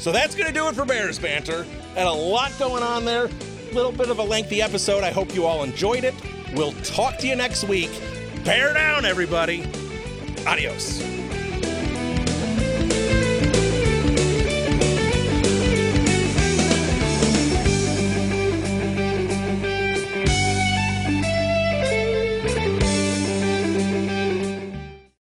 So 0.01 0.11
that's 0.11 0.35
going 0.35 0.49
to 0.49 0.53
do 0.53 0.67
it 0.67 0.75
for 0.75 0.85
Bears 0.85 1.21
Banter. 1.21 1.65
And 1.95 2.09
a 2.09 2.13
lot 2.13 2.53
going 2.59 2.83
on 2.83 3.05
there 3.05 3.29
little 3.73 3.93
bit 3.93 4.11
of 4.11 4.19
a 4.19 4.23
lengthy 4.23 4.63
episode. 4.63 5.05
I 5.05 5.11
hope 5.11 5.35
you 5.35 5.47
all 5.47 5.63
enjoyed 5.63 6.05
it. 6.05 6.15
We'll 6.55 6.73
talk 6.83 7.19
to 7.19 7.27
you 7.27 7.37
next 7.37 7.65
week. 7.65 7.91
Bear 8.45 8.73
down, 8.73 9.05
everybody. 9.05 9.65
Adios. 10.47 11.01